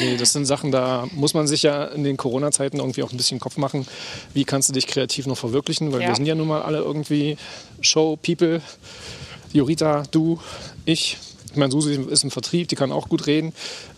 Nee, 0.00 0.16
das 0.16 0.32
sind 0.32 0.46
Sachen, 0.46 0.72
da 0.72 1.06
muss 1.12 1.34
man 1.34 1.46
sich 1.46 1.62
ja 1.62 1.84
in 1.84 2.04
den 2.04 2.16
Corona-Zeiten 2.16 2.78
irgendwie 2.78 3.02
auch 3.02 3.10
ein 3.12 3.16
bisschen 3.16 3.40
Kopf 3.40 3.56
machen. 3.56 3.86
Wie 4.34 4.44
kannst 4.44 4.68
du 4.68 4.72
dich 4.72 4.86
kreativ 4.86 5.26
noch 5.26 5.36
verwirklichen? 5.38 5.92
Weil 5.92 6.02
Ja. 6.02 6.08
wir 6.08 6.14
sind 6.16 6.26
ja 6.26 6.34
nun 6.34 6.48
mal 6.48 6.62
alle 6.62 6.78
irgendwie 6.78 7.36
Show-People. 7.80 8.60
Jorita, 9.52 10.04
du, 10.10 10.40
ich. 10.84 11.18
Ich 11.50 11.56
meine, 11.58 11.70
Susi 11.70 12.00
ist 12.08 12.24
im 12.24 12.30
Vertrieb, 12.30 12.68
die 12.68 12.76
kann 12.76 12.90
auch 12.92 13.10
gut 13.10 13.26
reden. 13.26 13.52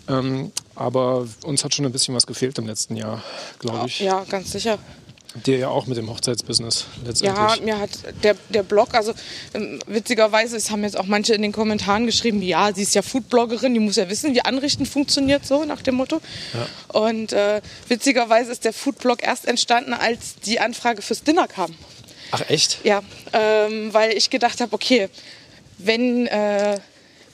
Ähm, 0.09 0.51
aber 0.75 1.27
uns 1.45 1.65
hat 1.65 1.75
schon 1.75 1.85
ein 1.85 1.93
bisschen 1.93 2.15
was 2.15 2.27
gefehlt 2.27 2.59
im 2.59 2.67
letzten 2.67 2.97
Jahr, 2.97 3.23
glaube 3.59 3.87
ich. 3.87 4.01
Ja, 4.01 4.25
ganz 4.29 4.53
sicher. 4.53 4.79
Dir 5.47 5.59
ja 5.59 5.69
auch 5.69 5.87
mit 5.87 5.97
dem 5.97 6.09
Hochzeitsbusiness 6.09 6.87
Ja, 7.03 7.09
letztendlich. 7.09 7.61
mir 7.63 7.81
hat 7.81 7.91
der, 8.23 8.37
der 8.51 8.63
Blog, 8.63 8.95
also 8.95 9.13
ähm, 9.53 9.81
witzigerweise, 9.89 10.57
es 10.57 10.71
haben 10.71 10.85
jetzt 10.85 10.97
auch 10.97 11.07
manche 11.07 11.35
in 11.35 11.43
den 11.43 11.51
Kommentaren 11.51 12.07
geschrieben, 12.07 12.41
ja, 12.41 12.73
sie 12.73 12.83
ist 12.83 12.95
ja 12.95 13.03
Foodbloggerin, 13.03 13.75
die 13.75 13.81
muss 13.81 13.97
ja 13.97 14.09
wissen, 14.09 14.33
wie 14.33 14.43
Anrichten 14.43 14.87
funktioniert, 14.87 15.45
so 15.45 15.65
nach 15.65 15.83
dem 15.83 15.97
Motto. 15.97 16.21
Und 16.87 17.33
äh, 17.33 17.63
witzigerweise 17.89 18.53
ist 18.53 18.65
der 18.65 18.73
Foodblog 18.73 19.25
erst 19.25 19.47
entstanden, 19.49 19.93
als 19.93 20.37
die 20.47 20.61
Anfrage 20.61 21.03
fürs 21.03 21.25
Dinner 21.25 21.49
kam. 21.49 21.75
Ach 22.31 22.43
echt? 22.49 22.79
Ja, 22.85 23.03
ähm, 23.33 23.93
weil 23.93 24.13
ich 24.17 24.31
gedacht 24.31 24.61
habe, 24.61 24.73
okay, 24.73 25.09
wenn, 25.79 26.29
äh, 26.29 26.79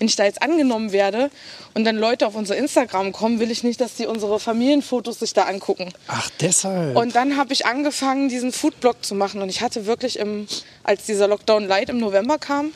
wenn 0.00 0.08
ich 0.08 0.16
da 0.16 0.24
jetzt 0.24 0.40
angenommen 0.40 0.92
werde 0.92 1.30
und 1.74 1.84
dann 1.84 1.96
Leute 1.96 2.26
auf 2.26 2.34
unser 2.34 2.56
Instagram 2.56 3.12
kommen, 3.12 3.38
will 3.38 3.50
ich 3.50 3.62
nicht, 3.62 3.82
dass 3.82 3.98
sie 3.98 4.06
unsere 4.06 4.40
Familienfotos 4.40 5.18
sich 5.18 5.34
da 5.34 5.42
angucken. 5.42 5.92
Ach, 6.08 6.30
deshalb. 6.40 6.96
Und 6.96 7.14
dann 7.14 7.36
habe 7.36 7.52
ich 7.52 7.66
angefangen, 7.66 8.30
diesen 8.30 8.50
Foodblog 8.50 9.04
zu 9.04 9.14
machen. 9.14 9.42
Und 9.42 9.50
ich 9.50 9.60
hatte 9.60 9.84
wirklich, 9.84 10.18
im, 10.18 10.48
als 10.84 11.04
dieser 11.04 11.28
Lockdown 11.28 11.66
Light 11.66 11.90
im 11.90 11.98
November 11.98 12.38
kam, 12.38 12.72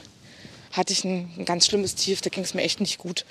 hatte 0.72 0.92
ich 0.92 1.04
ein, 1.04 1.30
ein 1.38 1.46
ganz 1.46 1.66
schlimmes 1.66 1.94
Tief. 1.94 2.20
Da 2.20 2.28
ging 2.28 2.44
es 2.44 2.52
mir 2.52 2.60
echt 2.60 2.80
nicht 2.80 2.98
gut. 2.98 3.24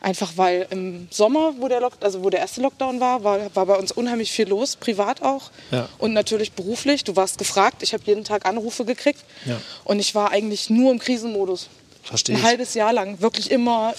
Einfach 0.00 0.32
weil 0.34 0.66
im 0.70 1.06
Sommer, 1.12 1.54
wo 1.58 1.68
der, 1.68 1.80
Lock, 1.80 1.92
also 2.00 2.24
wo 2.24 2.30
der 2.30 2.40
erste 2.40 2.60
Lockdown 2.60 2.98
war, 2.98 3.22
war, 3.22 3.54
war 3.54 3.66
bei 3.66 3.76
uns 3.76 3.92
unheimlich 3.92 4.32
viel 4.32 4.48
los, 4.48 4.74
privat 4.74 5.22
auch. 5.22 5.52
Ja. 5.70 5.88
Und 5.98 6.12
natürlich 6.12 6.52
beruflich. 6.52 7.04
Du 7.04 7.14
warst 7.14 7.38
gefragt. 7.38 7.84
Ich 7.84 7.92
habe 7.92 8.02
jeden 8.04 8.24
Tag 8.24 8.46
Anrufe 8.46 8.84
gekriegt. 8.84 9.24
Ja. 9.44 9.60
Und 9.84 10.00
ich 10.00 10.16
war 10.16 10.32
eigentlich 10.32 10.70
nur 10.70 10.90
im 10.90 10.98
Krisenmodus. 10.98 11.68
Verstehe 12.08 12.36
Ein 12.36 12.40
ich. 12.40 12.46
halbes 12.46 12.74
Jahr 12.74 12.92
lang. 12.92 13.20
Wirklich 13.20 13.50
immer, 13.50 13.94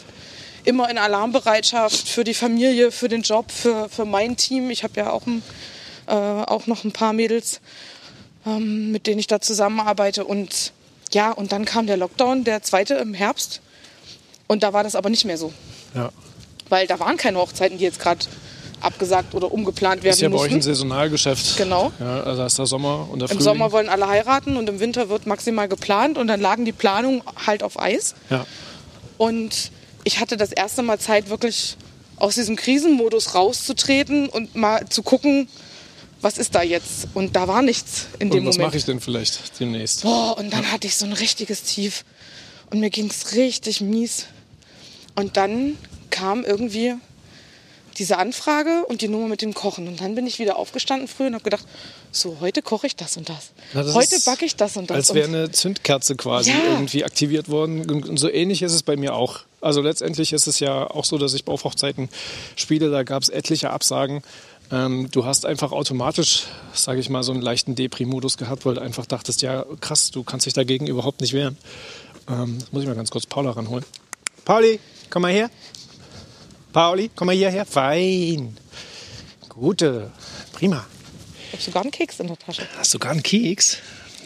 immer 0.66 0.90
in 0.90 0.98
Alarmbereitschaft 0.98 2.10
für 2.10 2.24
die 2.24 2.34
Familie, 2.34 2.92
für 2.92 3.08
den 3.08 3.22
Job, 3.22 3.52
für, 3.52 3.88
für 3.88 4.06
mein 4.06 4.36
Team. 4.36 4.72
Ich 4.72 4.84
habe 4.84 5.00
ja 5.00 5.12
auch, 5.12 5.28
ein, 5.28 5.44
äh, 6.08 6.14
auch 6.14 6.66
noch 6.66 6.84
ein 6.84 6.92
paar 6.92 7.14
Mädels, 7.14 7.62
ähm, 8.48 8.92
mit 8.92 9.06
denen 9.06 9.20
ich 9.20 9.28
da 9.28 9.40
zusammenarbeite. 9.40 10.26
Und 10.26 10.74
ja, 11.14 11.32
und 11.32 11.52
dann 11.52 11.66
kam 11.66 11.86
der 11.86 11.98
Lockdown, 11.98 12.44
der 12.44 12.64
zweite 12.64 12.96
im 12.96 13.14
Herbst. 13.14 13.62
Und 14.48 14.64
da 14.64 14.74
war 14.74 14.84
das 14.84 14.96
aber 14.96 15.12
nicht 15.12 15.26
mehr 15.26 15.38
so. 15.38 15.54
Ja. 15.94 16.12
Weil 16.68 16.88
da 16.88 17.00
waren 17.00 17.18
keine 17.18 17.38
Hochzeiten, 17.38 17.78
die 17.78 17.84
jetzt 17.84 18.00
gerade 18.00 18.26
abgesagt 18.82 19.36
oder 19.36 19.52
umgeplant 19.52 20.04
werden 20.04 20.14
Ist 20.14 20.22
ja 20.22 20.30
bei 20.30 20.38
euch 20.38 20.52
ein. 20.54 20.62
Saisonalgeschäft. 20.62 21.58
Genau. 21.58 21.92
Ja, 22.00 22.24
also 22.24 22.44
ist 22.44 22.58
der 22.58 22.66
Sommer 22.66 23.08
und 23.12 23.20
der 23.20 23.26
Im 23.30 23.38
Frühling. 23.38 23.44
Sommer 23.44 23.72
wollen 23.72 23.90
alle 23.90 24.08
heiraten 24.08 24.58
und 24.58 24.70
im 24.70 24.80
Winter 24.80 25.10
wird 25.10 25.26
maximal 25.28 25.68
geplant 25.68 26.18
und 26.18 26.28
dann 26.28 26.40
lagen 26.42 26.66
die 26.66 26.72
Planungen 26.72 27.22
halt 27.46 27.64
auf 27.64 27.80
Eis. 27.80 28.16
ja. 28.30 28.46
Und 29.18 29.72
ich 30.06 30.22
hatte 30.22 30.38
das 30.38 30.54
erste 30.54 30.82
Mal 30.82 30.98
Zeit, 30.98 31.30
wirklich 31.30 31.76
aus 32.16 32.36
diesem 32.36 32.56
Krisenmodus 32.56 33.36
rauszutreten 33.36 34.30
und 34.30 34.56
mal 34.56 34.88
zu 34.88 35.04
gucken, 35.04 35.50
was 36.22 36.38
ist 36.38 36.56
da 36.56 36.64
jetzt? 36.64 37.08
Und 37.14 37.36
da 37.36 37.48
war 37.48 37.62
nichts 37.62 38.08
in 38.20 38.30
dem 38.30 38.40
Und 38.42 38.48
was 38.48 38.56
Moment. 38.56 38.70
mache 38.70 38.78
ich 38.78 38.86
denn 38.86 39.00
vielleicht 39.02 39.60
demnächst? 39.60 40.04
Boah, 40.04 40.38
und 40.38 40.52
dann 40.54 40.72
hatte 40.72 40.88
ich 40.88 40.96
so 40.96 41.06
ein 41.06 41.14
richtiges 41.14 41.64
Tief. 41.64 42.06
Und 42.72 42.80
mir 42.80 42.90
ging 42.90 43.10
es 43.10 43.34
richtig 43.36 43.82
mies. 43.82 44.26
Und 45.16 45.36
dann 45.38 45.78
kam 46.12 46.44
irgendwie 46.46 46.94
diese 48.00 48.18
Anfrage 48.18 48.86
und 48.88 49.02
die 49.02 49.08
Nummer 49.08 49.28
mit 49.28 49.42
dem 49.42 49.54
Kochen. 49.54 49.88
Und 49.88 50.02
dann 50.02 50.16
bin 50.16 50.26
ich 50.26 50.40
wieder 50.40 50.56
aufgestanden 50.58 51.08
früh 51.08 51.28
und 51.28 51.34
habe 51.36 51.44
gedacht, 51.44 51.66
so, 52.12 52.38
heute 52.40 52.62
koche 52.62 52.88
ich 52.88 52.96
das 52.96 53.18
und 53.18 53.30
das. 53.30 53.52
Na, 53.74 53.84
das 53.84 53.94
heute 53.94 54.20
backe 54.26 54.46
ich 54.46 54.56
das 54.56 54.78
und 54.78 54.90
das. 54.90 54.96
Als 54.98 55.14
wäre 55.14 55.28
eine 55.28 55.52
Zündkerze 55.52 56.16
quasi 56.16 56.50
Ja. 56.52 56.56
irgendwie 56.72 57.04
aktiviert 57.04 57.50
worden. 57.50 57.90
Und 57.90 58.18
so 58.18 58.30
ähnlich 58.30 58.62
ist 58.62 58.74
es 58.74 58.82
bei 58.84 58.96
mir 58.96 59.14
auch. 59.14 59.42
Also 59.62 59.82
letztendlich 59.82 60.34
ist 60.34 60.48
es 60.48 60.60
ja 60.60 60.90
auch 60.90 61.06
so, 61.06 61.18
dass 61.18 61.34
ich 61.34 61.46
auf 61.48 61.64
Hochzeiten 61.66 62.10
spiele. 62.56 62.90
Da 62.90 63.04
gab 63.04 63.22
es 63.22 63.30
etliche 63.30 63.70
Absagen. 63.70 64.24
Ähm, 64.72 65.10
du 65.12 65.26
hast 65.26 65.46
einfach 65.46 65.72
automatisch, 65.72 66.44
sage 66.74 67.00
ich 67.00 67.10
mal, 67.10 67.24
so 67.24 67.32
einen 67.32 67.42
leichten 67.42 67.76
Depri-Modus 67.76 68.38
gehabt, 68.38 68.66
weil 68.66 68.76
du 68.76 68.82
einfach 68.82 69.06
dachtest, 69.06 69.42
ja 69.42 69.66
krass, 69.82 70.12
du 70.12 70.24
kannst 70.24 70.46
dich 70.46 70.54
dagegen 70.54 70.88
überhaupt 70.88 71.22
nicht 71.22 71.34
wehren. 71.34 71.58
Ähm, 72.30 72.58
das 72.60 72.72
muss 72.72 72.84
ich 72.84 72.88
mal 72.88 72.96
ganz 72.96 73.10
kurz 73.10 73.26
Paula 73.26 73.52
ranholen. 73.52 73.84
Pauli, 74.46 74.80
komm 75.10 75.24
mal 75.24 75.32
her. 75.32 75.50
Pauli, 76.72 77.10
komm 77.16 77.28
mal 77.28 77.36
hierher. 77.36 77.66
Fein. 77.66 78.58
Gute. 79.50 80.12
Prima. 80.54 80.86
ich 81.48 81.54
habe 81.54 81.64
sogar 81.64 81.82
einen 81.82 81.92
Keks 81.92 82.20
in 82.20 82.28
der 82.28 82.38
Tasche. 82.38 82.68
Hast 82.78 82.94
du 82.94 83.00
gar 83.00 83.12
einen 83.12 83.24
Keks? 83.24 83.78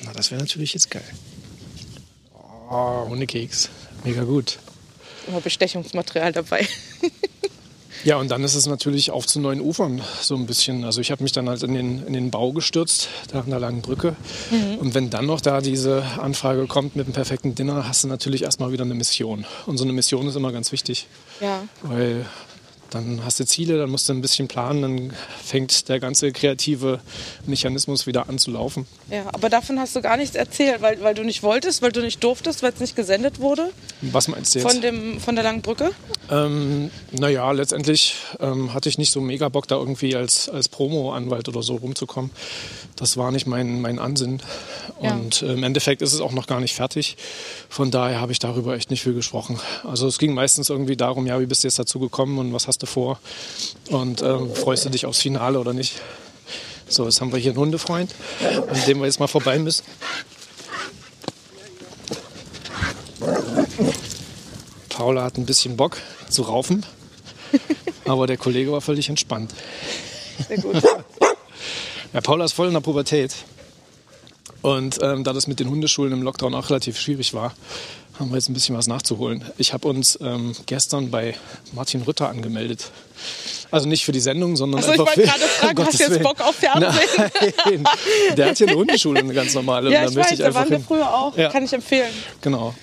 Na, 0.03 0.11
das 0.13 0.31
wäre 0.31 0.41
natürlich 0.41 0.73
jetzt 0.73 0.91
geil. 0.91 1.03
Oh, 2.69 3.05
Hundekeks. 3.07 3.69
Mega 4.03 4.23
gut. 4.23 4.59
Immer 5.27 5.39
Bestechungsmaterial 5.39 6.33
dabei. 6.33 6.67
Ja, 8.03 8.17
und 8.17 8.29
dann 8.31 8.43
ist 8.43 8.55
es 8.55 8.67
natürlich 8.67 9.11
auf 9.11 9.25
zu 9.27 9.39
neuen 9.39 9.61
Ufern 9.61 10.01
so 10.21 10.35
ein 10.35 10.45
bisschen. 10.45 10.83
Also 10.83 10.99
ich 11.01 11.09
habe 11.11 11.23
mich 11.23 11.31
dann 11.31 11.47
halt 11.47 11.63
in 11.63 11.73
den, 11.73 12.05
in 12.05 12.13
den 12.13 12.31
Bau 12.31 12.51
gestürzt, 12.51 13.07
da 13.31 13.39
an 13.39 13.49
der 13.49 13.59
langen 13.59 13.81
Brücke. 13.81 14.15
Und 14.79 14.93
wenn 14.93 15.09
dann 15.09 15.25
noch 15.25 15.39
da 15.41 15.61
diese 15.61 16.03
Anfrage 16.19 16.67
kommt 16.67 16.95
mit 16.95 17.05
einem 17.05 17.13
perfekten 17.13 17.55
Dinner, 17.55 17.87
hast 17.87 18.03
du 18.03 18.07
natürlich 18.07 18.43
erstmal 18.43 18.71
wieder 18.71 18.83
eine 18.83 18.93
Mission. 18.93 19.45
Und 19.65 19.77
so 19.77 19.83
eine 19.85 19.93
Mission 19.93 20.27
ist 20.27 20.35
immer 20.35 20.51
ganz 20.51 20.71
wichtig, 20.71 21.07
Ja. 21.39 21.63
weil 21.81 22.25
dann 22.93 23.21
hast 23.25 23.39
du 23.39 23.45
Ziele, 23.45 23.77
dann 23.77 23.89
musst 23.89 24.07
du 24.09 24.13
ein 24.13 24.21
bisschen 24.21 24.47
planen, 24.47 24.81
dann 24.81 25.13
fängt 25.43 25.89
der 25.89 25.99
ganze 25.99 26.31
kreative 26.31 26.99
Mechanismus 27.45 28.07
wieder 28.07 28.29
an 28.29 28.37
zu 28.37 28.51
laufen. 28.51 28.85
ja, 29.09 29.25
aber 29.33 29.49
davon 29.49 29.79
hast 29.79 29.95
du 29.95 30.01
gar 30.01 30.17
nichts 30.17 30.35
erzählt, 30.35 30.81
weil, 30.81 31.01
weil 31.01 31.15
du 31.15 31.23
nicht 31.23 31.43
wolltest, 31.43 31.81
weil 31.81 31.91
du 31.91 32.01
nicht 32.01 32.23
durftest, 32.23 32.63
weil 32.63 32.73
es 32.73 32.79
nicht 32.79 32.95
gesendet 32.95 33.39
wurde 33.39 33.69
Was 34.01 34.27
meinst 34.27 34.55
du 34.55 34.59
jetzt? 34.59 34.71
von, 34.71 34.81
dem, 34.81 35.19
von 35.19 35.35
der 35.35 35.43
langen 35.43 35.61
Brücke. 35.61 35.91
Ähm, 36.29 36.91
naja, 37.11 37.51
letztendlich 37.51 38.15
ähm, 38.39 38.73
hatte 38.73 38.89
ich 38.89 38.97
nicht 38.97 39.11
so 39.11 39.21
mega 39.21 39.49
Bock, 39.49 39.67
da 39.67 39.75
irgendwie 39.75 40.15
als, 40.15 40.49
als 40.49 40.69
Promo-Anwalt 40.69 41.47
oder 41.49 41.63
so 41.63 41.75
rumzukommen. 41.75 42.31
Das 42.95 43.17
war 43.17 43.31
nicht 43.31 43.47
mein, 43.47 43.81
mein 43.81 43.99
Ansinn. 43.99 44.41
Ja. 45.01 45.13
Und 45.13 45.41
äh, 45.41 45.53
im 45.53 45.63
Endeffekt 45.63 46.01
ist 46.01 46.13
es 46.13 46.21
auch 46.21 46.31
noch 46.31 46.47
gar 46.47 46.59
nicht 46.59 46.75
fertig. 46.75 47.17
Von 47.69 47.91
daher 47.91 48.21
habe 48.21 48.31
ich 48.31 48.39
darüber 48.39 48.75
echt 48.75 48.91
nicht 48.91 49.01
viel 49.03 49.13
gesprochen. 49.13 49.59
Also 49.83 50.07
es 50.07 50.19
ging 50.19 50.33
meistens 50.33 50.69
irgendwie 50.69 50.95
darum, 50.95 51.25
ja, 51.27 51.39
wie 51.39 51.45
bist 51.45 51.63
du 51.63 51.67
jetzt 51.67 51.79
dazu 51.79 51.99
gekommen 51.99 52.37
und 52.37 52.53
was 52.53 52.67
hast 52.67 52.81
du 52.81 52.82
vor? 52.85 53.19
Und 53.89 54.21
ähm, 54.21 54.53
freust 54.55 54.85
du 54.85 54.89
dich 54.89 55.05
aufs 55.05 55.19
Finale 55.19 55.59
oder 55.59 55.73
nicht? 55.73 56.01
So, 56.87 57.05
jetzt 57.05 57.21
haben 57.21 57.31
wir 57.31 57.39
hier 57.39 57.51
einen 57.51 57.59
Hundefreund, 57.59 58.13
an 58.41 58.85
dem 58.87 58.99
wir 58.99 59.05
jetzt 59.05 59.19
mal 59.19 59.27
vorbei 59.27 59.57
müssen. 59.57 59.83
Paula 64.89 65.23
hat 65.23 65.37
ein 65.37 65.45
bisschen 65.45 65.75
Bock 65.75 65.97
zu 66.29 66.43
raufen, 66.43 66.85
aber 68.05 68.27
der 68.27 68.37
Kollege 68.37 68.71
war 68.71 68.81
völlig 68.81 69.09
entspannt. 69.09 69.53
Sehr 70.47 70.57
gut. 70.57 70.81
Ja, 72.13 72.21
Paula 72.21 72.45
ist 72.45 72.53
voll 72.53 72.67
in 72.67 72.73
der 72.73 72.81
Pubertät. 72.81 73.33
Und 74.61 74.99
ähm, 75.01 75.23
da 75.23 75.33
das 75.33 75.47
mit 75.47 75.59
den 75.59 75.67
Hundeschulen 75.67 76.13
im 76.13 76.21
Lockdown 76.21 76.53
auch 76.53 76.69
relativ 76.69 76.99
schwierig 76.99 77.33
war, 77.33 77.55
haben 78.19 78.29
wir 78.29 78.35
jetzt 78.35 78.49
ein 78.49 78.53
bisschen 78.53 78.77
was 78.77 78.87
nachzuholen. 78.87 79.43
Ich 79.57 79.73
habe 79.73 79.87
uns 79.87 80.17
ähm, 80.21 80.53
gestern 80.65 81.09
bei 81.09 81.35
Martin 81.73 82.01
Rütter 82.03 82.29
angemeldet. 82.29 82.91
Also 83.71 83.87
nicht 83.87 84.05
für 84.05 84.11
die 84.11 84.19
Sendung, 84.19 84.55
sondern 84.55 84.81
ich 84.81 84.87
einfach 84.87 85.07
wollte 85.07 85.21
für... 85.21 85.27
gerade 85.27 85.39
fragen, 85.41 85.77
um 85.79 85.85
hast 85.87 85.99
du 85.99 86.03
jetzt 86.03 86.11
Willen. 86.11 86.23
Bock 86.23 86.41
auf 86.41 86.55
Fernsehen? 86.55 86.93
Nein, 87.65 87.83
der 88.37 88.49
hat 88.49 88.57
hier 88.57 88.67
eine 88.67 88.77
Hundeschule, 88.77 89.19
eine 89.19 89.33
ganz 89.33 89.55
normale. 89.55 89.91
Ja, 89.91 90.01
Und 90.01 90.09
ich 90.09 90.15
da 90.15 90.21
weiß, 90.21 90.37
da 90.37 90.45
einfach 90.45 90.59
waren 90.61 90.69
wir 90.69 90.77
hin. 90.77 90.85
früher 90.87 91.13
auch. 91.13 91.37
Ja. 91.37 91.49
Kann 91.49 91.65
ich 91.65 91.73
empfehlen. 91.73 92.11
Genau. 92.41 92.75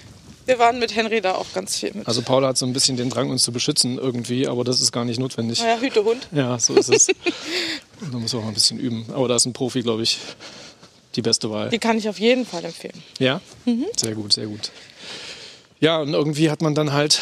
Wir 0.46 0.58
waren 0.58 0.80
mit 0.80 0.96
Henry 0.96 1.20
da 1.20 1.36
auch 1.36 1.46
ganz 1.54 1.78
viel 1.78 1.92
mit. 1.94 2.08
Also 2.08 2.22
Paula 2.22 2.48
hat 2.48 2.58
so 2.58 2.66
ein 2.66 2.72
bisschen 2.72 2.96
den 2.96 3.08
Drang, 3.08 3.30
uns 3.30 3.44
zu 3.44 3.52
beschützen 3.52 3.98
irgendwie, 3.98 4.48
aber 4.48 4.64
das 4.64 4.80
ist 4.80 4.90
gar 4.90 5.04
nicht 5.04 5.20
notwendig. 5.20 5.60
Naja, 5.60 5.78
Hütehund. 5.78 6.26
Ja, 6.32 6.58
so 6.58 6.74
ist 6.74 6.88
es. 6.92 7.06
da 8.10 8.18
muss 8.18 8.32
man 8.32 8.42
auch 8.42 8.48
ein 8.48 8.54
bisschen 8.54 8.80
üben. 8.80 9.06
Aber 9.14 9.28
da 9.28 9.36
ist 9.36 9.46
ein 9.46 9.52
Profi, 9.52 9.82
glaube 9.82 10.02
ich, 10.02 10.18
die 11.16 11.22
beste 11.22 11.50
Wahl. 11.50 11.70
Die 11.70 11.78
kann 11.78 11.98
ich 11.98 12.08
auf 12.08 12.20
jeden 12.20 12.46
Fall 12.46 12.64
empfehlen. 12.64 13.02
Ja? 13.18 13.40
Sehr 13.96 14.14
gut, 14.14 14.32
sehr 14.32 14.46
gut. 14.46 14.70
Ja, 15.80 16.00
und 16.00 16.12
irgendwie 16.12 16.50
hat 16.50 16.60
man 16.60 16.74
dann 16.74 16.92
halt 16.92 17.20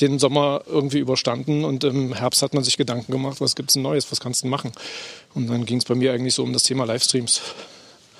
den 0.00 0.18
Sommer 0.18 0.62
irgendwie 0.66 0.98
überstanden 0.98 1.64
und 1.64 1.82
im 1.82 2.14
Herbst 2.14 2.40
hat 2.42 2.54
man 2.54 2.62
sich 2.62 2.76
Gedanken 2.76 3.10
gemacht, 3.10 3.40
was 3.40 3.56
gibt's 3.56 3.74
denn 3.74 3.82
Neues, 3.82 4.10
was 4.12 4.20
kannst 4.20 4.42
du 4.42 4.44
denn 4.44 4.50
machen? 4.50 4.72
Und 5.34 5.48
dann 5.48 5.66
ging 5.66 5.78
es 5.78 5.84
bei 5.84 5.96
mir 5.96 6.12
eigentlich 6.12 6.34
so 6.34 6.44
um 6.44 6.52
das 6.52 6.62
Thema 6.62 6.84
Livestreams. 6.84 7.40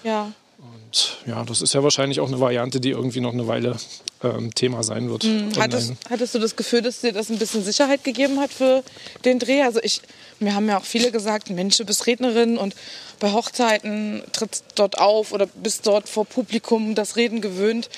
Ja. 0.03 0.33
Und 0.59 1.19
ja, 1.27 1.45
das 1.45 1.63
ist 1.63 1.73
ja 1.75 1.85
wahrscheinlich 1.85 2.19
auch 2.19 2.27
eine 2.27 2.41
Variante, 2.41 2.81
die 2.81 2.91
irgendwie 2.91 3.21
noch 3.21 3.33
eine 3.33 3.47
Weile 3.47 3.77
ähm, 4.25 4.53
Thema 4.55 4.83
sein 4.83 5.09
wird. 5.09 5.25
Hattest, 5.57 5.91
online. 5.91 5.97
hattest 6.11 6.35
du 6.35 6.39
das 6.41 6.57
Gefühl, 6.57 6.83
dass 6.83 7.03
dir 7.03 7.13
das 7.13 7.31
ein 7.31 7.39
bisschen 7.39 7.63
Sicherheit 7.63 8.03
gegeben 8.03 8.41
hat 8.41 8.53
für 8.53 8.83
den 9.25 9.39
Dreh? 9.39 9.63
Also 9.63 9.81
ich, 9.83 10.01
mir 10.39 10.55
haben 10.55 10.69
ja 10.69 10.79
auch 10.79 10.85
viele 10.85 11.11
gesagt, 11.11 11.51
Mensch, 11.51 11.77
du 11.77 11.85
bist 11.85 12.07
Rednerin 12.07 12.59
und 12.59 12.75
bei 13.21 13.33
Hochzeiten 13.33 14.23
trittst 14.33 14.65
dort 14.75 14.99
auf 14.99 15.33
oder 15.33 15.47
bist 15.47 15.87
dort 15.87 16.09
vor 16.09 16.25
Publikum 16.25 16.95
das 16.95 17.17
Reden 17.17 17.41
gewöhnt. 17.41 17.89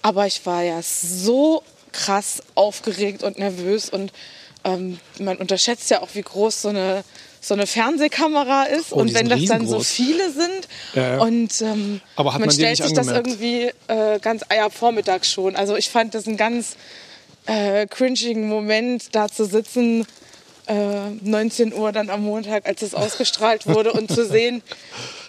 Aber 0.00 0.26
ich 0.26 0.44
war 0.46 0.62
ja 0.62 0.80
so 0.82 1.62
krass 1.92 2.42
aufgeregt 2.54 3.22
und 3.22 3.38
nervös 3.38 3.90
und 3.90 4.12
ähm, 4.64 4.98
man 5.18 5.36
unterschätzt 5.36 5.90
ja 5.90 6.00
auch, 6.02 6.08
wie 6.14 6.22
groß 6.22 6.62
so 6.62 6.68
eine 6.68 7.04
so 7.44 7.54
eine 7.54 7.66
Fernsehkamera 7.66 8.64
ist 8.66 8.92
Oh, 8.92 9.00
und 9.00 9.14
wenn 9.14 9.28
das 9.28 9.44
dann 9.46 9.66
so 9.66 9.80
viele 9.80 10.30
sind 10.30 10.68
Ja, 10.94 11.16
ja. 11.16 11.18
und 11.20 11.60
ähm, 11.60 12.00
man 12.16 12.40
man 12.40 12.50
stellt 12.52 12.76
sich 12.76 12.92
das 12.92 13.08
angemerkt? 13.08 13.42
irgendwie 13.42 13.72
äh, 13.88 14.20
ganz 14.20 14.44
eier 14.48 14.70
vormittags 14.70 15.30
schon. 15.30 15.56
Also 15.56 15.76
ich 15.76 15.90
fand 15.90 16.14
das 16.14 16.28
einen 16.28 16.36
ganz 16.36 16.76
äh, 17.46 17.86
cringigen 17.88 18.48
Moment, 18.48 19.14
da 19.16 19.28
zu 19.28 19.44
sitzen, 19.44 20.06
äh, 20.66 21.10
19 21.22 21.72
Uhr 21.72 21.92
dann 21.92 22.10
am 22.10 22.22
Montag, 22.22 22.66
als 22.66 22.82
es 22.82 22.94
ausgestrahlt 22.94 23.66
wurde 23.66 23.92
und 23.92 24.10
zu 24.10 24.24
sehen, 24.26 24.62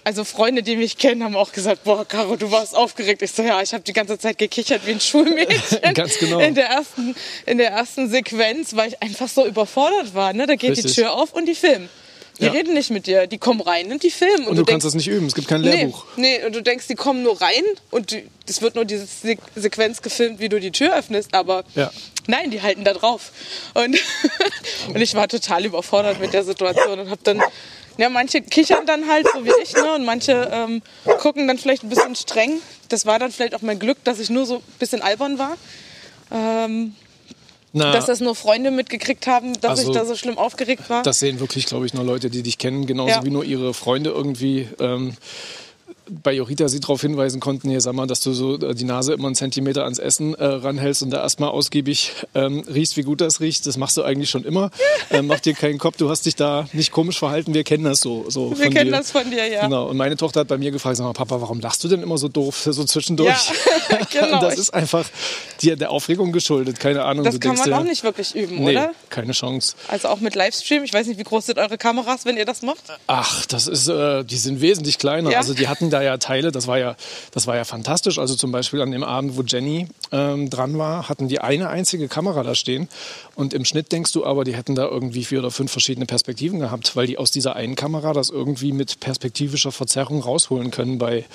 also 0.04 0.24
Freunde, 0.24 0.64
die 0.64 0.76
mich 0.76 0.98
kennen, 0.98 1.24
haben 1.24 1.36
auch 1.36 1.54
gesagt, 1.54 1.86
boah, 1.86 2.06
Caro, 2.06 2.36
du 2.36 2.52
warst 2.52 2.76
aufgeregt. 2.76 3.22
Ich 3.22 3.32
so, 3.32 3.42
ja, 3.42 3.62
ich 3.62 3.74
habe 3.74 3.84
die 3.84 3.94
ganze 3.94 4.20
Zeit 4.20 4.38
gekichert 4.38 4.86
wie 4.86 4.92
ein 4.92 5.00
Schulmädchen. 5.00 5.80
Ganz 5.94 6.18
genau. 6.18 6.40
In 6.40 6.56
der 6.56 6.68
ersten, 6.68 7.16
in 7.46 7.58
der 7.58 7.72
ersten 7.72 8.10
Sequenz, 8.10 8.76
weil 8.76 8.90
ich 8.90 9.02
einfach 9.02 9.30
so 9.30 9.46
überfordert 9.46 10.14
war. 10.14 10.34
Ne? 10.34 10.46
Da 10.46 10.56
geht 10.56 10.72
Richtig. 10.72 10.94
die 10.94 11.02
Tür 11.02 11.14
auf 11.14 11.34
und 11.34 11.46
die 11.46 11.56
filmen. 11.56 11.90
Die 12.40 12.46
Ja. 12.46 12.52
reden 12.52 12.74
nicht 12.74 12.90
mit 12.90 13.06
dir, 13.06 13.28
die 13.28 13.38
kommen 13.38 13.62
rein 13.62 13.92
und 13.92 14.02
die 14.02 14.10
filmen. 14.10 14.48
Und 14.48 14.56
du 14.58 14.66
kannst 14.66 14.86
das 14.86 14.96
nicht 14.96 15.08
üben, 15.08 15.28
es 15.28 15.36
gibt 15.36 15.48
kein 15.48 15.62
Lehrbuch. 15.62 16.06
Nee, 16.16 16.40
nee, 16.40 16.46
und 16.46 16.56
du 16.56 16.62
denkst, 16.64 16.88
die 16.88 16.96
kommen 16.96 17.22
nur 17.22 17.40
rein 17.40 17.64
und 17.92 18.16
es 18.48 18.62
wird 18.62 18.74
nur 18.76 18.86
diese 18.86 19.06
Se 19.06 19.36
Sequenz 19.56 20.02
gefilmt, 20.02 20.40
wie 20.40 20.50
du 20.50 20.60
die 20.60 20.72
Tür 20.72 20.96
öffnest, 20.98 21.34
aber 21.36 21.64
Ja. 21.76 21.92
nein, 22.28 22.50
die 22.50 22.62
halten 22.64 22.84
da 22.84 22.94
drauf. 22.94 23.32
Und, 23.76 24.00
und 24.88 25.02
ich 25.02 25.14
war 25.14 25.28
total 25.28 25.64
überfordert 25.66 26.20
mit 26.20 26.34
der 26.34 26.44
Situation 26.44 27.00
und 27.00 27.10
habe 27.12 27.22
dann, 27.24 27.42
ja, 27.98 28.10
manche 28.10 28.42
kichern 28.42 28.88
dann 28.88 29.08
halt, 29.08 29.28
so 29.32 29.46
wie 29.46 29.52
ich, 29.62 29.74
ne, 29.74 29.94
und 29.94 30.04
manche 30.04 30.50
ähm, 30.52 30.82
gucken 31.20 31.48
dann 31.48 31.60
vielleicht 31.60 31.84
ein 31.84 31.90
bisschen 31.90 32.16
streng. 32.16 32.60
Das 32.90 33.06
war 33.06 33.20
dann 33.20 33.32
vielleicht 33.32 33.54
auch 33.54 33.62
mein 33.62 33.78
Glück, 33.78 34.04
dass 34.06 34.18
ich 34.20 34.32
nur 34.32 34.48
so 34.48 34.56
ein 34.58 34.64
bisschen 34.80 35.04
albern 35.04 35.38
war. 35.38 35.56
Ähm, 36.32 36.96
Na, 37.76 37.92
dass 37.92 38.06
das 38.06 38.20
nur 38.20 38.36
Freunde 38.36 38.70
mitgekriegt 38.72 39.26
haben, 39.28 39.60
dass 39.60 39.80
Also, 39.80 39.92
ich 39.92 39.98
da 39.98 40.06
so 40.06 40.16
schlimm 40.16 40.38
aufgeregt 40.38 40.90
war. 40.90 41.02
Das 41.04 41.20
sehen 41.20 41.40
wirklich, 41.40 41.66
glaube 41.66 41.86
ich, 41.88 41.94
nur 41.96 42.04
Leute, 42.04 42.30
die 42.30 42.44
dich 42.44 42.58
kennen, 42.60 42.86
genauso 42.86 43.10
Ja. 43.10 43.26
wie 43.26 43.32
nur 43.32 43.44
ihre 43.44 43.74
Freunde 43.74 44.12
irgendwie 44.12 44.70
ähm, 44.80 45.18
bei 46.22 46.34
Jorita 46.34 46.68
sie 46.68 46.80
darauf 46.80 47.02
hinweisen 47.02 47.40
konnten, 47.40 47.70
hier 47.70 47.82
sag 47.82 47.94
mal, 47.94 48.08
dass 48.08 48.22
du 48.22 48.34
so 48.34 48.60
äh, 48.60 48.76
die 48.76 48.84
Nase 48.84 49.14
immer 49.14 49.28
einen 49.28 49.36
Zentimeter 49.36 49.84
ans 49.84 50.00
Essen 50.00 50.34
äh, 50.36 50.46
ranhältst 50.46 51.04
und 51.04 51.12
da 51.12 51.22
erstmal 51.22 51.50
ausgiebig 51.50 52.12
ähm, 52.36 52.64
riechst, 52.68 52.98
wie 52.98 53.04
gut 53.04 53.22
das 53.22 53.40
riecht. 53.40 53.66
Das 53.66 53.78
machst 53.78 53.98
du 53.98 54.04
eigentlich 54.04 54.30
schon 54.30 54.44
immer. 54.44 54.70
Ähm, 55.12 55.28
mach 55.28 55.40
dir 55.40 55.54
keinen 55.54 55.80
Kopf, 55.80 55.98
du 55.98 56.10
hast 56.10 56.26
dich 56.26 56.36
da 56.36 56.68
nicht 56.72 56.92
komisch 56.92 57.20
verhalten. 57.20 57.54
Wir 57.54 57.64
kennen 57.64 57.84
das 57.84 58.00
so. 58.00 58.26
so 58.30 58.58
Wir 58.58 58.70
kennen 58.70 58.92
dir. 58.92 58.98
das 58.98 59.12
von 59.12 59.30
dir, 59.30 59.48
ja. 59.48 59.66
Genau. 59.66 59.88
Und 59.90 59.98
meine 59.98 60.16
Tochter 60.18 60.40
hat 60.40 60.48
bei 60.48 60.58
mir 60.58 60.72
gefragt, 60.72 60.98
sag 60.98 61.04
mal, 61.04 61.14
Papa, 61.14 61.40
warum 61.42 61.60
lachst 61.60 61.84
du 61.84 61.88
denn 61.88 62.02
immer 62.02 62.18
so 62.18 62.30
doof, 62.30 62.68
so 62.70 62.84
zwischendurch? 62.84 63.52
Ja, 63.90 64.00
genau. 64.28 64.42
das 64.42 64.58
ist 64.58 64.74
einfach 64.74 65.06
dir 65.62 65.76
der 65.76 65.92
Aufregung 65.92 66.32
geschuldet. 66.32 66.80
Keine 66.80 67.04
Ahnung. 67.04 67.26
Das 67.26 67.40
kann 67.40 67.56
man 67.56 67.74
auch 67.74 67.84
nicht 67.84 68.04
wirklich 68.04 68.34
üben, 68.34 68.64
nee, 68.64 68.72
oder? 68.72 68.92
keine 69.10 69.34
Chance. 69.34 69.76
Also 69.88 70.08
auch 70.08 70.20
mit 70.20 70.36
Livestream. 70.36 70.84
Ich 70.84 70.94
weiß 70.94 71.08
nicht, 71.08 71.20
wie 71.20 71.24
groß 71.24 71.48
sind 71.48 71.60
eure 71.60 71.78
Kameras, 71.78 72.26
wenn 72.26 72.38
ihr 72.38 72.46
das 72.46 72.62
macht? 72.62 72.84
Ach, 73.08 73.46
das 73.46 73.68
ist, 73.68 73.88
äh, 73.88 74.24
die 74.24 74.38
sind 74.38 74.62
wesentlich 74.62 74.98
kleiner. 74.98 75.32
Ja. 75.32 75.38
Also 75.38 75.54
die 75.54 75.68
hatten 75.68 75.90
da 75.90 76.02
ja 76.04 76.18
Teile, 76.18 76.52
das 76.52 76.68
war 76.68 76.78
ja, 76.78 76.96
das 77.32 77.48
war 77.48 77.56
ja 77.56 77.64
fantastisch. 77.64 78.20
Also 78.20 78.36
zum 78.36 78.52
Beispiel 78.52 78.82
an 78.82 78.92
dem 78.92 79.04
Abend, 79.04 79.38
wo 79.38 79.42
Jenny 79.42 79.88
ähm, 80.12 80.50
dran 80.50 80.78
war, 80.78 81.10
hatten 81.10 81.28
die 81.28 81.40
eine 81.40 81.70
einzige 81.70 82.08
Kamera 82.08 82.44
da 82.44 82.56
stehen. 82.56 82.90
Und 83.36 83.54
im 83.54 83.66
Schnitt 83.66 83.92
denkst 83.92 84.12
du 84.12 84.26
aber, 84.26 84.44
die 84.44 84.56
hätten 84.56 84.76
da 84.76 84.86
irgendwie 84.86 85.26
vier 85.26 85.40
oder 85.40 85.50
fünf 85.50 85.72
verschiedene 85.72 86.06
Perspektiven 86.06 86.60
gehabt, 86.60 86.96
weil 86.96 87.08
die 87.08 87.18
aus 87.18 87.32
dieser 87.32 87.56
einen 87.56 87.76
Kamera 87.76 88.14
das 88.14 88.30
irgendwie 88.30 88.72
mit 88.72 89.00
perspektivischer 89.00 89.72
Verzerrung 89.72 90.22
rausholen 90.22 90.70
können 90.70 91.00
bei 91.00 91.26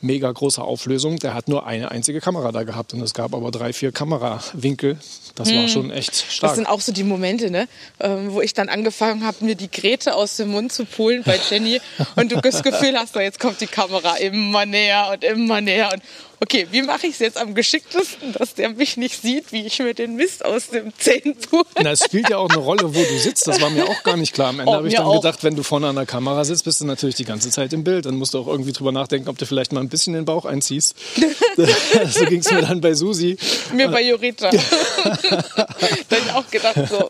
mega 0.00 0.30
großer 0.30 0.62
Auflösung. 0.62 1.18
Der 1.18 1.34
hat 1.34 1.48
nur 1.48 1.66
eine 1.66 1.90
einzige 1.90 2.20
Kamera 2.20 2.52
da 2.52 2.62
gehabt 2.62 2.94
und 2.94 3.02
es 3.02 3.12
gab 3.12 3.34
aber 3.34 3.50
drei, 3.50 3.72
vier 3.72 3.90
Kamerawinkel. 3.90 4.98
Das 5.34 5.52
war 5.52 5.68
schon 5.68 5.90
echt 5.90 6.14
stark. 6.14 6.50
Das 6.50 6.56
sind 6.56 6.66
auch 6.66 6.80
so 6.80 6.92
die 6.92 7.04
Momente, 7.04 7.50
ne? 7.50 7.68
ähm, 8.00 8.32
wo 8.32 8.40
ich 8.40 8.54
dann 8.54 8.68
angefangen 8.68 9.24
habe, 9.24 9.44
mir 9.44 9.54
die 9.54 9.70
Grete 9.70 10.14
aus 10.14 10.36
dem 10.36 10.50
Mund 10.50 10.72
zu 10.72 10.84
pulen 10.84 11.22
bei 11.24 11.38
Jenny. 11.50 11.80
und 12.16 12.32
du 12.32 12.40
das 12.40 12.62
Gefühl 12.62 12.96
hast, 12.96 13.14
so, 13.14 13.20
jetzt 13.20 13.40
kommt 13.40 13.60
die 13.60 13.66
Kamera 13.66 14.16
immer 14.16 14.66
näher 14.66 15.10
und 15.12 15.24
immer 15.24 15.60
näher. 15.60 15.90
Und 15.92 16.02
okay, 16.40 16.66
wie 16.70 16.82
mache 16.82 17.06
ich 17.06 17.14
es 17.14 17.18
jetzt 17.18 17.36
am 17.38 17.54
geschicktesten, 17.54 18.32
dass 18.32 18.54
der 18.54 18.70
mich 18.70 18.96
nicht 18.96 19.20
sieht, 19.20 19.52
wie 19.52 19.66
ich 19.66 19.78
mir 19.78 19.94
den 19.94 20.16
Mist 20.16 20.44
aus 20.44 20.68
dem 20.68 20.92
Zähnen 20.98 21.34
pule? 21.36 21.64
Na, 21.82 21.90
es 21.92 22.04
spielt 22.04 22.28
ja 22.30 22.38
auch 22.38 22.48
eine 22.50 22.58
Rolle, 22.58 22.94
wo 22.94 22.98
du 23.02 23.18
sitzt. 23.18 23.46
Das 23.46 23.60
war 23.60 23.70
mir 23.70 23.84
auch 23.88 24.02
gar 24.02 24.16
nicht 24.16 24.34
klar. 24.34 24.48
Am 24.48 24.60
Ende 24.60 24.70
Oh, 24.72 24.74
habe 24.76 24.88
ich 24.88 24.94
dann 24.94 25.04
auch. 25.06 25.22
gedacht, 25.22 25.42
wenn 25.44 25.56
du 25.56 25.62
vorne 25.62 25.88
an 25.88 25.96
der 25.96 26.06
Kamera 26.06 26.44
sitzt, 26.44 26.64
bist 26.64 26.80
du 26.80 26.84
natürlich 26.84 27.14
die 27.16 27.24
ganze 27.24 27.50
Zeit 27.50 27.72
im 27.72 27.84
Bild. 27.84 28.06
Dann 28.06 28.16
musst 28.16 28.34
du 28.34 28.38
auch 28.38 28.46
irgendwie 28.46 28.72
drüber 28.72 28.92
nachdenken, 28.92 29.28
ob 29.28 29.38
du 29.38 29.46
vielleicht 29.46 29.72
mal 29.72 29.80
ein 29.80 29.88
bisschen 29.88 30.12
den 30.14 30.24
Bauch 30.24 30.44
einziehst. 30.44 30.94
so 31.56 32.24
ging 32.26 32.40
es 32.40 32.50
mir 32.50 32.62
dann 32.62 32.80
bei 32.80 32.94
Susi. 32.94 33.36
Mir 33.74 33.88
bei 33.88 34.02
Jorita. 34.02 34.50
da 34.52 34.58
habe 34.58 35.96
ich 36.10 36.32
auch 36.32 36.50
gedacht, 36.50 36.76
so, 36.88 37.08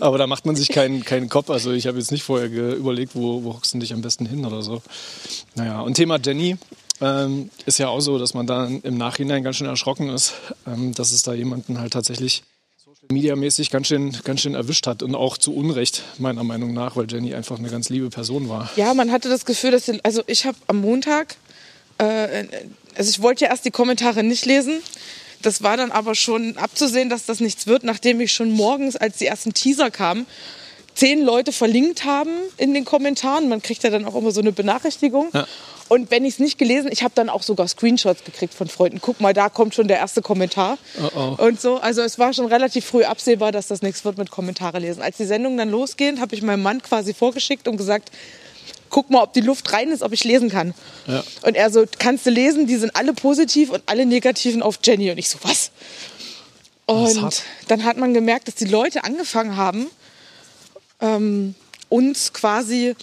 Aber 0.00 0.18
da 0.18 0.26
macht 0.26 0.46
man 0.46 0.56
sich 0.56 0.68
keinen, 0.68 1.04
keinen 1.04 1.28
Kopf. 1.28 1.50
Also 1.50 1.72
ich 1.72 1.86
habe 1.86 1.98
jetzt 1.98 2.10
nicht 2.12 2.22
vorher 2.22 2.48
überlegt, 2.48 3.14
wo, 3.14 3.44
wo 3.44 3.54
hockst 3.54 3.74
du 3.74 3.78
dich 3.78 3.92
am 3.92 4.02
besten 4.02 4.26
hin 4.26 4.44
oder 4.44 4.62
so. 4.62 4.82
Naja, 5.54 5.80
und 5.80 5.94
Thema 5.94 6.18
Jenny. 6.24 6.56
Ähm, 7.00 7.50
ist 7.66 7.78
ja 7.78 7.88
auch 7.88 8.00
so, 8.00 8.18
dass 8.18 8.34
man 8.34 8.46
da 8.46 8.66
im 8.66 8.96
Nachhinein 8.96 9.44
ganz 9.44 9.56
schön 9.56 9.66
erschrocken 9.66 10.08
ist, 10.08 10.34
ähm, 10.66 10.94
dass 10.94 11.12
es 11.12 11.22
da 11.22 11.32
jemanden 11.32 11.78
halt 11.80 11.92
tatsächlich 11.92 12.42
mediamäßig 13.10 13.70
ganz 13.70 13.88
schön, 13.88 14.16
ganz 14.24 14.40
schön 14.40 14.54
erwischt 14.54 14.86
hat 14.86 15.02
und 15.02 15.14
auch 15.14 15.38
zu 15.38 15.54
Unrecht, 15.54 16.02
meiner 16.18 16.44
Meinung 16.44 16.74
nach, 16.74 16.96
weil 16.96 17.06
Jenny 17.08 17.34
einfach 17.34 17.58
eine 17.58 17.70
ganz 17.70 17.88
liebe 17.88 18.10
Person 18.10 18.48
war. 18.48 18.68
Ja, 18.76 18.92
man 18.94 19.10
hatte 19.12 19.28
das 19.28 19.44
Gefühl, 19.44 19.70
dass 19.70 19.86
die, 19.86 20.04
also 20.04 20.22
ich 20.26 20.44
habe 20.44 20.58
am 20.66 20.80
Montag, 20.80 21.36
äh, 21.98 22.44
also 22.94 23.10
ich 23.10 23.22
wollte 23.22 23.44
ja 23.44 23.50
erst 23.50 23.64
die 23.64 23.70
Kommentare 23.70 24.22
nicht 24.22 24.44
lesen. 24.44 24.80
Das 25.40 25.62
war 25.62 25.76
dann 25.76 25.92
aber 25.92 26.16
schon 26.16 26.56
abzusehen, 26.56 27.08
dass 27.08 27.24
das 27.24 27.38
nichts 27.40 27.66
wird, 27.66 27.84
nachdem 27.84 28.20
ich 28.20 28.32
schon 28.32 28.50
morgens, 28.50 28.96
als 28.96 29.18
die 29.18 29.26
ersten 29.26 29.54
Teaser 29.54 29.90
kamen, 29.90 30.26
zehn 30.98 31.22
Leute 31.22 31.52
verlinkt 31.52 32.04
haben 32.04 32.30
in 32.56 32.74
den 32.74 32.84
Kommentaren. 32.84 33.48
Man 33.48 33.62
kriegt 33.62 33.84
ja 33.84 33.90
dann 33.90 34.04
auch 34.04 34.16
immer 34.16 34.32
so 34.32 34.40
eine 34.40 34.50
Benachrichtigung. 34.50 35.28
Ja. 35.32 35.46
Und 35.86 36.10
wenn 36.10 36.24
ich 36.24 36.34
es 36.34 36.38
nicht 36.40 36.58
gelesen, 36.58 36.90
ich 36.92 37.04
habe 37.04 37.12
dann 37.14 37.28
auch 37.28 37.42
sogar 37.42 37.68
Screenshots 37.68 38.24
gekriegt 38.24 38.52
von 38.52 38.66
Freunden. 38.66 38.98
Guck 39.00 39.20
mal, 39.20 39.32
da 39.32 39.48
kommt 39.48 39.76
schon 39.76 39.86
der 39.86 39.98
erste 39.98 40.22
Kommentar. 40.22 40.76
Oh, 41.00 41.36
oh. 41.38 41.44
Und 41.44 41.60
so, 41.60 41.76
also 41.76 42.02
es 42.02 42.18
war 42.18 42.32
schon 42.32 42.46
relativ 42.46 42.84
früh 42.84 43.04
absehbar, 43.04 43.52
dass 43.52 43.68
das 43.68 43.80
nichts 43.80 44.04
wird 44.04 44.18
mit 44.18 44.30
Kommentare 44.30 44.80
lesen. 44.80 45.00
Als 45.00 45.16
die 45.16 45.24
Sendung 45.24 45.56
dann 45.56 45.70
losgehen, 45.70 46.20
habe 46.20 46.34
ich 46.34 46.42
meinem 46.42 46.62
Mann 46.62 46.82
quasi 46.82 47.14
vorgeschickt 47.14 47.68
und 47.68 47.76
gesagt, 47.76 48.10
guck 48.90 49.08
mal, 49.08 49.22
ob 49.22 49.32
die 49.32 49.40
Luft 49.40 49.72
rein 49.72 49.90
ist, 49.90 50.02
ob 50.02 50.12
ich 50.12 50.24
lesen 50.24 50.50
kann. 50.50 50.74
Ja. 51.06 51.22
Und 51.42 51.54
er 51.54 51.70
so, 51.70 51.84
kannst 51.98 52.26
du 52.26 52.30
lesen, 52.30 52.66
die 52.66 52.76
sind 52.76 52.96
alle 52.96 53.12
positiv 53.12 53.70
und 53.70 53.84
alle 53.86 54.04
negativen 54.04 54.62
auf 54.62 54.80
Jenny. 54.82 55.12
Und 55.12 55.18
ich 55.18 55.28
so, 55.28 55.38
was? 55.42 55.70
Und 56.86 57.42
dann 57.68 57.84
hat 57.84 57.98
man 57.98 58.14
gemerkt, 58.14 58.48
dass 58.48 58.56
die 58.56 58.64
Leute 58.64 59.04
angefangen 59.04 59.56
haben, 59.56 59.88
ähm, 61.00 61.54
uns 61.90 62.34
quasi 62.34 62.94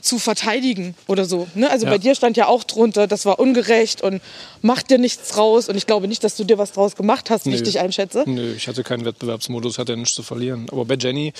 zu 0.00 0.18
verteidigen 0.18 0.96
oder 1.06 1.24
so. 1.24 1.46
Ne? 1.54 1.70
Also 1.70 1.86
Ja. 1.86 1.92
bei 1.92 1.98
dir 1.98 2.14
stand 2.16 2.36
ja 2.36 2.46
auch 2.48 2.64
drunter, 2.64 3.06
das 3.06 3.26
war 3.26 3.38
ungerecht 3.38 4.02
und 4.02 4.20
mach 4.60 4.82
dir 4.82 4.98
nichts 4.98 5.36
raus. 5.36 5.68
Und 5.68 5.76
ich 5.76 5.86
glaube 5.86 6.08
nicht, 6.08 6.24
dass 6.24 6.34
du 6.36 6.42
dir 6.42 6.58
was 6.58 6.72
draus 6.72 6.96
gemacht 6.96 7.30
hast, 7.30 7.46
wie 7.46 7.54
ich 7.54 7.62
dich 7.62 7.78
einschätze. 7.78 8.24
Nö, 8.26 8.54
ich 8.54 8.66
hatte 8.66 8.82
keinen 8.82 9.04
Wettbewerbsmodus, 9.04 9.78
hatte 9.78 9.96
nichts 9.96 10.14
zu 10.14 10.22
verlieren. 10.24 10.66
Aber 10.72 10.84
bei 10.84 10.96
Jenny 10.96 11.32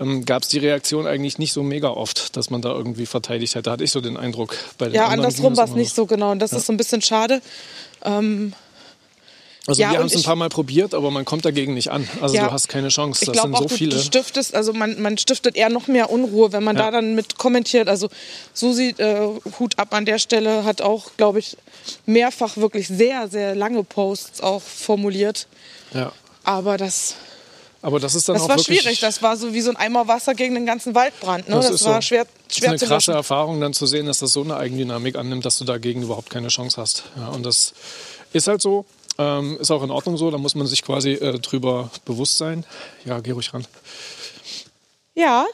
ähm, 0.00 0.24
gab 0.24 0.42
es 0.42 0.48
die 0.48 0.58
Reaktion 0.58 1.06
eigentlich 1.06 1.38
nicht 1.38 1.52
so 1.52 1.62
mega 1.62 1.88
oft, 1.90 2.34
dass 2.36 2.48
man 2.48 2.62
da 2.62 2.70
irgendwie 2.72 3.04
verteidigt 3.06 3.54
hätte. 3.54 3.70
Hatte 3.70 3.84
ich 3.84 3.90
so 3.90 4.00
den 4.00 4.16
Eindruck. 4.16 4.56
Bei 4.78 4.86
den 4.86 4.94
Ja, 4.94 5.04
anderen 5.04 5.26
andersrum 5.26 5.56
war 5.56 5.64
es 5.66 5.72
nicht 5.74 5.94
so 5.94 6.06
genau. 6.06 6.30
Und 6.32 6.38
das 6.40 6.52
ist 6.54 6.64
so 6.66 6.72
ein 6.72 6.78
bisschen 6.78 7.02
schade. 7.02 7.42
Also 9.68 9.82
Ja, 9.82 9.90
wir 9.92 9.98
haben 9.98 10.06
es 10.06 10.14
ein 10.14 10.20
ich- 10.20 10.24
paar 10.24 10.34
Mal 10.34 10.48
probiert, 10.48 10.94
aber 10.94 11.10
man 11.10 11.26
kommt 11.26 11.44
dagegen 11.44 11.74
nicht 11.74 11.90
an. 11.90 12.08
Also 12.22 12.34
Ja. 12.36 12.46
du 12.46 12.52
hast 12.52 12.68
keine 12.68 12.88
Chance. 12.88 13.18
Ich 13.22 13.26
Das 13.26 13.34
glaube 13.34 13.48
sind 13.48 13.54
auch, 13.56 13.62
so 13.62 13.68
du, 13.68 13.74
viele. 13.74 13.96
du 13.96 14.02
stiftest, 14.02 14.54
also 14.54 14.72
man, 14.72 14.98
man 15.00 15.18
stiftet 15.18 15.56
eher 15.56 15.68
noch 15.68 15.88
mehr 15.88 16.08
Unruhe, 16.10 16.52
wenn 16.52 16.64
man 16.64 16.74
Ja. 16.76 16.84
da 16.84 16.90
dann 16.92 17.14
mit 17.14 17.36
kommentiert. 17.36 17.86
Also 17.86 18.08
Susi, 18.54 18.94
äh, 18.96 19.28
Hut 19.58 19.78
ab 19.78 19.92
an 19.92 20.06
der 20.06 20.18
Stelle, 20.18 20.64
hat 20.64 20.80
auch, 20.80 21.10
glaube 21.18 21.38
ich, 21.40 21.58
mehrfach 22.06 22.56
wirklich 22.56 22.88
sehr, 22.88 23.28
sehr 23.28 23.54
lange 23.54 23.84
Posts 23.84 24.40
auch 24.40 24.62
formuliert. 24.62 25.46
ja. 25.92 26.12
Aber 26.44 26.78
das, 26.78 27.14
Aber 27.82 28.00
das 28.00 28.14
ist 28.14 28.26
dann 28.28 28.34
das 28.36 28.44
auch 28.44 28.48
war 28.48 28.56
wirklich, 28.56 28.80
schwierig. 28.80 29.00
Das 29.00 29.20
war 29.22 29.36
so 29.36 29.52
wie 29.52 29.60
so 29.60 29.68
ein 29.70 29.76
Eimer 29.76 30.08
Wasser 30.08 30.34
gegen 30.34 30.54
den 30.54 30.64
ganzen 30.64 30.94
Waldbrand. 30.94 31.46
Ne? 31.48 31.56
Das 31.56 31.66
Das, 31.66 31.74
ist 31.82 31.84
war 31.86 31.96
so. 31.96 32.00
schwer, 32.08 32.24
Das 32.24 32.32
ist 32.48 32.58
schwer 32.58 32.70
eine 32.70 32.78
krasse. 32.78 33.12
Erfahrung, 33.12 33.60
dann 33.60 33.74
zu 33.74 33.84
sehen, 33.86 34.06
dass 34.06 34.18
das 34.18 34.32
so 34.32 34.40
eine 34.42 34.56
Eigendynamik 34.56 35.16
annimmt, 35.16 35.44
dass 35.44 35.58
du 35.58 35.64
dagegen 35.64 36.02
überhaupt 36.02 36.30
keine 36.30 36.48
Chance 36.48 36.80
hast. 36.80 37.04
Ja, 37.16 37.28
und 37.28 37.44
das 37.44 37.74
ist 38.32 38.48
halt 38.48 38.62
so. 38.62 38.86
Ähm, 39.18 39.58
ist 39.60 39.70
auch 39.70 39.82
in 39.82 39.90
Ordnung 39.90 40.16
so. 40.16 40.30
Da 40.30 40.38
muss 40.38 40.54
man 40.54 40.66
sich 40.66 40.82
quasi 40.82 41.12
äh, 41.12 41.38
drüber 41.40 41.90
bewusst 42.04 42.38
sein. 42.38 42.64
Ja, 43.04 43.20
geh 43.20 43.32
ruhig 43.32 43.52
ran. 43.52 43.66
Ja. 45.14 45.46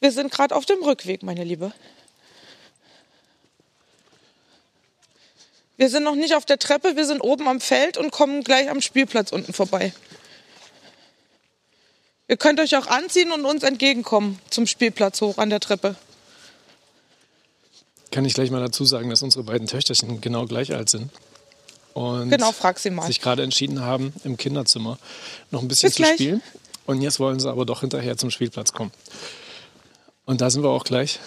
Wir 0.00 0.12
sind 0.12 0.30
gerade 0.30 0.54
auf 0.56 0.66
dem 0.66 0.82
Rückweg, 0.82 1.22
meine 1.22 1.44
Liebe. 1.44 1.72
Wir 5.76 5.90
sind 5.90 6.04
noch 6.04 6.14
nicht 6.14 6.34
auf 6.34 6.44
der 6.44 6.58
Treppe, 6.58 6.94
wir 6.94 7.04
sind 7.04 7.20
oben 7.20 7.48
am 7.48 7.60
Feld 7.60 7.98
und 7.98 8.12
kommen 8.12 8.44
gleich 8.44 8.70
am 8.70 8.80
Spielplatz 8.80 9.32
unten 9.32 9.52
vorbei. 9.52 9.92
Ihr 12.28 12.36
könnt 12.36 12.60
euch 12.60 12.76
auch 12.76 12.86
anziehen 12.86 13.32
und 13.32 13.44
uns 13.44 13.64
entgegenkommen 13.64 14.38
zum 14.50 14.66
Spielplatz 14.66 15.20
hoch 15.20 15.36
an 15.38 15.50
der 15.50 15.60
Treppe. 15.60 15.96
Kann 18.14 18.24
ich 18.24 18.34
gleich 18.34 18.52
mal 18.52 18.60
dazu 18.60 18.84
sagen, 18.84 19.10
dass 19.10 19.22
unsere 19.22 19.42
beiden 19.42 19.66
Töchterchen 19.66 20.20
genau 20.20 20.46
gleich 20.46 20.72
alt 20.72 20.88
sind. 20.88 21.10
Und 21.94 22.30
Genau, 22.30 22.52
frag 22.52 22.78
sie 22.78 22.90
mal. 22.90 23.04
sich 23.06 23.20
gerade 23.20 23.42
entschieden 23.42 23.80
haben, 23.80 24.12
im 24.22 24.36
Kinderzimmer 24.36 24.98
noch 25.50 25.62
ein 25.62 25.66
bisschen 25.68 25.88
Bis 25.88 25.96
zu 25.96 26.02
gleich. 26.02 26.14
spielen. 26.14 26.40
Und 26.86 27.02
jetzt 27.02 27.18
wollen 27.18 27.40
sie 27.40 27.50
aber 27.50 27.66
doch 27.66 27.80
hinterher 27.80 28.16
zum 28.16 28.30
Spielplatz 28.30 28.72
kommen. 28.72 28.92
Und 30.26 30.40
da 30.40 30.48
sind 30.48 30.62
wir 30.62 30.70
auch 30.70 30.84
gleich. 30.84 31.18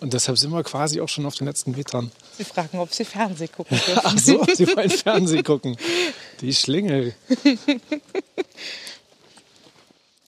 Und 0.00 0.14
deshalb 0.14 0.36
sind 0.36 0.50
wir 0.50 0.64
quasi 0.64 1.00
auch 1.00 1.08
schon 1.08 1.26
auf 1.26 1.36
den 1.36 1.46
letzten 1.46 1.70
Metern. 1.70 2.10
Sie 2.36 2.44
fragen, 2.44 2.80
ob 2.80 2.92
sie 2.92 3.04
Fernsehen 3.04 3.50
gucken 3.52 3.78
Ach 4.02 4.12
dürfen. 4.14 4.18
so, 4.46 4.54
sie 4.54 4.66
wollen 4.76 4.90
Fernsehen 4.90 5.44
gucken. 5.44 5.76
Die 6.40 6.52
Schlingel. 6.52 7.14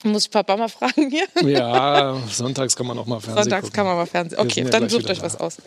Muss 0.03 0.25
ich 0.25 0.31
Papa 0.31 0.55
mal 0.55 0.69
fragen 0.69 1.09
hier? 1.09 1.27
Ja, 1.41 2.17
sonntags 2.31 2.75
kann 2.75 2.87
man 2.87 2.97
auch 2.97 3.05
mal 3.05 3.19
Fernsehen 3.19 3.43
Sonntags 3.43 3.63
gucken. 3.63 3.75
kann 3.75 3.85
man 3.85 3.95
mal 3.97 4.05
Fernsehen. 4.05 4.39
Okay, 4.39 4.63
ja 4.63 4.69
dann 4.69 4.89
sucht 4.89 5.09
euch 5.09 5.17
da. 5.19 5.25
was 5.25 5.35
aus. 5.35 5.57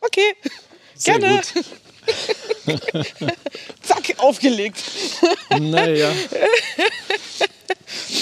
Okay, 0.00 0.34
Sehr 0.94 1.18
gerne. 1.18 1.40
zack, 3.82 4.14
aufgelegt. 4.18 4.82
Naja. 5.58 6.12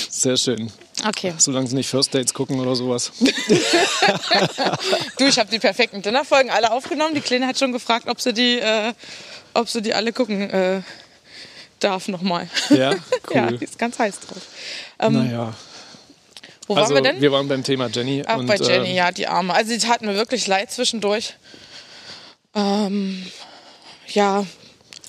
Sehr 0.09 0.37
schön. 0.37 0.73
Okay. 1.07 1.35
Solange 1.37 1.67
sie 1.67 1.75
nicht 1.75 1.89
First 1.89 2.15
Dates 2.15 2.33
gucken 2.33 2.59
oder 2.61 2.75
sowas. 2.77 3.13
Du, 5.19 5.27
ich 5.27 5.39
habe 5.39 5.51
die 5.51 5.59
perfekten 5.59 6.01
Dinnerfolgen 6.01 6.51
alle 6.51 6.73
aufgenommen. 6.73 7.15
Die 7.15 7.21
Kleine 7.21 7.47
hat 7.47 7.59
schon 7.59 7.73
gefragt, 7.73 8.09
ob 8.09 8.21
sie 8.21 8.33
die, 8.33 8.59
äh, 8.59 8.95
ob 9.53 9.69
sie 9.69 9.83
die 9.83 9.93
alle 9.93 10.13
gucken 10.13 10.49
äh, 10.49 10.81
darf 11.85 12.09
nochmal. 12.09 12.49
Ja, 12.71 12.77
Ja, 13.35 13.49
cool. 13.51 13.59
die 13.59 13.65
ist 13.65 13.79
ganz 13.79 13.99
heiß 13.99 14.21
drauf. 14.21 14.43
naja. 15.11 15.55
Wo 16.67 16.75
Also, 16.77 16.95
waren 16.95 17.05
wir 17.05 17.13
denn? 17.13 17.21
wir 17.21 17.31
waren 17.33 17.47
beim 17.47 17.63
Thema 17.63 17.89
Jenny. 17.89 18.23
Ach, 18.27 18.39
und, 18.39 18.47
bei 18.47 18.57
Jenny, 18.57 18.89
ähm, 18.91 18.97
ja, 18.97 19.13
die 19.13 19.27
Arme. 19.27 19.53
Also 19.55 19.71
die 19.73 19.79
tat 19.79 20.01
mir 20.03 20.15
wirklich 20.15 20.47
leid 20.47 20.71
zwischendurch. 20.73 21.35
Ähm, 22.55 23.27
ja, 24.09 24.47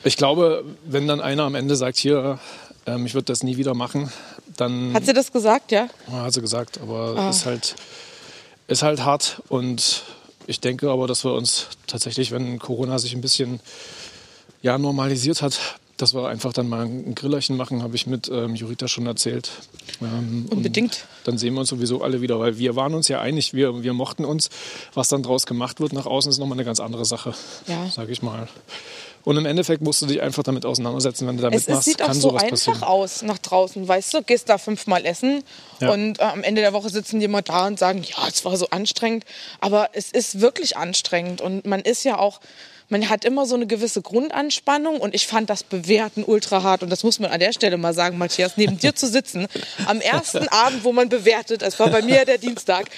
Ich 0.03 0.17
glaube, 0.17 0.65
wenn 0.85 1.07
dann 1.07 1.21
einer 1.21 1.43
am 1.43 1.55
Ende 1.55 1.75
sagt, 1.75 1.97
hier, 1.97 2.39
ähm, 2.85 3.05
ich 3.05 3.13
würde 3.13 3.25
das 3.25 3.41
nie 3.43 3.57
wieder 3.57 3.73
machen, 3.73 4.11
dann 4.57 4.93
hat 4.93 5.05
sie 5.05 5.13
das 5.13 5.31
gesagt, 5.31 5.71
ja? 5.71 5.88
Ja, 6.11 6.23
hat 6.23 6.33
sie 6.33 6.41
gesagt, 6.41 6.79
aber 6.81 7.15
Ah. 7.17 7.29
ist 7.29 7.45
halt 7.45 7.75
ist 8.67 8.81
halt 8.83 9.03
hart 9.05 9.41
und 9.47 10.03
ich 10.47 10.60
denke 10.60 10.89
aber, 10.89 11.06
dass 11.08 11.23
wir 11.23 11.33
uns 11.33 11.67
tatsächlich, 11.87 12.31
wenn 12.31 12.58
Corona 12.60 12.97
sich 13.00 13.13
ein 13.13 13.21
bisschen 13.21 13.60
ja, 14.63 14.77
normalisiert 14.79 15.41
hat, 15.43 15.60
dass 15.98 16.13
wir 16.13 16.27
einfach 16.27 16.52
dann 16.52 16.67
mal 16.67 16.85
ein 16.85 17.15
Grillerchen 17.15 17.56
machen, 17.56 17.81
habe 17.81 17.96
ich 17.96 18.06
mit 18.06 18.29
ähm, 18.29 18.56
Jurita 18.56 18.87
schon 18.87 19.06
erzählt. 19.08 19.52
Ähm, 20.02 20.46
Unbedingt. 20.50 21.06
Dann 21.23 21.37
sehen 21.37 21.54
wir 21.54 21.62
uns 21.62 21.69
sowieso 21.69 22.02
alle 22.02 22.21
wieder, 22.21 22.39
weil 22.39 22.58
wir 22.58 22.75
waren 22.75 22.93
uns 22.93 23.08
ja 23.08 23.21
einig, 23.21 23.54
wir, 23.54 23.83
wir 23.83 23.93
mochten 23.93 24.25
uns. 24.25 24.50
Was 24.93 25.10
dann 25.10 25.23
draus 25.23 25.46
gemacht 25.46 25.79
wird 25.79 25.93
nach 25.93 26.06
außen, 26.06 26.29
ist 26.29 26.37
nochmal 26.37 26.58
eine 26.58 26.65
ganz 26.65 26.79
andere 26.79 27.06
Sache, 27.06 27.33
ja. 27.67 27.89
sage 27.89 28.12
ich 28.12 28.21
mal. 28.21 28.48
Und 29.25 29.37
im 29.37 29.46
Endeffekt 29.48 29.81
musst 29.81 30.04
du 30.04 30.06
dich 30.06 30.21
einfach 30.21 30.43
damit 30.43 30.65
auseinandersetzen, 30.65 31.27
wenn 31.27 31.37
du 31.37 31.43
damit 31.43 31.60
es, 31.60 31.67
machst. 31.67 31.79
Es 31.79 31.85
sieht 31.85 32.02
auch 32.04 32.13
so 32.13 32.33
einfach 32.35 32.50
passieren. 32.50 32.83
aus 32.83 33.23
nach 33.23 33.39
draußen, 33.39 33.87
weißt 33.87 34.13
du? 34.13 34.21
Gehst 34.21 34.50
da 34.50 34.60
fünfmal 34.60 35.04
essen 35.04 35.43
ja. 35.81 35.91
und 35.91 36.19
äh, 36.19 36.23
am 36.23 36.43
Ende 36.43 36.62
der 36.62 36.73
Woche 36.73 36.89
sitzen 36.89 37.19
die 37.19 37.27
mal 37.27 37.41
da 37.41 37.65
und 37.65 37.79
sagen, 37.79 38.04
ja, 38.04 38.27
es 38.27 38.46
war 38.46 38.56
so 38.56 38.69
anstrengend. 38.69 39.25
Aber 39.60 39.89
es 39.93 40.12
ist 40.12 40.41
wirklich 40.41 40.77
anstrengend 40.77 41.41
und 41.41 41.65
man 41.65 41.81
ist 41.81 42.04
ja 42.04 42.19
auch 42.19 42.39
man 42.90 43.10
hat 43.10 43.25
immer 43.25 43.46
so 43.46 43.56
eine 43.56 43.67
gewisse 43.67 44.02
Grundanspannung 44.02 45.00
und 45.00 45.15
ich 45.15 45.27
fand 45.27 45.50
das 45.50 45.63
Bewerten 45.63 46.23
ultra 46.25 46.63
hart 46.63 46.83
und 46.83 46.90
das 46.90 47.04
muss 47.04 47.19
man 47.19 47.31
an 47.31 47.40
der 47.40 47.54
Stelle 47.54 47.77
mal 47.77 47.94
sagen, 47.94 48.17
Matthias, 48.17 48.54
neben 48.58 48.77
dir 48.77 48.96
zu 48.96 49.08
sitzen, 49.08 49.48
am 49.86 50.02
ersten 50.02 50.48
Abend, 50.50 50.83
wo 50.83 50.92
man 50.92 51.10
bewertet, 51.10 51.62
es 51.62 51.79
war 51.79 51.90
bei 51.90 52.02
mir 52.02 52.25
der 52.25 52.38
Dienstag 52.38 52.90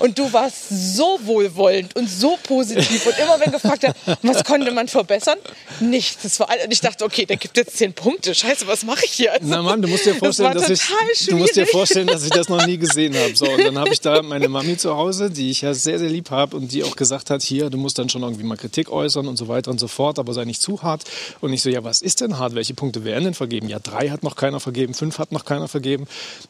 und 0.00 0.18
du 0.18 0.32
warst 0.32 0.68
so 0.68 1.18
wohlwollend 1.22 1.96
und 1.96 2.08
so 2.08 2.38
positiv 2.42 3.06
und 3.06 3.18
immer 3.18 3.38
wenn 3.40 3.52
gefragt 3.52 3.86
hat, 3.86 3.96
was 4.22 4.44
konnte 4.44 4.70
man 4.72 4.88
verbessern? 4.88 5.38
Nichts. 5.80 6.22
Das 6.22 6.40
war, 6.40 6.48
und 6.64 6.72
ich 6.72 6.80
dachte, 6.80 7.04
okay, 7.04 7.26
der 7.26 7.36
gibt 7.36 7.56
jetzt 7.56 7.76
zehn 7.76 7.92
Punkte. 7.92 8.34
Scheiße, 8.34 8.66
was 8.66 8.84
mache 8.84 9.04
ich 9.04 9.12
hier? 9.12 9.32
Na 9.40 9.62
Mann, 9.62 9.80
du 9.80 9.88
musst 9.88 10.06
dir 10.06 10.14
vorstellen, 10.14 10.54
das 10.54 10.68
dass 10.68 10.90
ich, 11.20 11.26
du 11.26 11.36
musst 11.36 11.56
dir 11.56 11.66
vorstellen, 11.66 12.06
dass 12.06 12.24
ich 12.24 12.30
das 12.30 12.48
noch 12.48 12.66
nie 12.66 12.78
gesehen 12.78 13.16
habe. 13.16 13.34
So, 13.36 13.48
und 13.48 13.64
dann 13.64 13.78
habe 13.78 13.92
ich 13.92 14.00
da 14.00 14.22
meine 14.22 14.48
Mami 14.48 14.76
zu 14.76 14.96
Hause, 14.96 15.30
die 15.30 15.50
ich 15.50 15.62
ja 15.62 15.74
sehr, 15.74 15.98
sehr 15.98 16.08
lieb 16.08 16.30
habe 16.30 16.56
und 16.56 16.72
die 16.72 16.82
auch 16.84 16.96
gesagt 16.96 17.30
hat, 17.30 17.42
hier, 17.42 17.70
du 17.70 17.78
musst 17.78 17.98
dann 17.98 18.08
schon 18.08 18.22
irgendwie 18.22 18.44
mal 18.44 18.56
Kritik 18.56 18.90
äußern 18.90 19.27
und 19.28 19.36
so 19.36 19.48
weiter 19.48 19.70
und 19.70 19.78
so 19.78 19.88
fort, 19.88 20.18
aber 20.18 20.32
sei 20.34 20.44
nicht 20.44 20.60
zu 20.60 20.82
hart. 20.82 21.04
Und 21.40 21.52
ich 21.52 21.62
so, 21.62 21.70
ja, 21.70 21.84
was 21.84 22.02
ist 22.02 22.20
denn 22.20 22.38
hart? 22.38 22.54
Welche 22.54 22.74
Punkte 22.74 23.04
werden 23.04 23.24
denn 23.24 23.34
vergeben? 23.34 23.68
Ja, 23.68 23.78
drei 23.78 24.08
hat 24.08 24.22
noch 24.22 24.36
keiner 24.36 24.60
vergeben, 24.60 24.94
fünf 24.94 25.18
hat 25.18 25.32
noch 25.32 25.44
keiner 25.44 25.68
vergeben. 25.68 26.06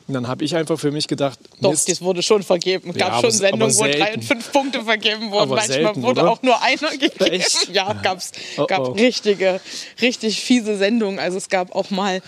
Und 0.06 0.14
dann 0.14 0.28
habe 0.28 0.44
ich 0.44 0.56
einfach 0.56 0.78
für 0.78 0.90
mich 0.90 1.08
gedacht, 1.08 1.38
doch, 1.60 1.70
Mist. 1.70 1.88
das 1.88 2.00
wurde 2.00 2.22
schon 2.22 2.42
vergeben. 2.42 2.90
Es 2.90 2.96
gab 2.96 3.14
ja, 3.14 3.20
schon 3.20 3.30
Sendungen, 3.30 3.76
wo 3.76 3.82
drei 3.82 4.14
und 4.14 4.24
fünf 4.24 4.52
Punkte 4.52 4.82
vergeben 4.82 5.30
wurden. 5.30 5.42
Aber 5.42 5.56
Manchmal 5.56 5.82
selten, 5.82 6.02
wurde 6.02 6.22
oder? 6.22 6.30
auch 6.30 6.42
nur 6.42 6.60
einer 6.62 6.90
gegeben. 6.98 7.24
Echt? 7.24 7.68
Ja, 7.72 7.92
gab's, 7.92 8.32
oh, 8.56 8.66
gab 8.66 8.88
oh. 8.88 8.92
richtige, 8.92 9.60
richtig 10.00 10.40
fiese 10.40 10.76
Sendungen. 10.76 11.18
Also 11.18 11.38
es 11.38 11.48
gab 11.48 11.74
auch 11.74 11.90
mal 11.90 12.22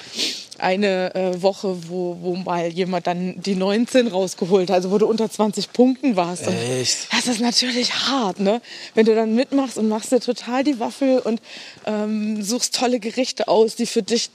eine 0.60 1.14
äh, 1.14 1.42
Woche, 1.42 1.76
wo, 1.88 2.16
wo 2.20 2.36
mal 2.36 2.68
jemand 2.68 3.06
dann 3.06 3.40
die 3.40 3.54
19 3.54 4.08
rausgeholt 4.08 4.70
hat, 4.70 4.76
also 4.76 4.90
wo 4.90 4.98
du 4.98 5.06
unter 5.06 5.30
20 5.30 5.72
Punkten 5.72 6.16
warst. 6.16 6.46
Und 6.46 6.54
Echt? 6.54 7.08
Das 7.12 7.26
ist 7.26 7.40
natürlich 7.40 7.92
hart, 7.92 8.40
ne? 8.40 8.60
Wenn 8.94 9.06
du 9.06 9.14
dann 9.14 9.34
mitmachst 9.34 9.78
und 9.78 9.88
machst 9.88 10.12
dir 10.12 10.20
total 10.20 10.64
die 10.64 10.80
Waffel 10.80 11.18
und 11.18 11.40
ähm, 11.86 12.42
suchst 12.42 12.74
tolle 12.74 13.00
Gerichte 13.00 13.48
aus, 13.48 13.76
die 13.76 13.86
für 13.86 14.02
dich 14.02 14.30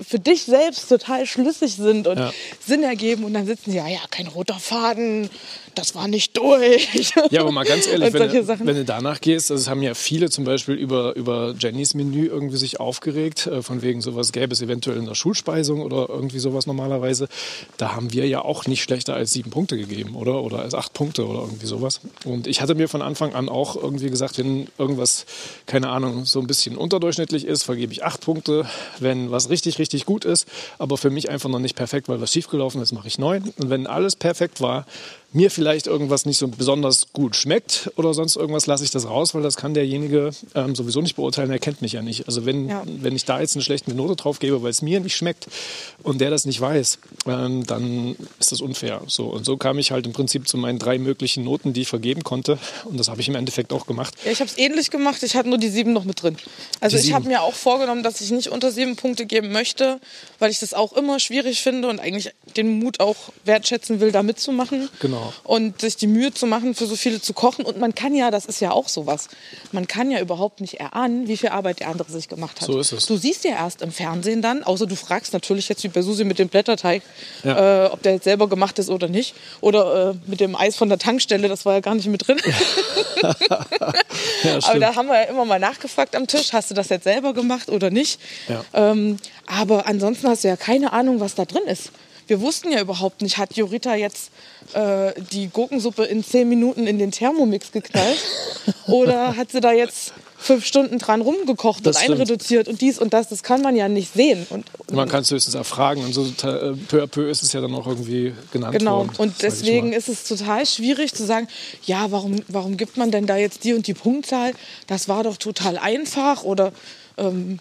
für 0.00 0.18
dich 0.18 0.44
selbst 0.44 0.88
total 0.88 1.26
schlüssig 1.26 1.76
sind 1.76 2.06
und 2.06 2.18
ja. 2.18 2.32
Sinn 2.64 2.82
ergeben 2.82 3.24
und 3.24 3.34
dann 3.34 3.46
sitzen 3.46 3.70
sie, 3.70 3.76
ja, 3.76 3.88
ja, 3.88 4.00
kein 4.10 4.26
roter 4.26 4.58
Faden, 4.58 5.30
das 5.76 5.94
war 5.94 6.08
nicht 6.08 6.36
durch. 6.36 6.88
Ja, 7.30 7.40
aber 7.40 7.52
mal 7.52 7.64
ganz 7.64 7.86
ehrlich, 7.86 8.12
wenn 8.12 8.28
du, 8.28 8.48
wenn 8.48 8.76
du, 8.76 8.84
danach 8.84 9.20
gehst, 9.20 9.50
also 9.50 9.60
es 9.60 9.68
haben 9.68 9.82
ja 9.82 9.94
viele 9.94 10.30
zum 10.30 10.44
Beispiel 10.44 10.74
über, 10.74 11.16
über 11.16 11.54
Jennys 11.58 11.94
Menü 11.94 12.26
irgendwie 12.26 12.56
sich 12.56 12.78
aufgeregt, 12.78 13.46
äh, 13.46 13.62
von 13.62 13.82
wegen 13.82 14.00
sowas 14.00 14.32
gäbe 14.32 14.52
es 14.52 14.62
eventuell 14.62 14.96
in 14.96 15.06
der 15.06 15.14
Schulspeisung 15.14 15.82
oder 15.82 16.08
irgendwie 16.08 16.38
sowas 16.38 16.66
normalerweise. 16.66 17.28
Da 17.78 17.94
haben 17.94 18.12
wir 18.12 18.26
ja 18.26 18.42
auch 18.42 18.66
nicht 18.66 18.82
schlechter 18.82 19.14
als 19.14 19.32
sieben 19.32 19.50
Punkte 19.50 19.76
gegeben, 19.76 20.14
oder? 20.14 20.42
Oder 20.42 20.60
als 20.60 20.74
acht 20.74 20.92
Punkte 20.92 21.26
oder 21.26 21.40
irgendwie 21.40 21.66
sowas. 21.66 22.00
Und 22.24 22.46
ich 22.46 22.60
hatte 22.60 22.74
mir 22.74 22.88
von 22.88 23.02
Anfang 23.02 23.34
an 23.34 23.48
auch 23.48 23.76
irgendwie 23.76 24.10
gesagt, 24.10 24.38
wenn 24.38 24.68
irgendwas, 24.78 25.26
keine 25.66 25.88
Ahnung, 25.88 26.24
so 26.24 26.40
ein 26.40 26.46
bisschen 26.46 26.76
unterdurchschnittlich 26.76 27.44
ist, 27.44 27.64
vergebe 27.64 27.92
ich 27.92 28.04
acht 28.04 28.20
Punkte. 28.20 28.66
Wenn 28.98 29.30
was 29.30 29.50
richtig, 29.50 29.78
richtig 29.78 29.85
gut 30.06 30.24
ist, 30.24 30.48
aber 30.78 30.96
für 30.96 31.10
mich 31.10 31.30
einfach 31.30 31.48
noch 31.48 31.58
nicht 31.58 31.76
perfekt, 31.76 32.08
weil 32.08 32.20
was 32.20 32.32
schiefgelaufen 32.32 32.82
ist, 32.82 32.92
mache 32.92 33.08
ich 33.08 33.18
neun. 33.18 33.52
Und 33.58 33.70
wenn 33.70 33.86
alles 33.86 34.16
perfekt 34.16 34.60
war, 34.60 34.86
mir 35.36 35.50
vielleicht 35.50 35.86
irgendwas 35.86 36.24
nicht 36.24 36.38
so 36.38 36.48
besonders 36.48 37.08
gut 37.12 37.36
schmeckt 37.36 37.90
oder 37.96 38.14
sonst 38.14 38.36
irgendwas, 38.36 38.66
lasse 38.66 38.84
ich 38.84 38.90
das 38.90 39.06
raus, 39.06 39.34
weil 39.34 39.42
das 39.42 39.56
kann 39.56 39.74
derjenige 39.74 40.30
ähm, 40.54 40.74
sowieso 40.74 41.02
nicht 41.02 41.16
beurteilen, 41.16 41.50
er 41.50 41.58
kennt 41.58 41.82
mich 41.82 41.92
ja 41.92 42.00
nicht. 42.00 42.26
Also 42.26 42.46
wenn, 42.46 42.68
ja. 42.70 42.82
wenn 42.86 43.14
ich 43.14 43.26
da 43.26 43.38
jetzt 43.38 43.54
eine 43.54 43.62
schlechte 43.62 43.94
Note 43.94 44.16
drauf 44.16 44.38
gebe, 44.38 44.62
weil 44.62 44.70
es 44.70 44.80
mir 44.80 44.98
nicht 44.98 45.14
schmeckt 45.14 45.46
und 46.02 46.22
der 46.22 46.30
das 46.30 46.46
nicht 46.46 46.58
weiß, 46.58 46.98
ähm, 47.26 47.66
dann 47.66 48.16
ist 48.40 48.50
das 48.50 48.62
unfair. 48.62 49.02
So, 49.08 49.26
und 49.26 49.44
so 49.44 49.58
kam 49.58 49.78
ich 49.78 49.90
halt 49.90 50.06
im 50.06 50.14
Prinzip 50.14 50.48
zu 50.48 50.56
meinen 50.56 50.78
drei 50.78 50.98
möglichen 50.98 51.44
Noten, 51.44 51.74
die 51.74 51.82
ich 51.82 51.88
vergeben 51.88 52.24
konnte 52.24 52.58
und 52.86 52.98
das 52.98 53.08
habe 53.08 53.20
ich 53.20 53.28
im 53.28 53.34
Endeffekt 53.34 53.74
auch 53.74 53.86
gemacht. 53.86 54.14
Ja, 54.24 54.32
ich 54.32 54.40
habe 54.40 54.50
es 54.50 54.56
ähnlich 54.56 54.90
gemacht, 54.90 55.22
ich 55.22 55.36
hatte 55.36 55.50
nur 55.50 55.58
die 55.58 55.68
sieben 55.68 55.92
noch 55.92 56.04
mit 56.04 56.22
drin. 56.22 56.38
Also 56.80 56.96
ich 56.96 57.12
habe 57.12 57.28
mir 57.28 57.42
auch 57.42 57.54
vorgenommen, 57.54 58.02
dass 58.02 58.22
ich 58.22 58.30
nicht 58.30 58.48
unter 58.48 58.72
sieben 58.72 58.96
Punkte 58.96 59.26
geben 59.26 59.52
möchte, 59.52 60.00
weil 60.38 60.50
ich 60.50 60.60
das 60.60 60.72
auch 60.72 60.94
immer 60.94 61.20
schwierig 61.20 61.60
finde 61.60 61.88
und 61.88 62.00
eigentlich 62.00 62.30
den 62.56 62.78
Mut 62.78 63.00
auch 63.00 63.16
wertschätzen 63.44 64.00
will, 64.00 64.12
da 64.12 64.22
mitzumachen. 64.22 64.88
Genau. 65.00 65.25
Und 65.44 65.80
sich 65.80 65.96
die 65.96 66.06
Mühe 66.06 66.32
zu 66.32 66.46
machen, 66.46 66.74
für 66.74 66.86
so 66.86 66.96
viele 66.96 67.20
zu 67.20 67.32
kochen. 67.32 67.64
Und 67.64 67.78
man 67.78 67.94
kann 67.94 68.14
ja, 68.14 68.30
das 68.30 68.46
ist 68.46 68.60
ja 68.60 68.70
auch 68.70 68.88
sowas, 68.88 69.28
man 69.72 69.86
kann 69.86 70.10
ja 70.10 70.20
überhaupt 70.20 70.60
nicht 70.60 70.80
erahnen, 70.80 71.28
wie 71.28 71.36
viel 71.36 71.50
Arbeit 71.50 71.80
der 71.80 71.88
andere 71.88 72.10
sich 72.10 72.28
gemacht 72.28 72.60
hat. 72.60 72.66
So 72.66 72.78
ist 72.78 72.92
es. 72.92 73.06
Du 73.06 73.16
siehst 73.16 73.44
ja 73.44 73.52
erst 73.52 73.82
im 73.82 73.92
Fernsehen 73.92 74.42
dann, 74.42 74.62
außer 74.62 74.86
du 74.86 74.96
fragst 74.96 75.32
natürlich 75.32 75.68
jetzt 75.68 75.84
wie 75.84 75.88
bei 75.88 76.02
Susi 76.02 76.24
mit 76.24 76.38
dem 76.38 76.48
Blätterteig, 76.48 77.02
ja. 77.44 77.86
äh, 77.86 77.90
ob 77.90 78.02
der 78.02 78.14
jetzt 78.14 78.24
selber 78.24 78.48
gemacht 78.48 78.78
ist 78.78 78.90
oder 78.90 79.08
nicht. 79.08 79.34
Oder 79.60 80.10
äh, 80.10 80.14
mit 80.26 80.40
dem 80.40 80.56
Eis 80.56 80.76
von 80.76 80.88
der 80.88 80.98
Tankstelle, 80.98 81.48
das 81.48 81.64
war 81.64 81.74
ja 81.74 81.80
gar 81.80 81.94
nicht 81.94 82.08
mit 82.08 82.26
drin. 82.26 82.38
ja, 83.22 83.34
aber 84.68 84.78
da 84.80 84.94
haben 84.94 85.08
wir 85.08 85.22
ja 85.22 85.28
immer 85.28 85.44
mal 85.44 85.58
nachgefragt 85.58 86.16
am 86.16 86.26
Tisch, 86.26 86.52
hast 86.52 86.70
du 86.70 86.74
das 86.74 86.88
jetzt 86.88 87.04
selber 87.04 87.32
gemacht 87.32 87.68
oder 87.68 87.90
nicht? 87.90 88.20
Ja. 88.48 88.64
Ähm, 88.74 89.18
aber 89.46 89.86
ansonsten 89.86 90.28
hast 90.28 90.44
du 90.44 90.48
ja 90.48 90.56
keine 90.56 90.92
Ahnung, 90.92 91.20
was 91.20 91.34
da 91.34 91.44
drin 91.44 91.62
ist 91.66 91.90
wir 92.26 92.40
wussten 92.40 92.72
ja 92.72 92.80
überhaupt 92.80 93.22
nicht, 93.22 93.38
hat 93.38 93.56
Jorita 93.56 93.94
jetzt 93.94 94.30
äh, 94.74 95.12
die 95.32 95.48
Gurkensuppe 95.48 96.04
in 96.04 96.24
zehn 96.24 96.48
Minuten 96.48 96.86
in 96.86 96.98
den 96.98 97.10
Thermomix 97.10 97.72
geknallt 97.72 98.18
oder 98.86 99.36
hat 99.36 99.52
sie 99.52 99.60
da 99.60 99.72
jetzt 99.72 100.12
fünf 100.38 100.64
Stunden 100.64 100.98
dran 100.98 101.20
rumgekocht 101.22 101.84
das 101.86 101.96
und 101.96 102.02
stimmt. 102.02 102.20
einreduziert 102.20 102.68
und 102.68 102.80
dies 102.80 102.98
und 102.98 103.12
das, 103.14 103.28
das 103.28 103.42
kann 103.42 103.62
man 103.62 103.74
ja 103.74 103.88
nicht 103.88 104.12
sehen. 104.12 104.46
Und, 104.50 104.66
und 104.86 104.94
man 104.94 105.08
kann 105.08 105.22
es 105.22 105.30
höchstens 105.30 105.54
erfragen 105.54 106.04
und 106.04 106.12
so 106.12 106.24
äh, 106.24 106.74
peu 106.88 107.02
à 107.02 107.06
peu 107.06 107.28
ist 107.28 107.42
es 107.42 107.52
ja 107.52 107.60
dann 107.60 107.74
auch 107.74 107.86
irgendwie 107.86 108.34
genannt 108.52 108.78
genau. 108.78 108.98
worden. 108.98 109.10
Genau, 109.12 109.22
und 109.22 109.42
deswegen 109.42 109.92
ist 109.92 110.08
es 110.08 110.24
total 110.24 110.66
schwierig 110.66 111.14
zu 111.14 111.24
sagen, 111.24 111.48
ja, 111.84 112.10
warum, 112.10 112.36
warum 112.48 112.76
gibt 112.76 112.96
man 112.96 113.10
denn 113.10 113.26
da 113.26 113.36
jetzt 113.36 113.64
die 113.64 113.74
und 113.74 113.86
die 113.86 113.94
Punktzahl? 113.94 114.52
Das 114.86 115.08
war 115.08 115.24
doch 115.24 115.36
total 115.36 115.78
einfach 115.78 116.44
oder 116.44 116.72
ähm, 117.16 117.58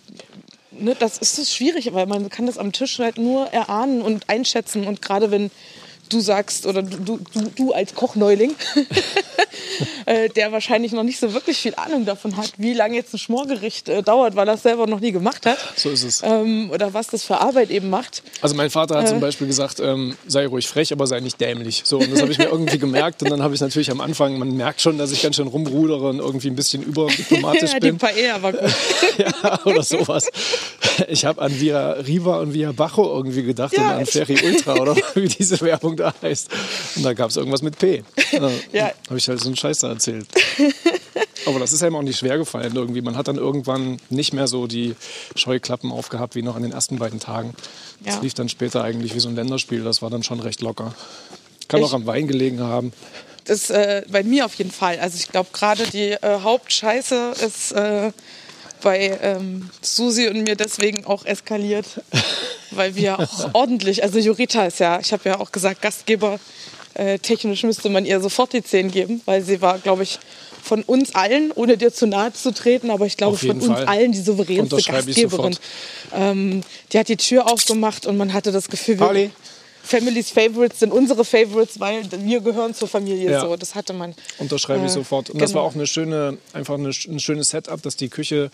ne, 0.79 0.95
das 0.97 1.17
ist 1.17 1.53
schwierig, 1.53 1.93
weil 1.93 2.05
man 2.05 2.29
kann 2.29 2.45
das 2.45 2.57
am 2.57 2.71
Tisch 2.71 2.99
halt 2.99 3.17
nur 3.17 3.47
erahnen 3.47 4.01
und 4.01 4.29
einschätzen. 4.29 4.87
Und 4.87 5.01
gerade 5.01 5.31
wenn 5.31 5.51
du 6.09 6.19
sagst, 6.19 6.65
oder 6.65 6.81
du, 6.81 7.19
du, 7.33 7.41
du 7.55 7.73
als 7.73 7.95
Kochneuling, 7.95 8.55
äh, 10.05 10.29
der 10.29 10.51
wahrscheinlich 10.51 10.91
noch 10.91 11.03
nicht 11.03 11.19
so 11.19 11.33
wirklich 11.33 11.57
viel 11.57 11.73
Ahnung 11.75 12.05
davon 12.05 12.37
hat, 12.37 12.53
wie 12.57 12.73
lange 12.73 12.95
jetzt 12.95 13.13
ein 13.13 13.17
Schmorgericht 13.17 13.89
äh, 13.89 14.03
dauert, 14.03 14.35
weil 14.35 14.47
er 14.47 14.55
es 14.55 14.63
selber 14.63 14.87
noch 14.87 14.99
nie 14.99 15.11
gemacht 15.11 15.45
hat. 15.45 15.57
So 15.75 15.89
ist 15.89 16.03
es. 16.03 16.21
Ähm, 16.23 16.69
oder 16.71 16.93
was 16.93 17.07
das 17.07 17.23
für 17.23 17.39
Arbeit 17.39 17.69
eben 17.69 17.89
macht. 17.89 18.23
Also 18.41 18.55
mein 18.55 18.69
Vater 18.69 18.97
hat 18.97 19.05
äh, 19.05 19.09
zum 19.09 19.19
Beispiel 19.19 19.47
gesagt, 19.47 19.79
ähm, 19.79 20.15
sei 20.27 20.47
ruhig 20.47 20.67
frech, 20.67 20.91
aber 20.91 21.07
sei 21.07 21.19
nicht 21.19 21.39
dämlich. 21.39 21.81
So, 21.85 21.97
und 21.99 22.11
das 22.11 22.21
habe 22.21 22.31
ich 22.31 22.37
mir 22.37 22.45
irgendwie 22.45 22.79
gemerkt. 22.79 23.23
Und 23.23 23.29
dann 23.29 23.41
habe 23.41 23.55
ich 23.55 23.61
natürlich 23.61 23.91
am 23.91 24.01
Anfang, 24.01 24.37
man 24.37 24.55
merkt 24.55 24.81
schon, 24.81 24.97
dass 24.97 25.11
ich 25.11 25.21
ganz 25.21 25.35
schön 25.35 25.47
rumrudere 25.47 26.09
und 26.09 26.19
irgendwie 26.19 26.49
ein 26.49 26.55
bisschen 26.55 26.83
überdiplomatisch 26.83 27.71
ja, 27.73 27.79
bin. 27.79 27.97
Die 27.97 28.05
Paella 28.05 28.41
war 28.41 28.53
gut. 28.53 28.71
ja, 29.17 29.65
oder 29.65 29.83
sowas. 29.83 30.29
Ich 31.07 31.25
habe 31.25 31.41
an 31.41 31.59
Via 31.59 31.91
Riva 31.91 32.39
und 32.39 32.53
Via 32.53 32.71
Bajo 32.71 33.15
irgendwie 33.15 33.43
gedacht 33.43 33.73
ja, 33.75 33.93
und 33.93 33.99
an 33.99 34.05
Ferry 34.05 34.37
Ultra 34.43 34.75
oder 34.75 34.95
wie 35.15 35.27
diese 35.27 35.59
Werbung 35.61 35.95
da 35.97 36.13
heißt. 36.21 36.49
Und 36.95 37.03
da 37.03 37.13
gab 37.13 37.29
es 37.29 37.37
irgendwas 37.37 37.61
mit 37.61 37.77
P. 37.77 38.03
Ja, 38.31 38.51
ja. 38.73 38.91
Habe 39.07 39.17
ich 39.17 39.29
halt 39.29 39.39
so 39.39 39.47
einen 39.47 39.55
Scheiß 39.55 39.79
da 39.79 39.89
erzählt. 39.89 40.27
Aber 41.45 41.59
das 41.59 41.71
ist 41.71 41.83
einem 41.83 41.95
auch 41.95 42.01
nicht 42.01 42.17
schwer 42.17 42.37
gefallen 42.37 42.75
irgendwie. 42.75 43.01
Man 43.01 43.15
hat 43.15 43.27
dann 43.27 43.37
irgendwann 43.37 43.97
nicht 44.09 44.33
mehr 44.33 44.47
so 44.47 44.67
die 44.67 44.95
Scheuklappen 45.35 45.91
aufgehabt 45.91 46.35
wie 46.35 46.41
noch 46.41 46.55
an 46.55 46.63
den 46.63 46.73
ersten 46.73 46.97
beiden 46.97 47.19
Tagen. 47.19 47.53
Das 48.03 48.15
ja. 48.15 48.21
lief 48.21 48.33
dann 48.33 48.49
später 48.49 48.83
eigentlich 48.83 49.15
wie 49.15 49.19
so 49.19 49.29
ein 49.29 49.35
Länderspiel. 49.35 49.83
Das 49.83 50.01
war 50.01 50.09
dann 50.09 50.23
schon 50.23 50.39
recht 50.41 50.61
locker. 50.61 50.93
Kann 51.67 51.79
ich, 51.79 51.85
auch 51.85 51.93
am 51.93 52.05
Wein 52.05 52.27
gelegen 52.27 52.59
haben. 52.61 52.91
Das 53.45 53.69
äh, 53.69 54.03
bei 54.09 54.23
mir 54.23 54.45
auf 54.45 54.55
jeden 54.55 54.71
Fall. 54.71 54.99
Also 54.99 55.17
ich 55.17 55.29
glaube 55.29 55.49
gerade 55.53 55.85
die 55.87 56.11
äh, 56.11 56.39
Hauptscheiße 56.41 57.35
ist 57.45 57.71
äh, 57.71 58.11
bei 58.85 59.17
ähm, 59.23 59.67
Susi 59.81 60.27
und 60.27 60.43
mir 60.43 60.55
deswegen 60.55 61.05
auch 61.05 61.25
eskaliert, 61.25 61.87
weil 62.69 62.95
wir 62.95 63.19
auch 63.19 63.53
ordentlich, 63.53 64.03
also 64.03 64.19
Jurita 64.19 64.67
ist 64.67 64.79
ja, 64.79 64.99
ich 64.99 65.11
habe 65.11 65.27
ja 65.27 65.39
auch 65.39 65.51
gesagt, 65.51 65.81
Gastgeber 65.81 66.39
äh, 66.93 67.17
technisch 67.17 67.63
müsste 67.63 67.89
man 67.89 68.05
ihr 68.05 68.21
sofort 68.21 68.53
die 68.53 68.63
10 68.63 68.91
geben, 68.91 69.21
weil 69.25 69.41
sie 69.41 69.59
war, 69.59 69.79
glaube 69.79 70.03
ich, 70.03 70.19
von 70.61 70.83
uns 70.83 71.15
allen, 71.15 71.51
ohne 71.51 71.77
dir 71.77 71.91
zu 71.91 72.05
nahe 72.05 72.31
zu 72.31 72.53
treten, 72.53 72.91
aber 72.91 73.07
ich 73.07 73.17
glaube 73.17 73.37
von 73.37 73.59
uns 73.59 73.69
allen 73.87 74.11
die 74.11 74.21
souveränste 74.21 74.77
Gastgeberin. 74.77 75.57
Ähm, 76.13 76.61
die 76.93 76.99
hat 76.99 77.07
die 77.07 77.17
Tür 77.17 77.51
aufgemacht 77.51 78.05
und 78.05 78.17
man 78.17 78.33
hatte 78.33 78.51
das 78.51 78.69
Gefühl, 78.69 78.97
Pauli, 78.97 79.31
Family's 79.85 80.31
Favorites 80.31 80.79
sind 80.79 80.91
unsere 80.91 81.23
Favorites, 81.23 81.79
weil 81.79 82.03
wir 82.11 82.41
gehören 82.41 82.73
zur 82.73 82.87
Familie. 82.87 83.31
Ja. 83.31 83.41
So, 83.41 83.55
das 83.55 83.75
hatte 83.75 83.93
man. 83.93 84.15
Unterschreibe 84.39 84.81
ich 84.85 84.91
Äh, 84.91 84.93
sofort. 84.93 85.29
Und 85.29 85.39
das 85.41 85.51
genau. 85.51 85.61
war 85.61 85.69
auch 85.69 85.75
eine 85.75 85.85
schöne, 85.87 86.37
einfach 86.53 86.73
eine, 86.73 86.89
ein 86.89 87.19
schönes 87.19 87.49
Setup, 87.49 87.81
dass 87.81 87.95
die 87.95 88.09
Küche 88.09 88.49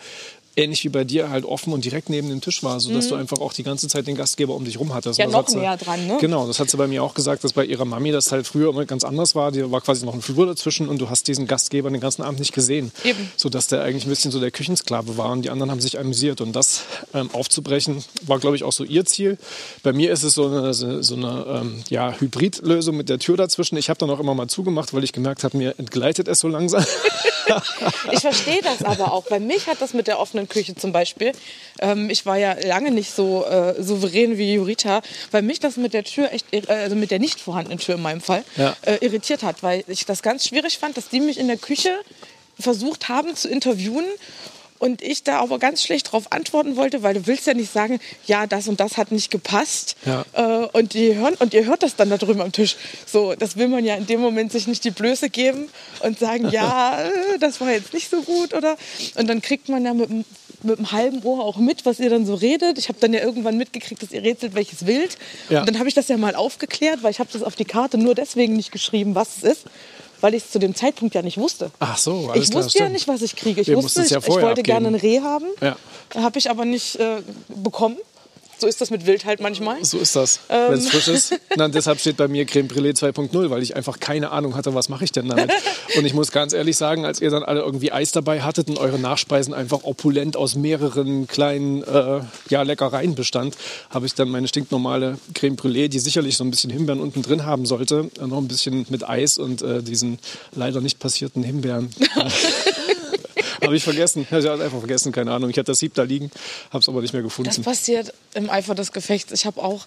ähnlich 0.56 0.84
wie 0.84 0.88
bei 0.88 1.04
dir 1.04 1.30
halt 1.30 1.44
offen 1.44 1.72
und 1.72 1.84
direkt 1.84 2.10
neben 2.10 2.28
dem 2.28 2.40
Tisch 2.40 2.62
war, 2.62 2.78
sodass 2.80 3.08
du 3.08 3.14
einfach 3.14 3.38
auch 3.38 3.52
die 3.52 3.62
ganze 3.62 3.88
Zeit 3.88 4.06
den 4.06 4.16
Gastgeber 4.16 4.54
um 4.54 4.64
dich 4.64 4.78
rum 4.78 4.92
hattest. 4.94 5.18
Mhm. 5.18 5.24
Ja, 5.24 5.30
noch 5.30 5.48
näher 5.48 5.76
dran, 5.76 6.06
ne? 6.06 6.18
Genau, 6.20 6.46
das 6.46 6.60
hat 6.60 6.70
sie 6.70 6.76
bei 6.76 6.86
mir 6.86 7.02
auch 7.02 7.14
gesagt, 7.14 7.44
dass 7.44 7.52
bei 7.52 7.64
ihrer 7.64 7.84
Mami 7.84 8.12
das 8.12 8.32
halt 8.32 8.46
früher 8.46 8.70
immer 8.70 8.84
ganz 8.84 9.04
anders 9.04 9.34
war. 9.34 9.50
Die 9.50 9.70
war 9.70 9.80
quasi 9.80 10.04
noch 10.04 10.14
ein 10.14 10.22
Flur 10.22 10.46
dazwischen 10.46 10.88
und 10.88 10.98
du 10.98 11.08
hast 11.08 11.26
diesen 11.28 11.46
Gastgeber 11.46 11.90
den 11.90 12.00
ganzen 12.00 12.22
Abend 12.22 12.38
nicht 12.38 12.52
gesehen. 12.52 12.92
Eben. 13.04 13.30
Sodass 13.36 13.66
der 13.66 13.82
eigentlich 13.82 14.04
ein 14.04 14.10
bisschen 14.10 14.30
so 14.30 14.40
der 14.40 14.50
Küchensklave 14.50 15.16
war 15.16 15.30
und 15.30 15.42
die 15.42 15.50
anderen 15.50 15.70
haben 15.70 15.80
sich 15.80 15.98
amüsiert. 15.98 16.40
Und 16.40 16.54
das 16.54 16.82
ähm, 17.14 17.30
aufzubrechen 17.32 18.04
war, 18.22 18.38
glaube 18.38 18.56
ich, 18.56 18.64
auch 18.64 18.72
so 18.72 18.84
ihr 18.84 19.04
Ziel. 19.04 19.38
Bei 19.82 19.92
mir 19.92 20.12
ist 20.12 20.22
es 20.22 20.34
so 20.34 20.46
eine, 20.46 20.74
so 20.74 21.14
eine 21.14 21.44
ähm, 21.48 21.82
ja, 21.88 22.12
Hybridlösung 22.18 22.96
mit 22.96 23.08
der 23.08 23.18
Tür 23.18 23.36
dazwischen. 23.36 23.76
Ich 23.76 23.88
habe 23.88 23.98
dann 23.98 24.10
auch 24.10 24.20
immer 24.20 24.34
mal 24.34 24.48
zugemacht, 24.48 24.92
weil 24.92 25.04
ich 25.04 25.12
gemerkt 25.12 25.44
habe, 25.44 25.56
mir 25.56 25.74
entgleitet 25.78 26.28
es 26.28 26.40
so 26.40 26.48
langsam. 26.48 26.84
Ich 28.12 28.20
verstehe 28.20 28.60
das 28.62 28.84
aber 28.84 29.12
auch. 29.12 29.24
Bei 29.24 29.40
mich 29.40 29.66
hat 29.66 29.80
das 29.80 29.94
mit 29.94 30.06
der 30.06 30.18
offenen 30.18 30.41
Küche 30.48 30.74
zum 30.74 30.92
Beispiel, 30.92 31.32
ähm, 31.80 32.10
ich 32.10 32.26
war 32.26 32.36
ja 32.38 32.56
lange 32.64 32.90
nicht 32.90 33.10
so 33.12 33.44
äh, 33.44 33.82
souverän 33.82 34.38
wie 34.38 34.54
Jurita, 34.54 35.02
bei 35.30 35.42
mich 35.42 35.60
das 35.60 35.76
mit 35.76 35.94
der 35.94 36.04
Tür 36.04 36.32
echt, 36.32 36.46
äh, 36.52 36.62
also 36.68 36.96
mit 36.96 37.10
der 37.10 37.18
nicht 37.18 37.40
vorhandenen 37.40 37.78
Tür 37.78 37.94
in 37.96 38.02
meinem 38.02 38.20
Fall, 38.20 38.44
Ja. 38.56 38.76
äh, 38.82 38.96
irritiert 39.00 39.42
hat, 39.42 39.62
weil 39.62 39.84
ich 39.86 40.04
das 40.06 40.22
ganz 40.22 40.46
schwierig 40.48 40.78
fand, 40.78 40.96
dass 40.96 41.08
die 41.08 41.20
mich 41.20 41.38
in 41.38 41.48
der 41.48 41.56
Küche 41.58 41.90
versucht 42.58 43.08
haben 43.08 43.34
zu 43.34 43.48
interviewen 43.48 44.04
und 44.82 45.00
ich 45.00 45.22
da 45.22 45.38
aber 45.38 45.60
ganz 45.60 45.80
schlecht 45.84 46.08
darauf 46.08 46.32
antworten 46.32 46.74
wollte, 46.74 47.04
weil 47.04 47.14
du 47.14 47.28
willst 47.28 47.46
ja 47.46 47.54
nicht 47.54 47.72
sagen, 47.72 48.00
ja, 48.26 48.48
das 48.48 48.66
und 48.66 48.80
das 48.80 48.96
hat 48.96 49.12
nicht 49.12 49.30
gepasst. 49.30 49.94
Ja. 50.04 50.24
Äh, 50.32 50.66
und, 50.76 50.94
die 50.94 51.14
hören, 51.14 51.34
und 51.38 51.54
ihr 51.54 51.64
hört 51.66 51.84
das 51.84 51.94
dann 51.94 52.10
da 52.10 52.18
drüben 52.18 52.40
am 52.40 52.50
Tisch. 52.50 52.76
So, 53.06 53.34
das 53.36 53.56
will 53.56 53.68
man 53.68 53.84
ja 53.84 53.94
in 53.94 54.06
dem 54.06 54.20
Moment 54.20 54.50
sich 54.50 54.66
nicht 54.66 54.82
die 54.82 54.90
Blöße 54.90 55.30
geben 55.30 55.68
und 56.00 56.18
sagen, 56.18 56.50
ja, 56.50 57.00
äh, 57.34 57.38
das 57.38 57.60
war 57.60 57.70
jetzt 57.70 57.94
nicht 57.94 58.10
so 58.10 58.22
gut, 58.22 58.54
oder? 58.54 58.76
Und 59.14 59.28
dann 59.28 59.40
kriegt 59.40 59.68
man 59.68 59.84
ja 59.84 59.94
mit, 59.94 60.10
dem- 60.10 60.24
mit 60.64 60.78
dem 60.78 60.92
halben 60.92 61.22
Ohr 61.24 61.44
auch 61.44 61.56
mit, 61.56 61.84
was 61.86 61.98
ihr 61.98 62.08
dann 62.10 62.24
so 62.26 62.34
redet. 62.34 62.78
Ich 62.78 62.88
habe 62.88 62.98
dann 63.00 63.12
ja 63.12 63.20
irgendwann 63.20 63.56
mitgekriegt, 63.56 64.00
dass 64.02 64.12
ihr 64.12 64.22
rätselt, 64.22 64.54
welches 64.54 64.86
Wild. 64.86 65.16
Ja. 65.48 65.60
Und 65.60 65.68
dann 65.68 65.78
habe 65.78 65.88
ich 65.88 65.94
das 65.94 66.06
ja 66.08 66.16
mal 66.16 66.34
aufgeklärt, 66.36 67.02
weil 67.02 67.10
ich 67.10 67.18
habe 67.20 67.30
das 67.32 67.42
auf 67.42 67.56
die 67.56 67.64
Karte 67.64 67.98
nur 67.98 68.14
deswegen 68.14 68.54
nicht 68.54 68.70
geschrieben, 68.70 69.14
was 69.16 69.38
es 69.38 69.42
ist, 69.44 69.64
weil 70.22 70.32
ich 70.34 70.44
es 70.44 70.50
zu 70.50 70.58
dem 70.58 70.74
Zeitpunkt 70.74 71.14
ja 71.14 71.20
nicht 71.20 71.36
wusste. 71.36 71.70
Ach 71.78 71.98
so, 71.98 72.30
alles 72.30 72.44
Ich 72.44 72.50
klar, 72.50 72.64
wusste 72.64 72.78
ja 72.78 72.84
stimmt. 72.86 72.92
nicht, 72.94 73.08
was 73.08 73.20
ich 73.22 73.36
kriege. 73.36 73.60
Ich 73.60 73.68
Wir 73.68 73.76
wusste, 73.76 74.00
ja 74.02 74.18
ich, 74.18 74.26
ich 74.26 74.28
wollte 74.28 74.62
gerne 74.62 74.88
ein 74.88 74.94
abgeben. 74.94 75.24
Reh 75.24 75.28
haben. 75.28 75.46
Ja. 75.60 75.76
Habe 76.22 76.38
ich 76.38 76.48
aber 76.48 76.64
nicht 76.64 76.96
äh, 76.96 77.22
bekommen. 77.48 77.98
So 78.62 78.68
ist 78.68 78.80
das 78.80 78.90
mit 78.90 79.06
Wild 79.06 79.24
halt 79.24 79.40
manchmal. 79.40 79.84
So 79.84 79.98
ist 79.98 80.14
das, 80.14 80.38
Ähm. 80.48 80.70
wenn 80.70 80.78
es 80.78 80.88
frisch 80.88 81.08
ist. 81.08 81.34
Na, 81.56 81.66
deshalb 81.66 81.98
steht 81.98 82.16
bei 82.16 82.28
mir 82.28 82.44
Creme 82.44 82.68
Brûlée 82.68 82.96
2.0, 82.96 83.50
weil 83.50 83.60
ich 83.60 83.74
einfach 83.74 83.98
keine 83.98 84.30
Ahnung 84.30 84.54
hatte, 84.54 84.72
was 84.72 84.88
mache 84.88 85.02
ich 85.02 85.10
denn 85.10 85.28
damit. 85.28 85.50
Und 85.96 86.04
ich 86.04 86.14
muss 86.14 86.30
ganz 86.30 86.52
ehrlich 86.52 86.76
sagen, 86.76 87.04
als 87.04 87.20
ihr 87.20 87.30
dann 87.30 87.42
alle 87.42 87.62
irgendwie 87.62 87.90
Eis 87.90 88.12
dabei 88.12 88.40
hattet 88.42 88.68
und 88.68 88.78
eure 88.78 89.00
Nachspeisen 89.00 89.52
einfach 89.52 89.80
opulent 89.82 90.36
aus 90.36 90.54
mehreren 90.54 91.26
kleinen 91.26 91.82
äh, 91.82 92.20
ja, 92.50 92.62
Leckereien 92.62 93.16
bestand, 93.16 93.56
habe 93.90 94.06
ich 94.06 94.14
dann 94.14 94.28
meine 94.28 94.46
stinknormale 94.46 95.18
Creme 95.34 95.56
Brûlée, 95.56 95.88
die 95.88 95.98
sicherlich 95.98 96.36
so 96.36 96.44
ein 96.44 96.50
bisschen 96.52 96.70
Himbeeren 96.70 97.00
unten 97.00 97.22
drin 97.22 97.44
haben 97.44 97.66
sollte, 97.66 98.10
noch 98.24 98.38
ein 98.38 98.46
bisschen 98.48 98.86
mit 98.90 99.06
Eis 99.08 99.38
und 99.38 99.62
äh, 99.62 99.82
diesen 99.82 100.20
leider 100.54 100.80
nicht 100.80 101.00
passierten 101.00 101.42
Himbeeren. 101.42 101.90
Habe 103.62 103.76
ich 103.76 103.84
vergessen. 103.84 104.26
Ich 104.30 104.34
habe 104.46 104.62
einfach 104.64 104.78
vergessen, 104.80 105.12
keine 105.12 105.32
Ahnung. 105.32 105.50
Ich 105.50 105.56
hatte 105.56 105.72
das 105.72 105.78
Sieb 105.78 105.94
da 105.94 106.02
liegen, 106.02 106.30
habe 106.70 106.78
es 106.80 106.88
aber 106.88 107.00
nicht 107.00 107.12
mehr 107.12 107.22
Das 107.22 107.30
gefunden. 107.30 107.62
passiert 107.62 108.12
im 108.34 108.50
Eifer 108.50 108.74
des 108.74 108.92
Gefechts. 108.92 109.32
Ich 109.32 109.46
habe 109.46 109.62
auch 109.62 109.86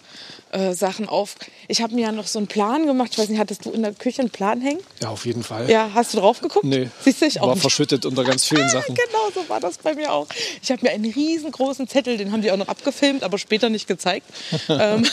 äh, 0.52 0.72
Sachen 0.74 1.08
auf. 1.08 1.34
Ich 1.68 1.82
habe 1.82 1.94
mir 1.94 2.02
ja 2.02 2.12
noch 2.12 2.26
so 2.26 2.38
einen 2.38 2.48
Plan 2.48 2.86
gemacht. 2.86 3.10
Ich 3.12 3.18
weiß 3.18 3.28
nicht, 3.28 3.38
hattest 3.38 3.64
du 3.64 3.70
in 3.70 3.82
der 3.82 3.92
Küche 3.92 4.20
einen 4.22 4.30
Plan 4.30 4.60
hängen? 4.60 4.80
Ja, 5.02 5.10
auf 5.10 5.26
jeden 5.26 5.42
Fall. 5.42 5.70
Ja, 5.70 5.90
hast 5.94 6.14
du 6.14 6.18
drauf 6.18 6.40
geguckt? 6.40 6.64
Nee, 6.64 6.88
Siehst 7.02 7.20
du, 7.22 7.26
ich 7.26 7.40
auch 7.40 7.48
war 7.48 7.54
nicht. 7.54 7.60
verschüttet 7.62 8.06
unter 8.06 8.24
ganz 8.24 8.44
vielen 8.44 8.68
Sachen. 8.70 8.94
Genau, 8.94 9.30
so 9.34 9.48
war 9.48 9.60
das 9.60 9.78
bei 9.78 9.94
mir 9.94 10.12
auch. 10.12 10.26
Ich 10.62 10.70
habe 10.70 10.82
mir 10.82 10.90
einen 10.92 11.10
riesengroßen 11.12 11.88
Zettel, 11.88 12.16
den 12.16 12.32
haben 12.32 12.42
die 12.42 12.50
auch 12.50 12.56
noch 12.56 12.68
abgefilmt, 12.68 13.22
aber 13.24 13.38
später 13.38 13.68
nicht 13.68 13.86
gezeigt, 13.88 14.26
ähm, 14.68 15.04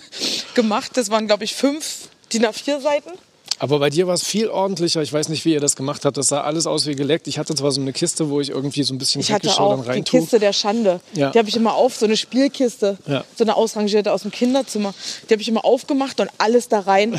gemacht. 0.54 0.92
Das 0.94 1.10
waren, 1.10 1.26
glaube 1.26 1.44
ich, 1.44 1.54
fünf 1.54 2.08
DIN 2.32 2.44
A4 2.46 2.80
Seiten. 2.80 3.10
Aber 3.58 3.78
bei 3.78 3.88
dir 3.88 4.06
war 4.06 4.14
es 4.14 4.22
viel 4.22 4.48
ordentlicher. 4.48 5.00
Ich 5.00 5.12
weiß 5.12 5.28
nicht, 5.30 5.44
wie 5.46 5.52
ihr 5.54 5.60
das 5.60 5.76
gemacht 5.76 6.04
habt. 6.04 6.16
Das 6.18 6.28
sah 6.28 6.42
alles 6.42 6.66
aus 6.66 6.86
wie 6.86 6.94
geleckt. 6.94 7.26
Ich 7.26 7.38
hatte 7.38 7.54
zwar 7.54 7.72
so 7.72 7.80
eine 7.80 7.92
Kiste, 7.94 8.28
wo 8.28 8.40
ich 8.40 8.50
irgendwie 8.50 8.82
so 8.82 8.92
ein 8.92 8.98
bisschen 8.98 9.22
Ich 9.22 9.32
hatte 9.32 9.46
dann 9.48 9.56
auch 9.56 9.82
die 9.82 9.88
rein 9.88 10.04
tue. 10.04 10.20
Kiste 10.20 10.38
der 10.38 10.52
Schande. 10.52 11.00
Ja. 11.14 11.30
Die 11.30 11.38
habe 11.38 11.48
ich 11.48 11.56
immer 11.56 11.74
auf, 11.74 11.96
so 11.96 12.04
eine 12.04 12.16
Spielkiste, 12.18 12.98
Ja. 13.06 13.24
so 13.34 13.44
eine 13.44 13.56
ausrangierte 13.56 14.12
aus 14.12 14.22
dem 14.22 14.30
Kinderzimmer. 14.30 14.92
Die 15.28 15.32
habe 15.32 15.40
ich 15.40 15.48
immer 15.48 15.64
aufgemacht 15.64 16.20
und 16.20 16.30
alles 16.38 16.68
da 16.68 16.80
rein. 16.80 17.18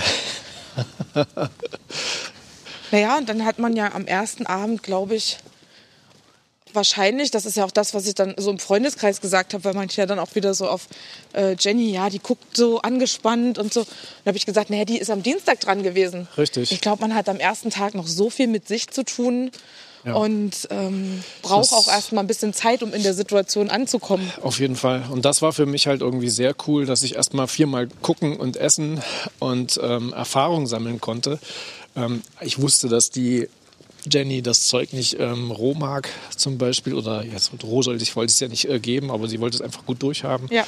naja, 2.91 3.17
und 3.17 3.27
dann 3.29 3.43
hat 3.45 3.57
man 3.59 3.75
ja 3.75 3.93
am 3.93 4.05
ersten 4.05 4.45
Abend, 4.45 4.83
glaube 4.83 5.15
ich, 5.15 5.37
wahrscheinlich, 6.77 7.29
das 7.31 7.45
ist 7.45 7.57
ja 7.57 7.65
auch 7.65 7.71
das, 7.71 7.93
was 7.93 8.07
ich 8.07 8.15
dann 8.15 8.35
so 8.37 8.49
im 8.49 8.59
Freundeskreis 8.59 9.19
gesagt 9.19 9.53
habe, 9.53 9.65
weil 9.65 9.73
manche 9.73 9.99
ja 9.99 10.05
dann 10.05 10.19
auch 10.19 10.33
wieder 10.35 10.53
so 10.53 10.69
auf 10.69 10.87
äh, 11.33 11.57
Jenny, 11.59 11.91
ja, 11.91 12.09
die 12.09 12.19
guckt 12.19 12.55
so 12.55 12.79
angespannt 12.81 13.57
und 13.57 13.73
so. 13.73 13.81
Dann 13.83 14.27
habe 14.31 14.37
ich 14.37 14.45
gesagt, 14.45 14.69
naja, 14.69 14.85
die 14.85 14.97
ist 14.97 15.09
am 15.09 15.21
Dienstag 15.23 15.59
dran 15.59 15.83
gewesen. 15.83 16.29
Richtig. 16.37 16.71
Ich 16.71 16.79
glaube, 16.79 17.01
man 17.01 17.13
hat 17.13 17.27
am 17.27 17.37
ersten 17.37 17.69
Tag 17.69 17.93
noch 17.95 18.07
so 18.07 18.29
viel 18.29 18.47
mit 18.47 18.65
sich 18.69 18.87
zu 18.87 19.03
tun 19.03 19.51
Ja. 20.05 20.13
und 20.13 20.67
ähm, 20.69 21.21
braucht 21.41 21.73
auch 21.73 21.87
erst 21.89 22.13
mal 22.13 22.21
ein 22.21 22.27
bisschen 22.27 22.53
Zeit, 22.53 22.81
um 22.83 22.93
in 22.93 23.03
der 23.03 23.13
Situation 23.13 23.69
anzukommen. 23.69 24.31
Auf 24.41 24.59
jeden 24.59 24.75
Fall. 24.77 25.03
Und 25.11 25.25
das 25.25 25.41
war 25.41 25.51
für 25.51 25.65
mich 25.65 25.87
halt 25.87 25.99
irgendwie 26.01 26.29
sehr 26.29 26.55
cool, 26.67 26.85
dass 26.85 27.03
ich 27.03 27.15
erst 27.15 27.33
mal 27.33 27.47
viermal 27.47 27.87
gucken 28.01 28.37
und 28.37 28.55
essen 28.55 29.01
und 29.39 29.79
ähm, 29.83 30.13
Erfahrung 30.13 30.67
sammeln 30.67 31.01
konnte. 31.01 31.39
Ähm, 31.95 32.21
ich 32.41 32.61
wusste, 32.61 32.87
dass 32.89 33.09
die 33.09 33.49
Jenny 34.11 34.41
das 34.41 34.67
Zeug 34.67 34.93
nicht 34.93 35.17
ähm, 35.19 35.51
roh 35.51 35.73
mag, 35.73 36.09
zum 36.35 36.57
Beispiel. 36.57 36.93
Oder 36.93 37.23
jetzt 37.25 37.51
roh 37.63 37.81
sollte 37.81 38.03
ich, 38.03 38.15
wollte 38.15 38.31
es 38.31 38.39
ja 38.39 38.47
nicht 38.47 38.69
äh, 38.69 38.79
geben, 38.79 39.11
aber 39.11 39.27
sie 39.27 39.39
wollte 39.39 39.55
es 39.57 39.61
einfach 39.61 39.85
gut 39.85 40.01
durchhaben. 40.01 40.47
Ja. 40.51 40.65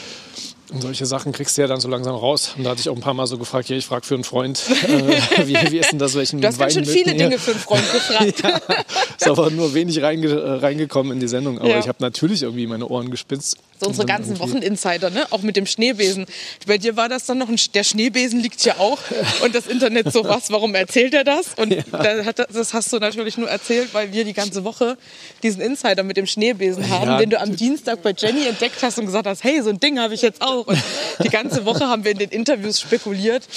Und 0.71 0.83
solche 0.83 1.07
Sachen 1.07 1.31
kriegst 1.31 1.57
du 1.57 1.61
ja 1.63 1.67
dann 1.67 1.79
so 1.79 1.87
langsam 1.89 2.13
raus. 2.15 2.53
Und 2.55 2.63
da 2.63 2.69
hatte 2.69 2.81
ich 2.81 2.89
auch 2.89 2.95
ein 2.95 3.01
paar 3.01 3.15
Mal 3.15 3.25
so 3.25 3.39
gefragt, 3.39 3.69
ja, 3.69 3.75
ich 3.77 3.85
frage 3.87 4.05
für 4.05 4.13
einen 4.13 4.23
Freund, 4.23 4.61
äh, 4.87 5.47
wie, 5.47 5.55
wie 5.71 5.77
ist 5.79 5.91
denn 5.91 5.97
das, 5.97 6.13
welchen 6.13 6.41
Du 6.41 6.47
hast 6.47 6.59
ganz 6.59 6.75
Wein 6.75 6.85
schön 6.85 6.93
viele 6.93 7.11
ihr? 7.13 7.17
Dinge 7.17 7.39
für 7.39 7.51
einen 7.51 7.59
Freund 7.59 7.91
gefragt. 7.91 8.43
ja, 8.43 8.75
ist 9.17 9.27
aber 9.27 9.49
nur 9.49 9.73
wenig 9.73 9.99
reinge 10.01 10.61
reingekommen 10.61 11.13
in 11.13 11.19
die 11.19 11.27
Sendung. 11.27 11.57
Aber 11.59 11.69
Ja. 11.69 11.79
ich 11.79 11.87
habe 11.87 11.97
natürlich 12.01 12.43
irgendwie 12.43 12.67
meine 12.67 12.87
Ohren 12.87 13.09
gespitzt. 13.09 13.57
So 13.79 13.87
unsere 13.87 14.05
ganzen 14.05 14.39
Wocheninsider, 14.39 15.09
ne? 15.09 15.25
auch 15.29 15.41
mit 15.41 15.55
dem 15.55 15.65
Schneebesen. 15.65 16.25
Bei 16.67 16.77
dir 16.77 16.97
war 16.97 17.07
das 17.07 17.25
dann 17.25 17.37
noch, 17.37 17.47
ein, 17.49 17.57
der 17.73 17.83
Schneebesen 17.85 18.39
liegt 18.41 18.63
ja 18.65 18.77
auch 18.77 18.99
und 19.43 19.55
das 19.55 19.67
Internet 19.67 20.11
so 20.11 20.23
was, 20.25 20.51
warum 20.51 20.75
erzählt 20.75 21.13
er 21.13 21.23
das? 21.23 21.53
Und 21.55 21.71
er- 21.93 22.33
das 22.33 22.73
hast 22.73 22.91
du 22.91 22.97
natürlich 22.99 23.37
nur 23.37 23.49
erzählt, 23.49 23.93
weil 23.93 24.11
wir 24.11 24.25
die 24.25 24.33
ganze 24.33 24.63
Woche 24.65 24.97
diesen 25.43 25.61
Insider 25.61 26.03
mit 26.03 26.17
dem 26.17 26.25
Schneebesen 26.27 26.89
haben, 26.89 27.07
Ja. 27.11 27.17
den 27.19 27.29
du 27.29 27.39
am 27.39 27.55
Dienstag 27.55 28.01
bei 28.03 28.13
Jenny 28.17 28.47
entdeckt 28.47 28.81
hast 28.81 28.97
und 28.99 29.05
gesagt 29.05 29.25
hast, 29.27 29.43
hey, 29.43 29.61
so 29.61 29.69
ein 29.69 29.79
Ding 29.79 29.97
habe 29.99 30.13
ich 30.13 30.21
jetzt 30.21 30.41
auch. 30.41 30.67
Und 30.67 30.77
die 31.23 31.29
ganze 31.29 31.63
Woche 31.65 31.87
haben 31.87 32.03
wir 32.03 32.11
in 32.11 32.17
den 32.17 32.29
Interviews 32.31 32.81
spekuliert, 32.81 33.47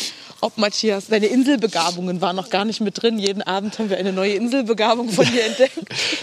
ob 0.43 0.59
Matthias, 0.59 1.07
deine 1.07 1.26
Inselbegabungen 1.26 2.20
waren 2.20 2.36
noch 2.36 2.51
gar 2.51 2.64
nicht 2.64 2.80
mit 2.80 3.01
drin. 3.01 3.18
Jeden 3.18 3.43
Abend 3.43 3.78
haben 3.78 3.90
wir 3.90 3.97
eine 3.97 4.12
neue 4.12 4.32
Inselbegabung 4.32 5.09
von 5.09 5.24
dir 5.24 5.45
entdeckt. 5.47 5.78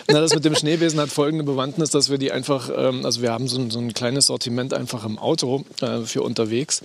Na, 0.09 0.19
das 0.19 0.35
mit 0.35 0.43
dem 0.43 0.55
Schneebesen 0.55 0.99
hat 0.99 1.09
folgende 1.09 1.45
Bewandtnis, 1.45 1.89
dass 1.89 2.09
wir 2.09 2.17
die 2.17 2.31
einfach, 2.31 2.69
ähm, 2.75 3.05
also 3.05 3.21
wir 3.21 3.31
haben 3.31 3.47
so 3.47 3.57
ein, 3.57 3.71
so 3.71 3.79
ein 3.79 3.93
kleines 3.93 4.25
Sortiment 4.25 4.73
einfach 4.73 5.05
im 5.05 5.17
Auto 5.17 5.63
äh, 5.81 6.01
für 6.01 6.21
unterwegs. 6.21 6.81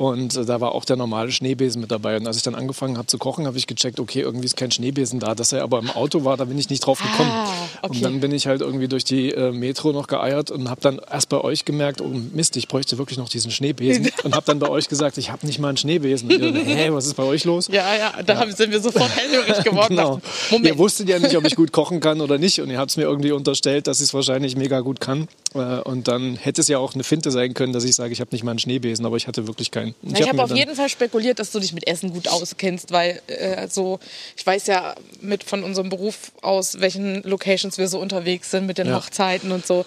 Und 0.00 0.34
äh, 0.34 0.46
da 0.46 0.62
war 0.62 0.74
auch 0.74 0.86
der 0.86 0.96
normale 0.96 1.30
Schneebesen 1.30 1.82
mit 1.82 1.90
dabei. 1.90 2.16
Und 2.16 2.26
als 2.26 2.38
ich 2.38 2.42
dann 2.42 2.54
angefangen 2.54 2.96
habe 2.96 3.06
zu 3.06 3.18
kochen, 3.18 3.46
habe 3.46 3.58
ich 3.58 3.66
gecheckt, 3.66 4.00
okay, 4.00 4.20
irgendwie 4.22 4.46
ist 4.46 4.56
kein 4.56 4.70
Schneebesen 4.70 5.20
da. 5.20 5.34
Dass 5.34 5.52
er 5.52 5.62
aber 5.62 5.78
im 5.78 5.90
Auto 5.90 6.24
war, 6.24 6.38
da 6.38 6.46
bin 6.46 6.56
ich 6.58 6.70
nicht 6.70 6.86
drauf 6.86 7.02
gekommen. 7.02 7.28
Ah, 7.30 7.46
okay. 7.82 7.96
Und 7.96 8.02
dann 8.02 8.20
bin 8.20 8.32
ich 8.32 8.46
halt 8.46 8.62
irgendwie 8.62 8.88
durch 8.88 9.04
die 9.04 9.30
äh, 9.30 9.52
Metro 9.52 9.92
noch 9.92 10.06
geeiert 10.06 10.50
und 10.50 10.70
habe 10.70 10.80
dann 10.80 11.02
erst 11.12 11.28
bei 11.28 11.38
euch 11.42 11.66
gemerkt, 11.66 12.00
oh 12.00 12.08
Mist, 12.32 12.56
ich 12.56 12.66
bräuchte 12.66 12.96
wirklich 12.96 13.18
noch 13.18 13.28
diesen 13.28 13.50
Schneebesen. 13.50 14.08
und 14.24 14.34
habe 14.34 14.46
dann 14.46 14.58
bei 14.58 14.70
euch 14.70 14.88
gesagt, 14.88 15.18
ich 15.18 15.30
habe 15.30 15.46
nicht 15.46 15.58
mal 15.58 15.68
einen 15.68 15.76
Schneebesen. 15.76 16.32
Und 16.32 16.40
ihr, 16.40 16.54
Hä, 16.64 16.88
was 16.92 17.04
ist 17.06 17.14
bei 17.16 17.24
euch 17.24 17.44
los? 17.44 17.68
Ja, 17.68 17.94
ja, 17.94 18.22
da 18.24 18.38
haben- 18.38 18.52
sind 18.52 18.70
wir 18.72 18.80
sofort 18.80 19.10
hellhörig 19.14 19.62
geworden. 19.64 19.96
Genau. 19.96 20.20
Moment. 20.50 20.66
Ihr 20.66 20.78
wusstet 20.78 21.10
ja 21.10 21.18
nicht, 21.18 21.36
ob 21.36 21.44
ich 21.44 21.56
gut 21.56 21.72
kochen 21.72 22.00
kann 22.00 22.22
oder 22.22 22.38
nicht. 22.38 22.58
Und 22.62 22.70
ihr 22.70 22.78
habt 22.78 22.90
es 22.90 22.96
mir 22.96 23.02
irgendwie 23.02 23.32
unterstellt, 23.32 23.86
dass 23.86 23.98
ich 24.00 24.04
es 24.04 24.14
wahrscheinlich 24.14 24.56
mega 24.56 24.80
gut 24.80 24.98
kann. 24.98 25.28
Äh, 25.54 25.80
Und 25.82 26.08
dann 26.08 26.36
hätte 26.36 26.62
es 26.62 26.68
ja 26.68 26.78
auch 26.78 26.94
eine 26.94 27.04
Finte 27.04 27.30
sein 27.30 27.52
können, 27.52 27.74
dass 27.74 27.84
ich 27.84 27.94
sage, 27.94 28.14
ich 28.14 28.20
habe 28.22 28.30
nicht 28.32 28.44
mal 28.44 28.52
einen 28.52 28.58
Schneebesen, 28.60 29.04
aber 29.04 29.18
ich 29.18 29.26
hatte 29.26 29.46
wirklich 29.46 29.70
keinen. 29.70 29.89
Na, 30.02 30.18
ich 30.18 30.26
habe 30.26 30.36
mir 30.38 30.44
auf 30.44 30.54
jeden 30.54 30.74
Fall 30.74 30.88
spekuliert, 30.88 31.38
dass 31.38 31.50
du 31.50 31.60
dich 31.60 31.72
mit 31.72 31.86
Essen 31.86 32.12
gut 32.12 32.28
auskennst, 32.28 32.90
weil 32.92 33.20
äh, 33.26 33.68
so, 33.68 34.00
ich 34.36 34.46
weiß 34.46 34.66
ja 34.66 34.94
mit 35.20 35.44
von 35.44 35.62
unserem 35.64 35.88
Beruf 35.88 36.32
aus, 36.42 36.80
welchen 36.80 37.22
Locations 37.22 37.78
wir 37.78 37.88
so 37.88 37.98
unterwegs 38.00 38.50
sind 38.50 38.66
mit 38.66 38.78
den 38.78 38.86
Ja. 38.88 38.96
Hochzeiten 38.96 39.52
und 39.52 39.66
so. 39.66 39.84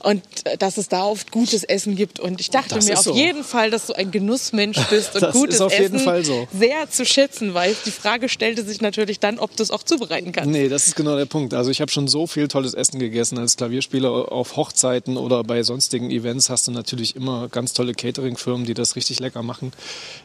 Und 0.00 0.22
äh, 0.44 0.56
dass 0.56 0.76
es 0.78 0.88
da 0.88 1.04
oft 1.04 1.30
gutes 1.32 1.64
Essen 1.64 1.96
gibt. 1.96 2.20
Und 2.20 2.40
ich 2.40 2.50
dachte 2.50 2.74
Das 2.76 2.86
mir 2.86 2.98
auf 2.98 3.04
so. 3.04 3.14
jeden 3.14 3.44
Fall, 3.44 3.70
dass 3.70 3.86
du 3.86 3.92
ein 3.94 4.10
Genussmensch 4.10 4.78
bist 4.88 5.14
und 5.14 5.22
Das 5.22 5.32
gutes 5.34 5.56
ist 5.56 5.60
auf 5.60 5.72
jeden 5.72 5.96
Essen 5.96 6.04
Fall 6.04 6.24
so. 6.24 6.46
sehr 6.52 6.88
zu 6.90 7.04
schätzen 7.04 7.54
weißt. 7.54 7.86
Die 7.86 7.90
Frage 7.90 8.28
stellte 8.28 8.64
sich 8.64 8.80
natürlich 8.80 9.18
dann, 9.20 9.38
ob 9.38 9.56
du 9.56 9.62
es 9.62 9.70
auch 9.70 9.82
zubereiten 9.82 10.32
kannst. 10.32 10.50
Nee, 10.50 10.68
das 10.68 10.86
ist 10.86 10.96
genau 10.96 11.16
der 11.16 11.26
Punkt. 11.26 11.54
Also 11.54 11.70
ich 11.70 11.80
habe 11.80 11.90
schon 11.90 12.08
so 12.08 12.26
viel 12.26 12.48
tolles 12.48 12.74
Essen 12.74 12.98
gegessen 12.98 13.38
als 13.38 13.56
Klavierspieler 13.56 14.30
auf 14.32 14.56
Hochzeiten 14.56 15.16
oder 15.16 15.42
bei 15.44 15.62
sonstigen 15.62 16.10
Events 16.10 16.50
hast 16.50 16.66
du 16.68 16.72
natürlich 16.72 17.16
immer 17.16 17.48
ganz 17.48 17.72
tolle 17.72 17.94
Catering-Firmen, 17.94 18.64
die 18.66 18.74
das 18.74 18.96
richtig 18.96 19.20
lecker 19.20 19.42
machen. 19.46 19.72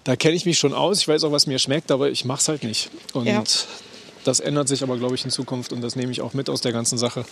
Da 0.03 0.15
kenne 0.15 0.35
ich 0.35 0.45
mich 0.45 0.57
schon 0.59 0.73
aus. 0.73 0.99
Ich 0.99 1.07
weiß 1.07 1.23
auch, 1.23 1.31
was 1.31 1.47
mir 1.47 1.59
schmeckt, 1.59 1.91
aber 1.91 2.09
ich 2.09 2.25
mache 2.25 2.41
es 2.41 2.47
halt 2.47 2.63
nicht. 2.63 2.89
Und 3.13 3.27
Ja. 3.27 3.43
das 4.23 4.39
ändert 4.39 4.67
sich 4.67 4.83
aber, 4.83 4.97
glaube 4.97 5.15
ich, 5.15 5.23
in 5.23 5.31
Zukunft. 5.31 5.71
Und 5.73 5.81
das 5.81 5.95
nehme 5.95 6.11
ich 6.11 6.21
auch 6.21 6.33
mit 6.33 6.49
aus 6.49 6.61
der 6.61 6.71
ganzen 6.73 6.97
Sache, 6.97 7.23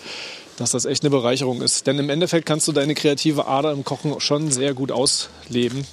dass 0.57 0.71
das 0.71 0.85
echt 0.85 1.03
eine 1.03 1.09
Bereicherung 1.09 1.61
ist. 1.61 1.85
Denn 1.87 1.99
im 1.99 2.09
Endeffekt 2.09 2.45
kannst 2.45 2.67
du 2.67 2.71
deine 2.71 2.95
kreative 2.95 3.47
Ader 3.47 3.71
im 3.71 3.83
Kochen 3.83 4.19
schon 4.21 4.51
sehr 4.51 4.73
gut 4.73 4.91
ausleben 4.91 5.85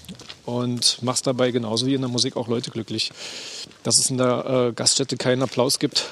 und 0.44 1.02
machst 1.02 1.26
dabei 1.26 1.50
genauso 1.50 1.86
wie 1.86 1.94
in 1.94 2.00
der 2.00 2.10
Musik 2.10 2.36
auch 2.36 2.48
Leute 2.48 2.70
glücklich. 2.70 3.10
Dass 3.82 3.98
es 3.98 4.10
in 4.10 4.18
der 4.18 4.68
äh, 4.68 4.72
Gaststätte 4.72 5.16
keinen 5.16 5.42
Applaus 5.42 5.78
gibt, 5.78 6.04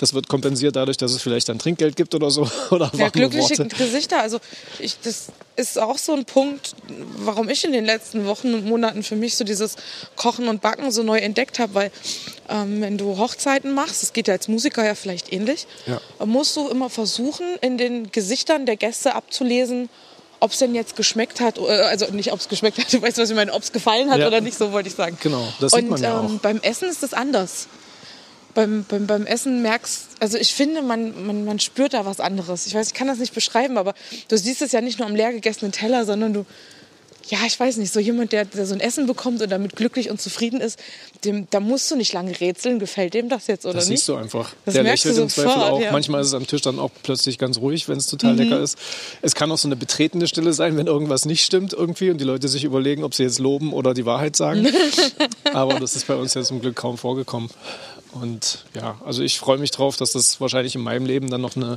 das 0.00 0.14
wird 0.14 0.28
kompensiert 0.28 0.76
dadurch, 0.76 0.96
dass 0.96 1.12
es 1.12 1.20
vielleicht 1.22 1.48
dann 1.50 1.58
Trinkgeld 1.58 1.94
gibt 1.94 2.14
oder 2.14 2.30
so. 2.30 2.50
Oder 2.70 2.90
Ja, 2.96 3.10
glückliche 3.10 3.58
Worte. 3.58 3.76
Gesichter. 3.76 4.20
Also 4.20 4.38
ich, 4.78 4.98
das 5.00 5.26
ist 5.56 5.78
auch 5.78 5.98
so 5.98 6.14
ein 6.14 6.24
Punkt, 6.24 6.74
warum 7.18 7.50
ich 7.50 7.64
in 7.64 7.72
den 7.72 7.84
letzten 7.84 8.24
Wochen 8.26 8.54
und 8.54 8.64
Monaten 8.64 9.02
für 9.02 9.14
mich 9.16 9.36
so 9.36 9.44
dieses 9.44 9.76
Kochen 10.16 10.48
und 10.48 10.62
Backen 10.62 10.90
so 10.90 11.02
neu 11.02 11.18
entdeckt 11.18 11.58
habe, 11.58 11.74
weil 11.74 11.90
ähm, 12.48 12.80
wenn 12.80 12.96
du 12.96 13.18
Hochzeiten 13.18 13.72
machst, 13.72 14.02
das 14.02 14.12
geht 14.14 14.26
ja 14.28 14.34
als 14.34 14.48
Musiker 14.48 14.84
ja 14.84 14.94
vielleicht 14.94 15.32
ähnlich, 15.32 15.66
Ja. 15.86 16.00
musst 16.24 16.56
du 16.56 16.68
immer 16.68 16.88
versuchen, 16.88 17.46
in 17.60 17.76
den 17.76 18.10
Gesichtern 18.10 18.64
der 18.64 18.76
Gäste 18.76 19.14
abzulesen, 19.14 19.90
ob 20.42 20.52
es 20.52 20.58
denn 20.58 20.74
jetzt 20.74 20.96
geschmeckt 20.96 21.40
hat, 21.40 21.58
äh, 21.58 21.62
also 21.62 22.06
nicht, 22.12 22.32
ob 22.32 22.40
es 22.40 22.48
geschmeckt 22.48 22.78
hat, 22.78 22.90
du 22.90 23.02
weißt, 23.02 23.18
was 23.18 23.28
ich 23.28 23.36
meine, 23.36 23.52
ob 23.52 23.62
es 23.62 23.72
gefallen 23.72 24.10
hat 24.10 24.20
Ja. 24.20 24.28
oder 24.28 24.40
nicht, 24.40 24.56
so 24.56 24.72
wollte 24.72 24.88
ich 24.88 24.94
sagen. 24.94 25.18
Genau, 25.22 25.46
das 25.60 25.72
sieht 25.72 25.82
und 25.82 25.90
man 25.90 26.02
ja 26.02 26.18
ähm, 26.20 26.36
auch. 26.36 26.40
beim 26.40 26.58
Essen 26.62 26.88
ist 26.88 27.02
das 27.02 27.12
anders 27.12 27.66
beim, 28.54 28.84
beim, 28.88 29.06
beim 29.06 29.26
Essen 29.26 29.62
merkst, 29.62 30.06
also 30.20 30.36
ich 30.38 30.52
finde, 30.54 30.82
man, 30.82 31.26
man, 31.26 31.44
man 31.44 31.60
spürt 31.60 31.94
da 31.94 32.04
was 32.04 32.20
anderes. 32.20 32.66
Ich 32.66 32.74
weiß, 32.74 32.88
ich 32.88 32.94
kann 32.94 33.06
das 33.06 33.18
nicht 33.18 33.34
beschreiben, 33.34 33.78
aber 33.78 33.94
du 34.28 34.36
siehst 34.36 34.62
es 34.62 34.72
ja 34.72 34.80
nicht 34.80 34.98
nur 34.98 35.08
am 35.08 35.14
leer 35.14 35.32
gegessenen 35.32 35.72
Teller, 35.72 36.04
sondern 36.04 36.32
du, 36.32 36.46
ja, 37.28 37.38
ich 37.46 37.60
weiß 37.60 37.76
nicht, 37.76 37.92
so 37.92 38.00
jemand, 38.00 38.32
der, 38.32 38.44
der 38.44 38.66
so 38.66 38.74
ein 38.74 38.80
Essen 38.80 39.06
bekommt 39.06 39.40
und 39.40 39.50
damit 39.50 39.76
glücklich 39.76 40.10
und 40.10 40.20
zufrieden 40.20 40.60
ist, 40.60 40.80
dem, 41.24 41.46
da 41.50 41.60
musst 41.60 41.88
du 41.90 41.94
nicht 41.94 42.12
lange 42.12 42.40
rätseln, 42.40 42.80
gefällt 42.80 43.14
dem 43.14 43.28
das 43.28 43.46
jetzt 43.46 43.66
oder 43.66 43.74
Das 43.74 43.88
nicht? 43.88 43.98
siehst 44.00 44.08
du 44.08 44.16
einfach. 44.16 44.52
Das 44.64 44.74
der 44.74 44.82
lächelt 44.82 45.16
im 45.16 45.28
Zweifel 45.28 45.50
auch. 45.62 45.80
ja. 45.80 45.88
Mhm. 45.88 45.92
Manchmal 45.92 46.22
ist 46.22 46.28
es 46.28 46.34
am 46.34 46.46
Tisch 46.46 46.62
dann 46.62 46.78
auch 46.80 46.90
plötzlich 47.02 47.38
ganz 47.38 47.58
ruhig, 47.58 47.88
wenn 47.88 47.98
es 47.98 48.06
total 48.06 48.34
lecker 48.34 48.60
ist. 48.60 48.76
Es 49.22 49.34
kann 49.34 49.52
auch 49.52 49.58
so 49.58 49.68
eine 49.68 49.76
betretene 49.76 50.26
Stille 50.26 50.52
sein, 50.52 50.76
wenn 50.76 50.86
irgendwas 50.88 51.24
nicht 51.24 51.44
stimmt 51.44 51.72
irgendwie 51.72 52.10
und 52.10 52.18
die 52.18 52.24
Leute 52.24 52.48
sich 52.48 52.64
überlegen, 52.64 53.04
ob 53.04 53.14
sie 53.14 53.22
jetzt 53.22 53.38
loben 53.38 53.72
oder 53.72 53.94
die 53.94 54.06
Wahrheit 54.06 54.34
sagen. 54.34 54.66
Aber 55.52 55.78
das 55.78 55.94
ist 55.94 56.08
bei 56.08 56.16
uns 56.16 56.34
ja 56.34 56.42
zum 56.42 56.60
Glück 56.60 56.74
kaum 56.74 56.98
vorgekommen. 56.98 57.50
Und 58.12 58.64
ja, 58.74 59.00
also 59.04 59.22
ich 59.22 59.38
freue 59.38 59.58
mich 59.58 59.70
drauf, 59.70 59.96
dass 59.96 60.12
das 60.12 60.40
wahrscheinlich 60.40 60.74
in 60.74 60.82
meinem 60.82 61.06
Leben 61.06 61.30
dann 61.30 61.40
noch 61.40 61.56
eine, 61.56 61.76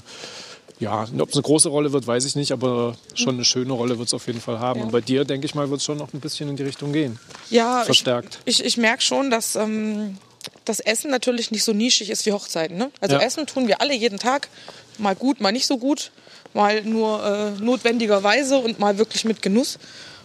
ja, 0.80 1.08
ob 1.20 1.30
es 1.30 1.36
eine 1.36 1.44
große 1.44 1.70
Rolle 1.70 1.94
wird, 1.94 2.08
weiß 2.08 2.26
ich 2.26 2.36
nicht, 2.36 2.52
aber 2.52 2.96
schon 3.14 3.36
eine 3.36 3.46
schöne 3.46 3.74
Rolle 3.74 3.98
wird 4.00 4.08
es 4.08 4.14
auf 4.14 4.28
jeden 4.28 4.42
Fall 4.42 4.60
haben. 4.60 4.80
Ja. 4.80 4.86
Und 4.86 4.92
bei 4.92 5.02
dir, 5.02 5.26
denke 5.26 5.46
ich 5.46 5.56
mal, 5.56 5.70
wird 5.70 5.80
es 5.80 5.86
schon 5.86 5.98
noch 5.98 6.14
ein 6.14 6.20
bisschen 6.20 6.50
in 6.50 6.56
die 6.56 6.64
Richtung 6.64 6.92
gehen. 6.94 7.20
ja, 7.50 7.84
Verstärkt. 7.84 8.40
Ich, 8.46 8.60
ich, 8.60 8.66
ich 8.66 8.78
merke 8.78 9.02
schon, 9.04 9.30
dass 9.30 9.56
ähm, 9.56 10.18
das 10.66 10.80
Essen 10.80 11.12
natürlich 11.12 11.52
nicht 11.52 11.64
so 11.64 11.74
nischig 11.74 12.10
ist 12.10 12.26
wie 12.26 12.32
Hochzeiten. 12.32 12.78
Ne? 12.78 12.92
Also 13.00 13.16
Ja. 13.16 13.22
Essen 13.22 13.46
tun 13.48 13.68
wir 13.68 13.82
alle 13.82 13.94
jeden 13.94 14.20
Tag. 14.20 14.50
Mal 14.98 15.16
gut, 15.16 15.42
mal 15.42 15.52
nicht 15.52 15.68
so 15.68 15.78
gut. 15.78 16.12
Mal 16.54 16.84
nur 16.84 17.26
äh, 17.26 17.62
notwendigerweise 17.62 18.58
und 18.58 18.80
mal 18.80 18.98
wirklich 18.98 19.26
mit 19.26 19.42
Genuss. 19.42 19.80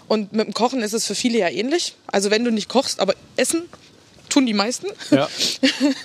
Und 0.09 0.33
mit 0.33 0.47
dem 0.47 0.55
Kochen 0.55 0.83
ist 0.83 0.95
es 0.95 1.07
für 1.07 1.15
viele 1.15 1.39
ja 1.39 1.49
ähnlich. 1.49 1.95
Also 2.07 2.31
wenn 2.31 2.45
du 2.45 2.51
nicht 2.51 2.69
kochst, 2.69 3.01
aber 3.01 3.15
essen 3.37 3.63
tun 4.29 4.47
die 4.47 4.55
meisten. 4.55 4.87
Ja. 5.11 5.29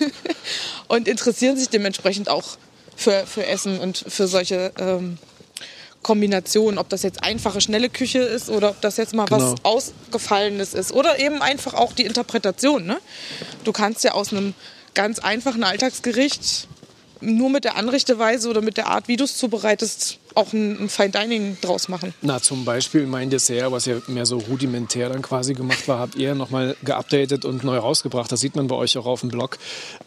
und 0.88 1.08
interessieren 1.08 1.58
sich 1.58 1.70
dementsprechend 1.70 2.30
auch 2.30 2.44
für, 2.96 3.26
für 3.26 3.46
Essen 3.46 3.80
und 3.80 4.04
für 4.08 4.28
solche 4.28 4.72
ähm, 4.78 5.18
Kombinationen. 6.02 6.78
Ob 6.78 6.90
das 6.90 7.02
jetzt 7.04 7.24
einfache, 7.24 7.62
schnelle 7.62 7.90
Küche 7.90 8.20
ist 8.20 8.50
oder 8.50 8.70
ob 8.70 8.82
das 8.82 8.98
jetzt 8.98 9.14
mal 9.14 9.26
Genau. 9.26 9.54
was 9.54 9.64
Ausgefallenes 9.64 10.74
ist. 10.74 10.92
Oder 10.92 11.20
eben 11.20 11.42
einfach 11.42 11.74
auch 11.74 11.94
die 11.94 12.04
Interpretation. 12.04 12.86
Ne? 12.86 12.98
Du 13.64 13.72
kannst 13.72 14.04
ja 14.04 14.12
aus 14.12 14.32
einem 14.32 14.54
ganz 14.94 15.20
einfachen 15.20 15.64
Alltagsgericht 15.64 16.68
nur 17.24 17.50
mit 17.50 17.64
der 17.64 17.76
Anrichteweise 17.76 18.50
oder 18.50 18.62
mit 18.62 18.78
der 18.78 18.88
Art, 18.88 19.08
wie 19.08 19.16
du 19.16 19.24
es 19.24 19.38
zubereitest, 19.38 20.20
auch 20.36 20.52
ein, 20.54 20.84
ein 20.84 20.90
Fine 20.90 21.10
Dining 21.10 21.58
draus 21.62 21.88
machen. 21.88 22.14
Na, 22.22 22.42
zum 22.42 22.66
Beispiel 22.66 23.06
mein 23.06 23.30
Dessert, 23.30 23.72
was 23.72 23.86
ja 23.86 23.96
mehr 24.08 24.26
so 24.26 24.38
rudimentär 24.38 25.10
dann 25.10 25.22
quasi 25.22 25.54
gemacht 25.54 25.88
war, 25.88 26.00
habt 26.00 26.16
ihr 26.16 26.36
nochmal 26.36 26.76
geupdatet 26.84 27.46
und 27.46 27.64
neu 27.64 27.78
rausgebracht. 27.78 28.32
Das 28.32 28.40
sieht 28.40 28.56
man 28.56 28.68
bei 28.68 28.76
euch 28.76 28.98
auch 28.98 29.06
auf 29.06 29.22
dem 29.22 29.30
Blog. 29.30 29.58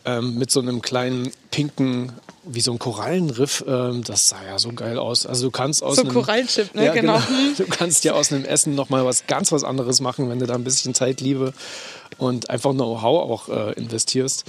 Ähm, 0.05 0.39
mit 0.39 0.51
so 0.51 0.61
einem 0.61 0.83
kleinen 0.83 1.31
pinken, 1.51 2.13
wie 2.45 2.61
so 2.61 2.73
ein 2.73 2.79
Korallenriff. 2.79 3.65
Ähm, 3.67 4.03
das 4.05 4.29
sah 4.29 4.45
ja 4.47 4.59
so 4.59 4.73
geil 4.73 4.99
aus. 4.99 5.27
Also 5.27 5.47
du 5.47 5.51
kannst 5.51 5.83
aus 5.83 5.97
So 5.97 6.03
ein 6.03 6.09
einem... 6.09 6.15
Korallenchip, 6.15 6.75
ne? 6.75 6.87
Ja, 6.87 6.93
Genau. 6.93 7.21
Du 7.57 7.65
kannst 7.67 8.05
ja 8.05 8.13
aus 8.15 8.33
einem 8.33 8.45
Essen 8.45 8.75
nochmal 8.75 9.05
was 9.05 9.27
ganz 9.27 9.53
was 9.53 9.65
anderes 9.65 10.01
machen, 10.01 10.29
wenn 10.29 10.39
du 10.39 10.47
da 10.47 10.55
ein 10.55 10.65
bisschen 10.65 10.95
Zeit, 10.95 11.21
Liebe 11.21 11.53
und 12.19 12.51
einfach 12.51 12.73
Know-how 12.73 13.31
auch 13.31 13.49
äh, 13.49 13.73
investierst. 13.75 14.45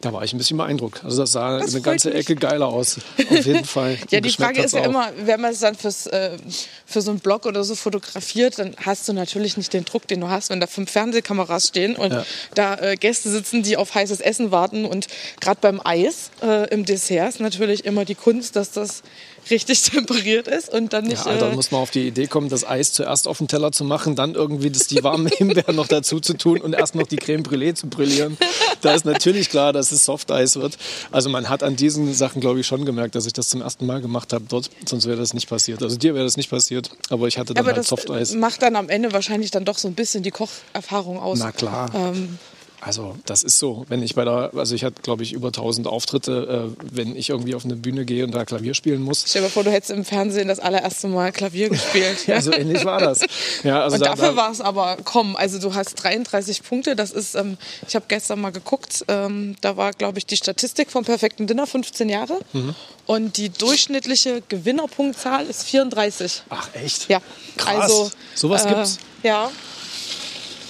Da 0.00 0.12
war 0.12 0.24
ich 0.24 0.32
ein 0.32 0.38
bisschen 0.38 0.56
beeindruckt. 0.56 1.04
Also 1.04 1.18
das 1.22 1.30
sah 1.30 1.60
Das 1.60 1.72
eine 1.74 1.80
ganze. 1.80 2.12
Ecke 2.12 2.34
geiler 2.34 2.66
aus. 2.66 2.96
Auf 3.30 3.46
jeden 3.46 3.64
Fall. 3.64 3.96
Ja, 4.10 4.20
die 4.20 4.30
Frage 4.30 4.60
ist 4.60 4.74
ja 4.74 4.80
auch. 4.80 4.86
immer, 4.86 5.12
wenn 5.26 5.40
man 5.40 5.52
es 5.52 5.60
dann 5.60 5.76
fürs, 5.76 6.08
äh, 6.08 6.36
für 6.84 7.00
so 7.00 7.12
einen 7.12 7.20
Blog 7.20 7.46
oder 7.46 7.62
so 7.62 7.76
fotografiert, 7.76 8.58
dann 8.58 8.74
hast 8.84 9.06
du 9.08 9.12
natürlich 9.12 9.56
nicht 9.56 9.72
den 9.72 9.84
Druck, 9.84 10.08
den 10.08 10.20
du 10.20 10.28
hast, 10.28 10.50
wenn 10.50 10.58
da 10.58 10.66
fünf 10.66 10.90
Fernsehkameras 10.90 11.68
stehen 11.68 11.94
und 11.94 12.12
Ja. 12.12 12.26
da 12.56 12.74
äh, 12.78 12.96
Gäste 12.96 13.30
sitzen, 13.30 13.62
die 13.62 13.76
auf 13.76 13.94
heißes 13.94 14.20
Essen 14.20 14.50
warten. 14.50 14.86
Und 14.86 15.06
gerade 15.40 15.58
beim 15.60 15.80
Eis 15.84 16.32
äh, 16.42 16.68
im 16.74 16.84
Dessert 16.84 17.28
ist 17.28 17.40
natürlich 17.40 17.84
immer 17.84 18.04
die 18.04 18.16
Kunst, 18.16 18.56
dass 18.56 18.72
das 18.72 19.04
richtig 19.50 19.82
temperiert 19.90 20.48
ist 20.48 20.72
und 20.72 20.92
dann 20.92 21.04
nicht. 21.04 21.24
Ja, 21.24 21.36
da 21.36 21.50
äh, 21.50 21.54
muss 21.54 21.70
man 21.70 21.80
auf 21.80 21.90
die 21.90 22.06
Idee 22.06 22.26
kommen, 22.26 22.48
das 22.48 22.66
Eis 22.66 22.92
zuerst 22.92 23.28
auf 23.28 23.38
den 23.38 23.48
Teller 23.48 23.72
zu 23.72 23.84
machen, 23.84 24.16
dann 24.16 24.34
irgendwie 24.34 24.70
das, 24.70 24.86
die 24.86 25.02
warmen 25.02 25.26
Himbeeren 25.36 25.76
noch 25.76 25.88
dazu 25.88 26.20
zu 26.20 26.34
tun 26.34 26.60
und 26.60 26.74
erst 26.74 26.94
noch 26.94 27.06
die 27.06 27.16
Creme 27.16 27.42
Brûlée 27.42 27.74
zu 27.74 27.88
brillieren. 27.88 28.36
Da 28.80 28.94
ist 28.94 29.04
natürlich 29.04 29.48
klar, 29.48 29.72
dass 29.72 29.92
es 29.92 30.04
Softeis 30.04 30.56
wird. 30.56 30.78
Also 31.10 31.28
man 31.28 31.48
hat 31.48 31.62
an 31.62 31.76
diesen 31.76 32.12
Sachen, 32.14 32.40
glaube 32.40 32.60
ich, 32.60 32.66
schon 32.66 32.84
gemerkt, 32.84 33.14
dass 33.14 33.26
ich 33.26 33.32
das 33.32 33.48
zum 33.48 33.62
ersten 33.62 33.86
Mal 33.86 34.00
gemacht 34.00 34.32
habe 34.32 34.44
dort. 34.48 34.70
Sonst 34.86 35.06
wäre 35.06 35.18
das 35.18 35.34
nicht 35.34 35.48
passiert. 35.48 35.82
Also 35.82 35.96
dir 35.96 36.14
wäre 36.14 36.24
das 36.24 36.36
nicht 36.36 36.50
passiert, 36.50 36.90
aber 37.10 37.28
ich 37.28 37.38
hatte 37.38 37.54
dann 37.54 37.62
aber 37.64 37.68
halt 37.68 37.78
das 37.78 37.88
Softeis. 37.88 38.34
macht 38.34 38.62
dann 38.62 38.76
am 38.76 38.88
Ende 38.88 39.12
wahrscheinlich 39.12 39.50
dann 39.50 39.64
doch 39.64 39.78
so 39.78 39.88
ein 39.88 39.94
bisschen 39.94 40.22
die 40.22 40.30
Kocherfahrung 40.30 41.18
aus. 41.18 41.38
Na 41.38 41.52
klar. 41.52 41.90
Ähm, 41.94 42.38
Also 42.84 43.16
das 43.26 43.44
ist 43.44 43.58
so. 43.58 43.86
Wenn 43.88 44.02
ich 44.02 44.16
bei 44.16 44.24
der, 44.24 44.50
also 44.56 44.74
ich 44.74 44.82
hatte, 44.82 45.02
glaube 45.02 45.22
ich, 45.22 45.32
über 45.32 45.48
1000 45.48 45.86
Auftritte, 45.86 46.72
äh, 46.74 46.84
wenn 46.92 47.14
ich 47.14 47.28
irgendwie 47.28 47.54
auf 47.54 47.64
eine 47.64 47.76
Bühne 47.76 48.04
gehe 48.04 48.24
und 48.24 48.32
da 48.34 48.44
Klavier 48.44 48.74
spielen 48.74 49.02
muss. 49.02 49.24
stell 49.24 49.40
dir 49.40 49.46
mal 49.46 49.52
vor, 49.52 49.62
du 49.62 49.70
hättest 49.70 49.92
im 49.92 50.04
Fernsehen 50.04 50.48
das 50.48 50.58
allererste 50.58 51.06
Mal 51.06 51.30
Klavier 51.30 51.68
gespielt. 51.68 52.18
Ja, 52.26 52.40
so 52.40 52.52
ähnlich 52.52 52.84
war 52.84 52.98
das. 52.98 53.20
Ja, 53.62 53.82
also 53.82 53.94
und 53.94 54.00
da, 54.04 54.10
dafür 54.10 54.30
da, 54.30 54.36
war 54.36 54.50
es 54.50 54.60
aber, 54.60 54.96
komm, 55.04 55.36
also 55.36 55.60
du 55.60 55.74
hast 55.74 55.94
33 55.94 56.64
Punkte, 56.64 56.96
das 56.96 57.12
ist, 57.12 57.36
ähm, 57.36 57.56
ich 57.86 57.94
habe 57.94 58.06
gestern 58.08 58.40
mal 58.40 58.50
geguckt, 58.50 59.04
ähm, 59.06 59.54
da 59.60 59.76
war, 59.76 59.92
glaube 59.92 60.18
ich, 60.18 60.26
die 60.26 60.36
Statistik 60.36 60.90
vom 60.90 61.04
perfekten 61.04 61.46
Dinner 61.46 61.68
15 61.68 62.08
Jahre 62.08 62.40
Mhm. 62.52 62.74
und 63.06 63.36
die 63.36 63.50
durchschnittliche 63.50 64.42
Gewinnerpunktzahl 64.48 65.46
ist 65.46 65.62
34. 65.64 66.42
Ach 66.50 66.68
echt? 66.74 67.08
Ja, 67.08 67.20
Krass. 67.56 67.82
also 67.82 68.10
Sowas 68.34 68.64
äh, 68.66 68.68
gibt's. 68.70 68.98
Ja, 69.22 69.52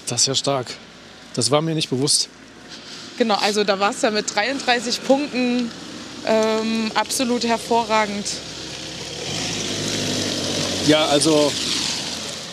Das 0.09 0.21
ist 0.21 0.27
ja 0.27 0.35
stark. 0.35 0.67
Das 1.35 1.51
war 1.51 1.62
mir 1.62 1.74
nicht 1.74 1.91
bewusst. 1.91 2.28
genau, 3.18 3.37
also 3.37 3.64
da 3.64 3.78
war 3.80 3.91
es 3.91 4.03
ja 4.03 4.11
mit 4.11 4.35
33 4.35 5.03
Punkten 5.05 5.70
ähm, 6.26 6.91
absolut 6.95 7.45
hervorragend. 7.45 8.26
Ja, 10.87 11.07
also 11.07 11.53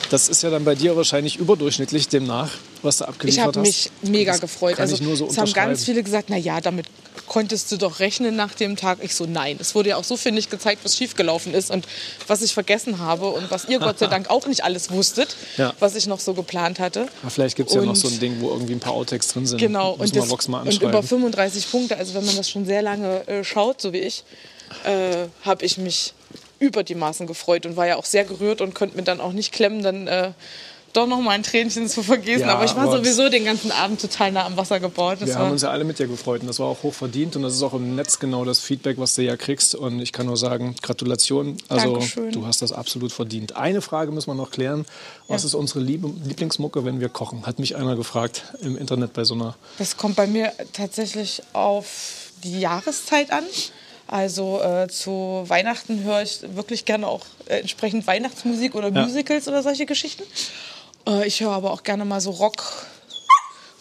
das 0.10 0.28
ist 0.30 0.44
ja 0.44 0.50
dann 0.50 0.64
bei 0.64 0.76
dir 0.76 0.96
wahrscheinlich 0.96 1.38
überdurchschnittlich 1.38 2.08
demnach, 2.08 2.52
was 2.82 2.98
du 2.98 3.04
Ich 3.04 3.10
abgeliefert 3.10 3.46
habe 3.46 3.60
hast. 3.60 3.66
mich 3.68 3.92
mega 4.02 4.32
Das 4.34 4.42
gefreut. 4.42 4.80
Also 4.80 4.96
ich 4.96 5.02
nur 5.02 5.16
so 5.16 5.28
es 5.28 5.38
haben 5.38 5.52
ganz 5.54 5.86
viele 5.86 6.04
gesagt, 6.04 6.30
na 6.30 6.38
ja, 6.38 6.62
damit 6.62 6.86
konntest 7.30 7.72
du 7.72 7.78
doch 7.78 8.00
rechnen 8.00 8.36
nach 8.36 8.54
dem 8.54 8.76
Tag. 8.76 8.98
Ich 9.02 9.16
so, 9.16 9.26
nein. 9.26 9.56
Es 9.62 9.74
wurde 9.76 9.90
ja 9.90 9.96
auch 9.96 10.04
so 10.04 10.18
viel 10.18 10.34
nicht 10.34 10.52
gezeigt, 10.52 10.82
was 10.84 10.98
schiefgelaufen 10.98 11.54
ist 11.54 11.72
und 11.72 11.88
was 12.28 12.42
ich 12.42 12.54
vergessen 12.54 13.00
habe 13.00 13.28
und 13.28 13.50
was 13.50 13.66
ihr 13.70 13.80
Gott 13.80 14.00
sei 14.00 14.08
Dank 14.16 14.30
auch 14.30 14.48
nicht 14.48 14.66
alles 14.66 14.92
wusstet, 14.92 15.38
Ja. 15.56 15.74
was 15.80 15.96
ich 15.96 16.08
noch 16.08 16.20
so 16.20 16.34
geplant 16.34 16.80
hatte. 16.80 17.08
Ja, 17.24 17.30
vielleicht 17.30 17.56
gibt 17.56 17.70
es 17.70 17.76
ja 17.76 17.82
noch 17.84 17.96
so 17.96 18.10
ein 18.10 18.20
Ding, 18.20 18.42
wo 18.42 18.50
irgendwie 18.50 18.74
ein 18.74 18.80
paar 18.82 18.94
Outtakes 18.94 19.30
drin 19.30 19.46
sind. 19.46 19.60
Genau, 19.60 19.92
und, 19.94 20.02
das, 20.16 20.30
und 20.30 20.46
über 20.50 20.60
anschreiben. 20.60 21.04
35 21.04 21.72
Punkte, 21.72 21.96
also 21.98 22.14
wenn 22.16 22.26
man 22.26 22.36
das 22.36 22.50
schon 22.50 22.66
sehr 22.66 22.82
lange 22.82 23.26
äh, 23.28 23.44
schaut, 23.46 23.80
so 23.80 23.94
wie 23.94 24.00
ich, 24.00 24.24
äh, 24.84 25.28
habe 25.44 25.64
ich 25.66 25.78
mich 25.78 26.14
über 26.60 26.84
die 26.84 26.96
Maßen 26.96 27.26
gefreut 27.28 27.66
und 27.66 27.78
war 27.78 27.88
ja 27.88 27.96
auch 27.96 28.06
sehr 28.06 28.26
gerührt 28.26 28.60
und 28.62 28.76
konnte 28.76 28.98
mir 28.98 29.04
dann 29.04 29.22
auch 29.22 29.32
nicht 29.32 29.54
klemmen, 29.54 29.82
dann 29.82 30.08
äh, 30.08 30.32
doch 30.94 31.08
noch 31.08 31.20
mal 31.22 31.32
ein 31.32 31.44
Tränchen 31.44 31.88
zu 31.88 32.04
vergießen. 32.04 32.42
Ja, 32.42 32.56
aber 32.56 32.66
ich 32.66 32.76
war 32.76 32.84
aber 32.84 32.98
sowieso 32.98 33.30
den 33.30 33.46
ganzen 33.46 33.72
Abend 33.72 34.02
total 34.02 34.32
nah 34.32 34.46
am 34.46 34.58
Wasser 34.58 34.80
gebaut. 34.80 35.18
Das 35.22 35.30
Wir 35.30 35.36
haben 35.40 35.52
uns 35.52 35.62
ja 35.62 35.70
alle 35.72 35.84
mit 35.84 36.00
dir 36.00 36.08
gefreut 36.08 36.42
und 36.42 36.48
das 36.48 36.60
war 36.60 36.68
auch 36.68 36.84
hoch 36.84 36.94
verdient 36.94 37.36
und 37.36 37.44
das 37.44 37.54
ist 37.54 37.62
auch 37.64 37.74
im 37.74 37.96
Netz 37.96 38.20
genau 38.20 38.46
das 38.46 38.60
Feedback, 38.60 38.98
was 38.98 39.16
du 39.16 39.22
ja 39.24 39.38
kriegst 39.38 39.76
und 39.76 40.00
ich 40.00 40.12
kann 40.12 40.26
nur 40.26 40.38
sagen, 40.38 40.76
Gratulation. 40.82 41.58
Also 41.68 41.92
Dankeschön. 41.94 42.32
du 42.32 42.46
hast 42.46 42.62
das 42.62 42.72
absolut 42.72 43.12
verdient. 43.12 43.56
Eine 43.56 43.82
Frage 43.82 44.12
müssen 44.12 44.28
wir 44.28 44.36
noch 44.36 44.52
klären. 44.52 44.86
Was 45.28 45.44
Ja. 45.44 45.48
ist 45.48 45.54
unsere 45.56 45.80
Lieblingsmucke, 45.80 46.86
wenn 46.86 47.00
wir 47.00 47.10
kochen? 47.10 47.46
Hat 47.46 47.60
mich 47.60 47.76
einer 47.76 47.96
gefragt 47.96 48.44
im 48.62 48.78
Internet 48.78 49.14
bei 49.14 49.24
so 49.24 49.34
einer 49.36 49.56
Das 49.78 49.98
kommt 49.98 50.16
bei 50.16 50.28
mir 50.28 50.52
tatsächlich 50.74 51.42
auf 51.54 52.32
die 52.44 52.60
Jahreszeit 52.60 53.32
an. 53.32 53.44
Also 54.08 54.60
äh, 54.64 54.88
zu 54.88 55.44
Weihnachten 55.48 56.04
höre 56.04 56.24
ich 56.24 56.40
wirklich 56.56 56.86
gerne 56.86 57.06
auch 57.08 57.22
äh, 57.46 57.60
entsprechend 57.60 58.08
Weihnachtsmusik 58.08 58.74
oder 58.74 58.90
Ja. 58.92 59.06
Musicals 59.06 59.48
oder 59.48 59.62
solche 59.62 59.86
Geschichten. 59.86 60.24
Äh, 61.10 61.28
ich 61.28 61.42
höre 61.42 61.52
aber 61.52 61.72
auch 61.72 61.84
gerne 61.84 62.06
mal 62.06 62.22
so 62.22 62.32
Rock, 62.32 62.64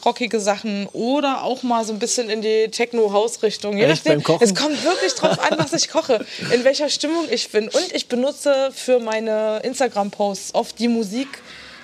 rockige 0.04 0.40
Sachen 0.40 0.86
oder 0.92 1.42
auch 1.42 1.62
mal 1.62 1.84
so 1.84 1.92
ein 1.92 1.98
bisschen 1.98 2.30
in 2.30 2.40
die 2.42 2.68
Techno-Haus-Richtung. 2.70 3.76
Je 3.76 3.86
nachdem. 3.86 4.22
Es 4.40 4.54
kommt 4.54 4.82
wirklich 4.84 5.14
drauf 5.14 5.38
an, 5.40 5.58
was 5.58 5.72
ich 5.72 5.88
koche, 5.90 6.24
in 6.52 6.64
welcher 6.64 6.88
Stimmung 6.88 7.24
ich 7.30 7.50
bin. 7.50 7.64
Und 7.68 7.92
ich 7.92 8.08
benutze 8.08 8.70
für 8.74 9.00
meine 9.00 9.60
Instagram-Posts 9.64 10.54
oft 10.54 10.78
die 10.78 10.88
Musik, 10.88 11.26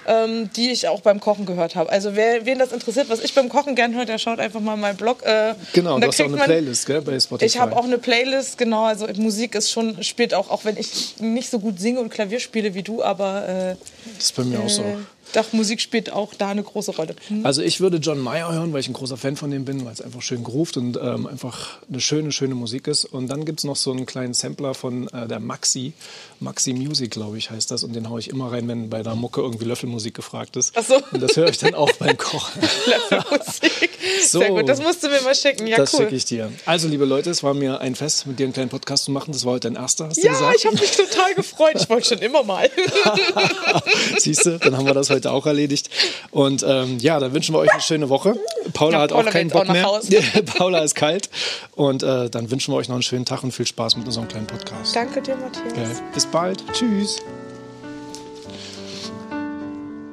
ähm, 0.07 0.51
die 0.55 0.71
ich 0.71 0.87
auch 0.89 1.01
beim 1.01 1.19
Kochen 1.19 1.45
gehört 1.47 1.75
habe. 1.77 1.89
Also 1.91 2.15
wer, 2.15 2.45
wen 2.47 2.59
das 2.59 2.73
interessiert, 2.73 3.09
was 3.09 3.21
ich 3.21 3.35
beim 3.35 3.49
Kochen 3.49 3.75
gern 3.75 3.95
höre, 3.95 4.05
der 4.05 4.19
schaut 4.19 4.39
einfach 4.39 4.61
mal 4.61 4.77
meinen 4.77 4.97
Blog. 4.99 5.23
Äh, 5.25 5.55
Genau, 5.73 5.99
du 5.99 6.07
hast 6.07 6.21
auch 6.21 6.27
eine 6.27 6.37
man- 6.37 6.47
Playlist, 6.47 6.87
gell, 6.87 7.01
bei 7.01 7.19
Spotify. 7.19 7.47
ich 7.47 7.59
habe 7.59 7.75
auch 7.75 7.85
eine 7.85 7.97
Playlist, 7.99 8.59
genau. 8.59 8.85
Also 8.85 9.07
Musik 9.17 9.55
ist 9.55 9.71
schon, 9.71 10.03
spielt 10.05 10.35
auch, 10.35 10.51
auch 10.51 10.65
wenn 10.67 10.77
ich 10.77 11.17
nicht 11.21 11.51
so 11.51 11.59
gut 11.59 11.81
singe 11.81 12.01
und 12.01 12.11
Klavier 12.11 12.39
spiele 12.39 12.75
wie 12.75 12.83
du, 12.83 13.03
aber 13.03 13.49
äh, 13.49 13.77
Das 14.17 14.27
ist 14.27 14.37
bei 14.37 14.45
mir 14.45 14.61
auch 14.61 14.69
so. 14.69 14.85
Doch, 15.33 15.53
Musik 15.53 15.81
spielt 15.81 16.13
auch 16.13 16.35
da 16.35 16.49
eine 16.51 16.63
große 16.63 16.93
Rolle. 16.97 17.17
Hm? 17.29 17.45
Also 17.45 17.63
ich 17.63 17.81
würde 17.81 17.97
John 17.99 18.19
Mayer 18.19 18.53
hören, 18.53 18.73
weil 18.73 18.81
ich 18.81 18.89
ein 18.89 18.93
großer 18.93 19.17
Fan 19.17 19.37
von 19.37 19.51
dem 19.51 19.65
bin, 19.65 19.85
weil 19.85 19.93
es 19.93 20.01
einfach 20.01 20.23
schön 20.23 20.45
groovt 20.45 20.77
und 20.77 20.97
ähm, 20.97 21.27
einfach 21.27 21.79
eine 21.89 22.01
schöne, 22.01 22.33
schöne 22.33 22.55
Musik 22.55 22.87
ist. 22.87 23.05
Und 23.05 23.29
dann 23.29 23.45
gibt 23.45 23.61
es 23.61 23.65
noch 23.65 23.77
so 23.77 23.91
einen 23.91 24.07
kleinen 24.07 24.35
Sampler 24.35 24.75
von 24.75 25.09
äh, 25.09 25.27
der 25.27 25.41
Maxi, 25.41 25.93
Maxi 26.41 26.73
Music, 26.73 27.11
glaube 27.11 27.39
ich, 27.39 27.51
heißt 27.51 27.71
das. 27.71 27.85
Und 27.85 27.95
den 27.95 28.11
haue 28.11 28.21
ich 28.21 28.29
immer 28.29 28.53
rein, 28.53 28.69
wenn 28.69 28.91
bei 28.91 29.03
der 29.03 29.15
Mucke 29.15 29.41
irgendwie 29.41 29.65
Löffelmusik 29.65 30.15
gefragt 30.15 30.57
ist. 30.57 30.73
Ach 30.77 30.85
so. 30.85 30.97
Und 31.13 31.23
das 31.23 31.37
höre 31.37 31.49
ich 31.49 31.59
dann 31.59 31.75
auch 31.75 31.91
beim 31.93 32.17
Kochen. 32.19 32.61
Musik. 33.31 33.91
So. 34.29 34.39
Sehr 34.41 34.51
gut, 34.51 34.69
das 34.69 34.83
musst 34.83 35.03
du 35.03 35.09
mir 35.09 35.21
mal 35.23 35.35
schicken. 35.35 35.67
Ja, 35.67 35.77
das 35.79 35.95
cool. 35.95 36.01
schicke 36.01 36.17
ich 36.17 36.25
dir. 36.25 36.53
Also, 36.67 36.89
liebe 36.89 37.05
Leute, 37.05 37.31
es 37.31 37.43
war 37.43 37.55
mir 37.55 37.81
ein 37.81 37.95
Fest, 37.95 38.27
mit 38.27 38.39
dir 38.39 38.45
einen 38.45 38.53
kleinen 38.53 38.69
Podcast 38.71 39.05
zu 39.05 39.11
machen. 39.11 39.33
Das 39.33 39.45
war 39.45 39.55
heute 39.55 39.71
dein 39.71 39.81
erster, 39.83 40.09
hast 40.09 40.19
du 40.19 40.27
Ja, 40.27 40.33
gesagt? 40.33 40.57
ich 40.59 40.67
habe 40.67 40.77
mich 40.77 40.91
total 40.93 41.35
gefreut. 41.35 41.75
Ich 41.77 41.89
wollte 41.89 42.09
schon 42.09 42.19
immer 42.19 42.43
mal. 42.43 42.71
Siehst 44.19 44.47
du, 44.47 44.59
dann 44.59 44.77
haben 44.77 44.87
wir 44.87 44.95
das 44.95 45.11
heute 45.11 45.14
auch 45.27 45.47
erledigt. 45.47 45.91
Und 46.31 46.65
ähm, 46.67 46.99
ja, 46.99 47.19
dann 47.21 47.33
wünschen 47.33 47.55
wir 47.55 47.59
euch 47.61 47.73
eine 47.73 47.81
schöne 47.81 48.09
Woche. 48.09 48.37
Paula 48.73 48.99
Ja, 48.99 49.03
hat 49.03 49.11
Paula 49.11 49.29
auch 49.29 49.33
keinen 49.33 49.51
Bock 49.51 49.69
auch 49.69 49.73
mehr. 49.73 50.01
Paula 50.57 50.81
ist 50.81 50.95
kalt. 50.95 51.31
Und 51.75 52.03
äh, 52.03 52.31
dann 52.31 52.51
wünschen 52.51 52.73
wir 52.73 52.79
euch 52.79 52.89
noch 52.89 52.97
einen 52.97 53.03
schönen 53.03 53.25
Tag 53.25 53.43
und 53.43 53.53
viel 53.53 53.67
Spaß 53.67 53.97
mit 53.97 54.07
unserem 54.07 54.29
kleinen 54.29 54.47
Podcast. 54.47 54.95
Danke 54.95 55.23
dir, 55.23 55.37
Matthias. 55.37 55.73
Okay. 55.73 55.87
Bis 56.13 56.27
bald. 56.27 56.65
Tschüss. 56.73 57.19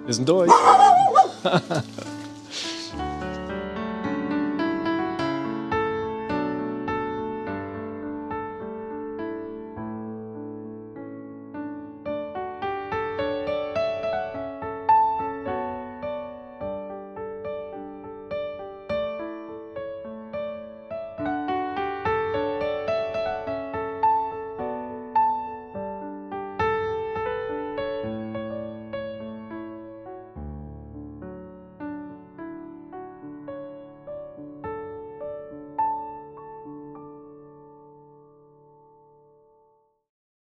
Wir 0.05 0.13
sind 0.13 0.27
durch. 0.27 0.51